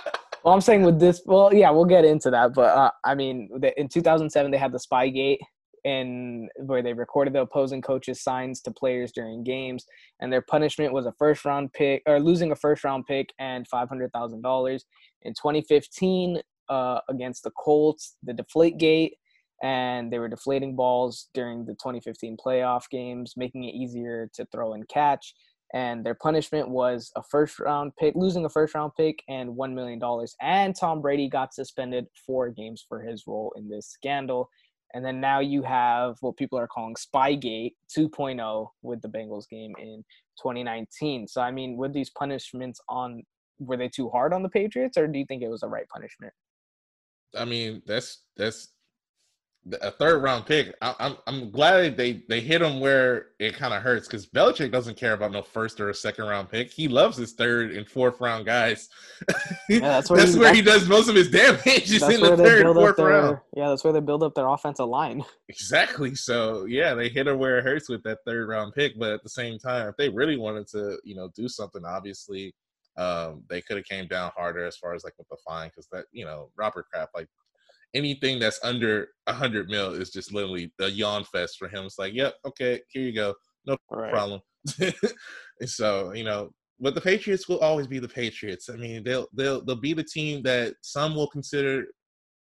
[0.45, 2.53] Well, I'm saying with this, well, yeah, we'll get into that.
[2.53, 5.39] But uh, I mean, the, in 2007, they had the Spygate,
[5.85, 9.85] and where they recorded the opposing coaches' signs to players during games,
[10.19, 13.67] and their punishment was a first round pick or losing a first round pick and
[13.67, 14.85] five hundred thousand dollars.
[15.23, 19.15] In 2015, uh, against the Colts, the Deflate Gate,
[19.63, 24.73] and they were deflating balls during the 2015 playoff games, making it easier to throw
[24.73, 25.33] and catch
[25.75, 29.73] and their punishment was a first round pick, losing a first round pick, and $1
[29.73, 30.01] million.
[30.41, 34.49] And Tom Brady got suspended four games for his role in this scandal.
[34.93, 39.73] And then now you have what people are calling Spygate 2.0 with the Bengals game
[39.77, 40.05] in
[40.41, 41.27] 2019.
[41.27, 43.23] So, I mean, with these punishments on,
[43.59, 45.87] were they too hard on the Patriots, or do you think it was the right
[45.93, 46.31] punishment?
[47.37, 48.69] I mean, that's that's
[49.81, 50.75] a third round pick.
[50.81, 54.71] I, I'm I'm glad they they hit him where it kind of hurts because Belichick
[54.71, 56.71] doesn't care about no first or a second round pick.
[56.71, 58.89] He loves his third and fourth round guys.
[59.67, 61.65] Yeah, that's where that's he- where he does most of his damage.
[61.65, 63.27] Is That's in the third, build up round.
[63.29, 65.23] their, yeah, that's where they build up their offensive line.
[65.49, 66.13] Exactly.
[66.13, 68.99] So yeah, they hit her where it hurts with that third round pick.
[68.99, 72.53] But at the same time, if they really wanted to, you know, do something, obviously,
[72.97, 75.87] um, they could have came down harder as far as like with the fine, because
[75.91, 77.27] that, you know, Robert Kraft, like
[77.95, 81.85] anything that's under a hundred mil is just literally a yawn fest for him.
[81.85, 83.33] It's like, yep, okay, here you go,
[83.65, 84.11] no Right.
[84.11, 84.41] problem.
[84.79, 84.93] and
[85.69, 88.69] so, you know, but the Patriots will always be the Patriots.
[88.69, 91.85] I mean, they'll they'll they'll be the team that some will consider,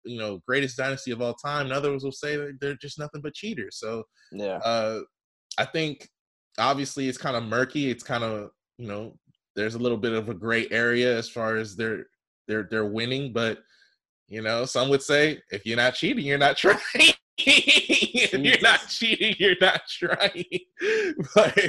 [0.05, 3.21] you know, greatest dynasty of all time, and others will say that they're just nothing
[3.21, 3.77] but cheaters.
[3.79, 4.57] So, Yeah.
[4.57, 4.99] uh,
[5.57, 6.07] I think
[6.59, 7.89] obviously it's kind of murky.
[7.89, 9.17] It's kind of you know,
[9.55, 12.05] there's a little bit of a gray area as far as they're
[12.47, 13.59] they're they're winning, but
[14.29, 16.77] you know, some would say if you're not cheating, you're not trying.
[17.37, 20.45] if you're not cheating, you're not trying.
[21.35, 21.59] but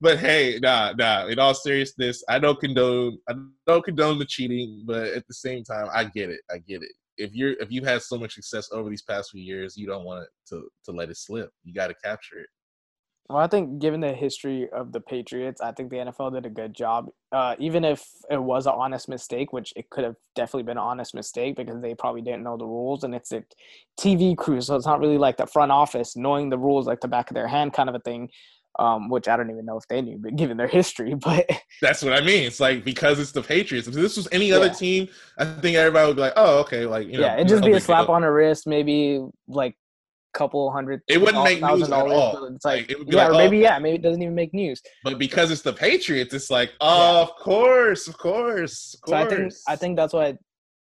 [0.00, 1.26] but hey, nah, nah.
[1.26, 3.34] In all seriousness, I don't condone I
[3.66, 6.40] don't condone the cheating, but at the same time, I get it.
[6.50, 6.92] I get it.
[7.16, 10.04] If you're if you've had so much success over these past few years, you don't
[10.04, 11.50] want it to to let it slip.
[11.64, 12.48] You got to capture it.
[13.28, 16.50] Well, I think given the history of the Patriots, I think the NFL did a
[16.50, 17.08] good job.
[17.32, 20.84] Uh, even if it was an honest mistake, which it could have definitely been an
[20.84, 23.42] honest mistake because they probably didn't know the rules, and it's a
[23.98, 27.08] TV crew, so it's not really like the front office knowing the rules like the
[27.08, 28.30] back of their hand kind of a thing.
[28.78, 31.48] Um, which I don't even know if they knew, but given their history, but
[31.80, 32.44] That's what I mean.
[32.44, 33.88] It's like because it's the Patriots.
[33.88, 34.72] If this was any other Yeah.
[34.72, 35.08] team,
[35.38, 37.72] I think everybody would be like, "Oh, okay." Like, you know, yeah, it'd just be
[37.72, 38.14] a slap deal.
[38.14, 39.76] on the wrist, maybe like
[40.36, 41.00] couple hundred.
[41.08, 42.44] It wouldn't make news at all.
[42.46, 43.60] It's like, Like, it yeah, like, or maybe oh.
[43.60, 44.82] yeah, maybe it doesn't even make news.
[45.02, 49.32] But because it's the Patriots, it's like, oh, of course, of course, of So course.
[49.32, 50.36] I think I think that's why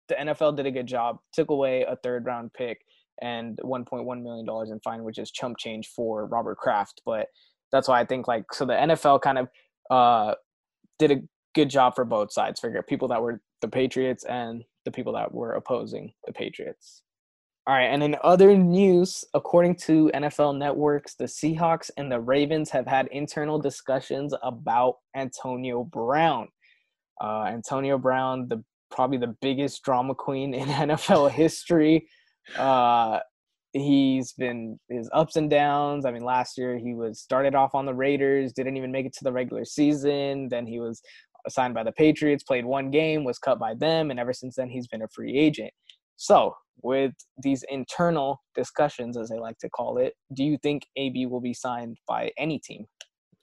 [0.09, 1.19] the NFL did a good job.
[1.33, 2.81] Took away a third round pick
[3.21, 7.01] and 1.1 million dollars in fine, which is chump change for Robert Kraft.
[7.05, 7.27] But
[7.71, 9.47] that's why I think like so the NFL kind of
[9.89, 10.35] uh,
[10.99, 11.21] did a
[11.55, 15.33] good job for both sides, for people that were the Patriots and the people that
[15.33, 17.03] were opposing the Patriots.
[17.65, 22.69] All right, and in other news, according to NFL networks, the Seahawks and the Ravens
[22.71, 26.49] have had internal discussions about Antonio Brown.
[27.23, 28.61] Uh, Antonio Brown, the
[28.91, 32.07] probably the biggest drama queen in NFL history.
[32.57, 33.19] Uh,
[33.71, 36.05] he's been his ups and downs.
[36.05, 39.13] I mean, last year he was started off on the Raiders, didn't even make it
[39.13, 40.49] to the regular season.
[40.49, 41.01] Then he was
[41.47, 44.69] signed by the Patriots, played one game, was cut by them, and ever since then
[44.69, 45.71] he's been a free agent.
[46.17, 51.27] So, with these internal discussions, as they like to call it, do you think AB
[51.27, 52.85] will be signed by any team?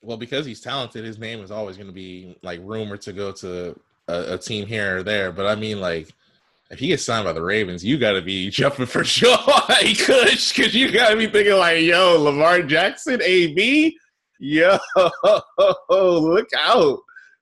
[0.02, 3.32] well, because he's talented, his name is always going to be like rumored to go
[3.32, 3.78] to
[4.08, 5.30] a, a team here or there.
[5.30, 6.10] But I mean, like,
[6.70, 9.36] if he gets signed by the Ravens, you got to be jumping for joy,
[9.98, 13.96] Kush, because you got to be thinking like, yo, Lamar Jackson, AB,
[14.38, 14.78] yo,
[15.90, 16.98] look out.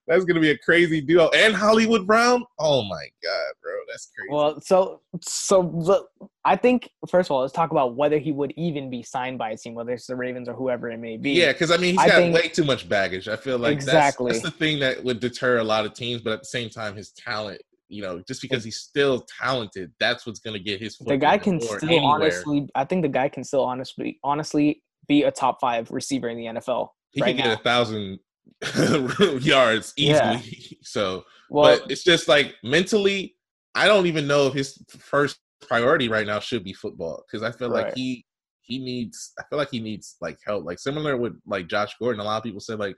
[0.09, 2.45] That's gonna be a crazy duo, and Hollywood Brown.
[2.59, 4.29] Oh my god, bro, that's crazy.
[4.35, 8.53] Well, so so the, I think first of all, let's talk about whether he would
[8.57, 11.33] even be signed by a team, whether it's the Ravens or whoever it may be.
[11.33, 13.29] Yeah, because I mean, he's I got think- way too much baggage.
[13.29, 14.33] I feel like Exactly.
[14.33, 16.71] that's, that's the thing that would deter a lot of teams, but at the same
[16.71, 17.61] time, his talent.
[17.91, 20.99] You know, just because he's still talented, that's what's gonna get his.
[20.99, 22.07] the guy can door still anywhere.
[22.17, 26.37] honestly, I think the guy can still honestly, honestly be a top five receiver in
[26.37, 26.89] the NFL.
[27.13, 27.55] he right could get now.
[27.55, 28.19] a thousand
[29.41, 30.15] yards easily.
[30.15, 30.41] Yeah.
[30.83, 33.37] So, Well, but it's just like mentally,
[33.75, 37.53] I don't even know if his first priority right now should be football because I
[37.53, 38.25] feel like he
[38.63, 39.33] he needs.
[39.39, 42.21] I feel like he needs like help, like similar with like Josh Gordon.
[42.21, 42.97] A lot of people said like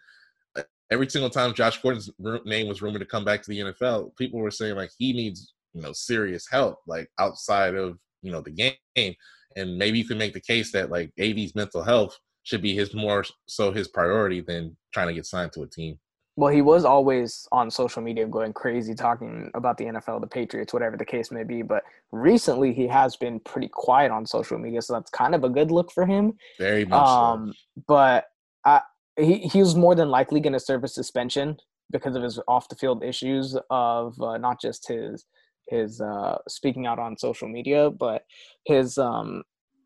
[0.91, 2.11] every single time Josh Gordon's
[2.45, 5.55] name was rumored to come back to the NFL, people were saying like he needs
[5.75, 9.15] you know serious help, like outside of you know the game,
[9.57, 12.17] and maybe you can make the case that like AB's mental health
[12.51, 15.99] should be his more so his priority than trying to get signed to a team.
[16.37, 20.73] well, he was always on social media going crazy talking about the NFL, the Patriots,
[20.73, 21.63] whatever the case may be.
[21.63, 25.49] But recently, he has been pretty quiet on social media, so that's kind of a
[25.49, 26.33] good look for him.
[26.59, 27.07] Very much.
[27.07, 27.13] so.
[27.13, 27.53] Um,
[27.87, 28.25] but
[28.65, 28.81] I,
[29.17, 31.57] he he was more than likely going to serve a suspension
[31.93, 35.25] because of his off the field issues of uh, not just his
[35.69, 38.25] his uh, speaking out on social media, but
[38.67, 39.45] his um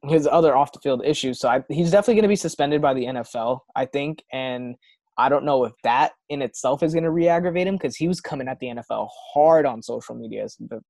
[0.08, 1.40] his other off the field issues.
[1.40, 4.76] So I, he's definitely going to be suspended by the NFL, I think, and.
[5.16, 8.20] I don't know if that in itself is going to re-aggravate him because he was
[8.20, 10.44] coming at the NFL hard on social media,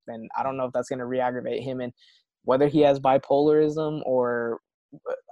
[0.06, 1.92] and I don't know if that's going to re-aggravate him and
[2.44, 4.60] whether he has bipolarism or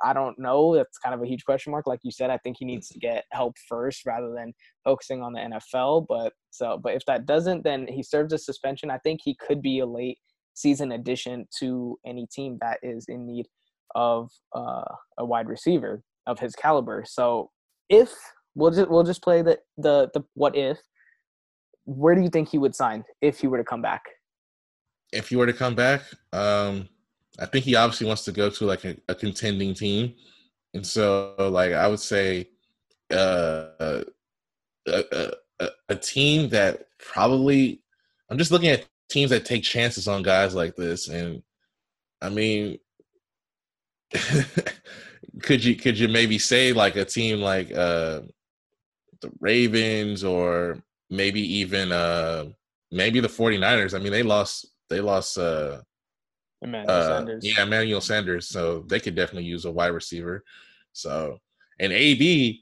[0.02, 0.74] I don't know.
[0.74, 1.86] That's kind of a huge question mark.
[1.86, 4.52] Like you said, I think he needs to get help first rather than
[4.84, 6.06] focusing on the NFL.
[6.08, 8.90] But so, but if that doesn't, then he serves a suspension.
[8.90, 10.18] I think he could be a late
[10.54, 13.46] season addition to any team that is in need
[13.94, 14.84] of uh,
[15.18, 17.04] a wide receiver of his caliber.
[17.06, 17.50] So
[17.88, 18.12] if
[18.54, 20.78] we'll just we'll just play the the the what if.
[21.84, 24.02] Where do you think he would sign if he were to come back?
[25.12, 26.02] if he were to come back,
[26.32, 26.88] um,
[27.38, 30.14] I think he obviously wants to go to like a, a contending team,
[30.74, 32.48] and so like I would say,
[33.12, 34.04] uh, a,
[34.86, 37.82] a, a, a team that probably
[38.30, 41.42] I'm just looking at teams that take chances on guys like this, and
[42.20, 42.78] I mean,
[45.42, 48.20] could you could you maybe say like a team like uh
[49.20, 52.46] the Ravens or maybe even uh
[52.92, 53.94] maybe the 49ers.
[53.94, 55.80] I mean, they lost they lost uh,
[56.60, 57.44] Emmanuel uh Sanders.
[57.44, 60.44] yeah, Emmanuel Sanders, so they could definitely use a wide receiver.
[60.92, 61.38] So,
[61.80, 62.60] and AB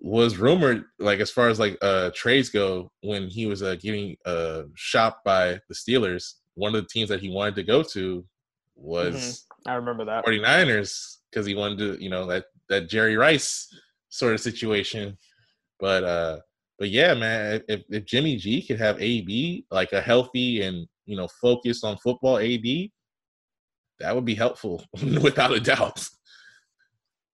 [0.00, 4.16] was rumored like as far as like uh trades go when he was uh getting
[4.26, 8.24] uh shopped by the Steelers, one of the teams that he wanted to go to
[8.74, 10.24] was I remember that.
[10.24, 13.68] 49ers because he wanted to, you know, that that Jerry Rice
[14.08, 15.16] sort of situation.
[15.80, 16.38] But uh
[16.78, 21.16] but yeah, man, if, if Jimmy G could have AB like a healthy and you
[21.16, 22.90] know focused on football AB,
[24.00, 24.84] that would be helpful
[25.22, 26.04] without a doubt.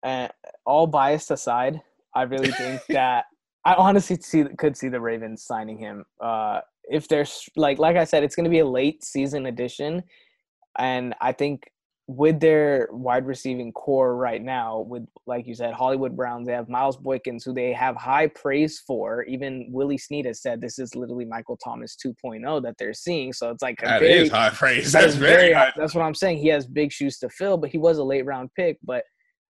[0.02, 0.32] and
[0.64, 1.80] all biased aside,
[2.14, 3.26] I really think that
[3.64, 6.04] I honestly see could see the Ravens signing him.
[6.20, 10.02] Uh, if there's like like I said, it's going to be a late season addition,
[10.78, 11.70] and I think
[12.06, 16.68] with their wide receiving corps right now, with like you said, Hollywood Browns, they have
[16.68, 19.22] Miles Boykins, who they have high praise for.
[19.24, 23.32] Even Willie Snead has said this is literally Michael Thomas 2.0 that they're seeing.
[23.32, 24.92] So it's like That very, is high praise.
[24.92, 25.72] that That's very high.
[25.76, 26.38] That's what I'm saying.
[26.38, 28.78] He has big shoes to fill, but he was a late round pick.
[28.84, 29.04] But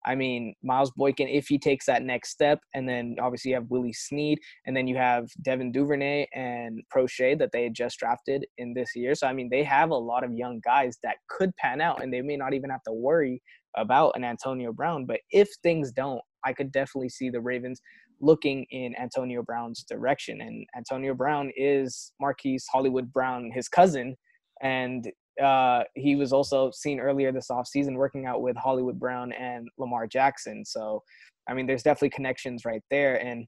[0.05, 3.71] I mean, Miles Boykin, if he takes that next step, and then obviously you have
[3.71, 8.47] Willie Snead, and then you have Devin Duvernay and Proche that they had just drafted
[8.59, 9.15] in this year.
[9.15, 12.13] So I mean, they have a lot of young guys that could pan out, and
[12.13, 13.43] they may not even have to worry
[13.77, 15.07] about an Antonio Brown.
[15.07, 17.81] But if things don't, I could definitely see the Ravens
[18.21, 20.41] looking in Antonio Brown's direction.
[20.41, 24.17] And Antonio Brown is Marquise Hollywood Brown, his cousin,
[24.63, 25.11] and
[25.43, 30.07] uh, he was also seen earlier this offseason working out with Hollywood Brown and Lamar
[30.07, 30.65] Jackson.
[30.65, 31.03] So,
[31.49, 33.17] I mean, there's definitely connections right there.
[33.25, 33.47] And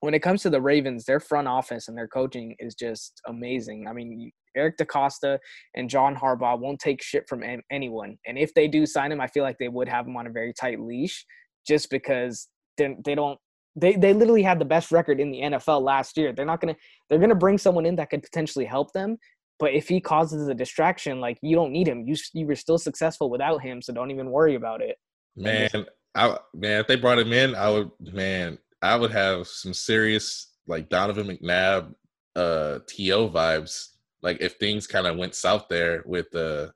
[0.00, 3.86] when it comes to the Ravens, their front office and their coaching is just amazing.
[3.88, 5.38] I mean, Eric DeCosta
[5.74, 8.18] and John Harbaugh won't take shit from anyone.
[8.26, 10.30] And if they do sign him, I feel like they would have him on a
[10.30, 11.24] very tight leash
[11.66, 13.38] just because they, don't.
[13.76, 16.32] They, they literally had the best record in the NFL last year.
[16.32, 16.76] They're not gonna
[17.08, 19.16] they're gonna bring someone in that could potentially help them,
[19.58, 22.06] but if he causes a distraction, like you don't need him.
[22.06, 24.96] You you were still successful without him, so don't even worry about it.
[25.36, 29.74] Man, I man, if they brought him in, I would man, I would have some
[29.74, 31.94] serious like Donovan McNabb
[32.36, 33.28] uh T.O.
[33.28, 33.88] vibes.
[34.22, 36.72] Like if things kind of went south there with the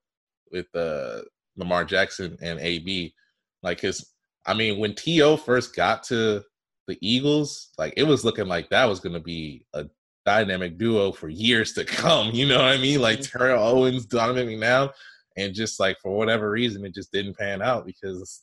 [0.50, 1.24] with the
[1.56, 3.14] Lamar Jackson and AB,
[3.62, 4.12] like his.
[4.46, 5.36] I mean, when T.O.
[5.36, 6.42] first got to
[6.86, 9.84] the Eagles, like it was looking like that was going to be a
[10.28, 12.30] dynamic duo for years to come.
[12.32, 13.00] You know what I mean?
[13.00, 13.38] Like Mm-hmm.
[13.38, 14.92] Terrell Owens, Donovan McNabb,
[15.38, 18.42] and just like for whatever reason, it just didn't pan out because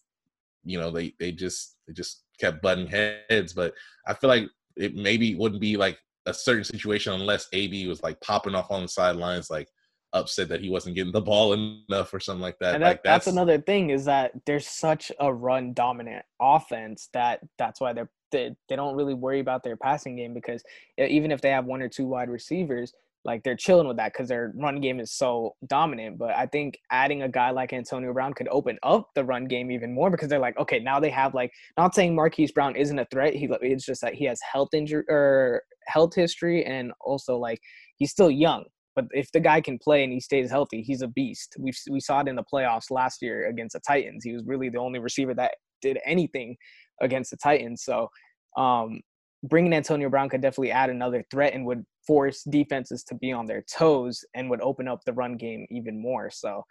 [0.63, 3.53] you know they they just they just kept butting heads.
[3.53, 3.73] But
[4.07, 8.19] I feel like it maybe wouldn't be like a certain situation unless AB was like
[8.19, 9.69] popping off on the sidelines, like
[10.13, 12.73] upset that he wasn't getting the ball enough or something like that.
[12.73, 17.41] and that, like that's, another thing is that there's such a run dominant offense that
[17.59, 20.63] that's why they're they, they don't really worry about their passing game because
[20.97, 22.93] even if they have one or two wide receivers
[23.25, 26.77] like they're chilling with that because their run game is so dominant but i think
[26.91, 30.29] adding a guy like antonio brown could open up the run game even more because
[30.29, 33.49] they're like okay now they have like not saying marquise brown isn't a threat he
[33.61, 37.59] it's just that he has health injury or er, health history and also like
[37.97, 38.63] he's still young
[38.95, 41.55] but if the guy can play and he stays healthy, he's a beast.
[41.59, 44.23] We we saw it in the playoffs last year against the Titans.
[44.23, 46.55] He was really the only receiver that did anything
[47.01, 47.83] against the Titans.
[47.83, 48.09] So,
[48.57, 49.01] um,
[49.43, 53.45] bringing Antonio Brown could definitely add another threat and would force defenses to be on
[53.45, 56.29] their toes and would open up the run game even more.
[56.29, 56.63] So,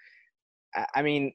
[0.95, 1.33] I- mean,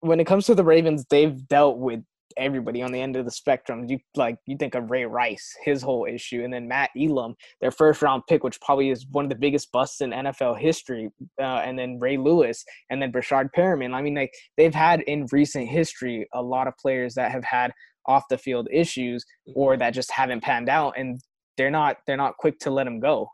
[0.00, 2.04] when it comes to the Ravens, they've dealt with
[2.36, 3.86] everybody on the end of the spectrum.
[3.88, 7.70] You like you think of Ray Rice, his whole issue, and then Matt Elam, their
[7.70, 11.10] first round pick, which probably is one of the biggest busts in NFL history,
[11.40, 13.94] uh, and then Ray Lewis, and then Breshad Perriman.
[13.94, 17.72] I mean, like they've had in recent history a lot of players that have had
[18.08, 19.24] off the field issues
[19.54, 19.80] or mm-hmm.
[19.80, 21.20] that just haven't panned out, and
[21.56, 23.28] they're not they're not quick to let them go.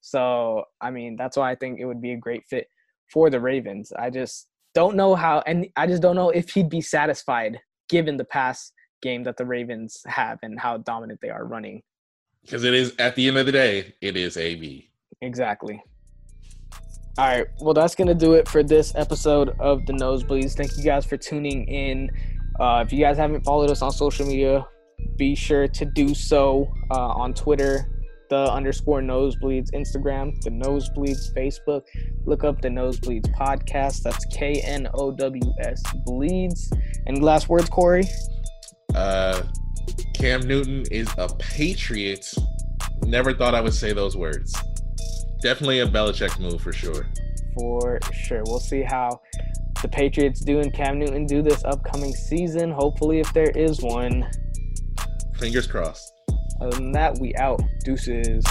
[0.00, 2.66] So I mean, that's why I think it would be a great fit
[3.12, 3.92] for the Ravens.
[3.98, 7.58] I just don't know how, and I just don't know if he'd be satisfied
[7.88, 11.82] given the pass game that the Ravens have and how dominant they are running.
[12.42, 14.90] because it is at the end of the day, it is AB.
[15.22, 15.82] Exactly.
[17.18, 17.46] All right.
[17.60, 20.54] Well, that's going to do it for this episode of The Knowsbleeds.
[20.54, 22.10] Thank you guys for tuning in.
[22.60, 24.66] Uh, if you guys haven't followed us on social media,
[25.16, 27.88] be sure to do so uh, on Twitter,
[28.28, 31.82] the underscore knowsbleeds, Instagram, the knowsbleeds, Facebook.
[32.26, 34.02] Look up the knowsbleeds podcast.
[34.02, 36.70] That's K N O W S bleeds.
[37.06, 38.04] And last words, Cory?
[38.94, 39.42] Uh,
[40.14, 42.30] Cam Newton is a Patriot.
[43.06, 44.54] Never thought I would say those words.
[45.40, 47.06] Definitely a Belichick move for sure.
[47.54, 48.42] for sure.
[48.46, 49.20] We'll see how
[49.82, 52.70] the Patriots do and Cam Newton do this upcoming season.
[52.70, 54.30] Hopefully, if there is one.
[55.38, 56.12] Fingers crossed.
[56.60, 57.60] Other than that, we out.
[57.84, 58.44] Deuces.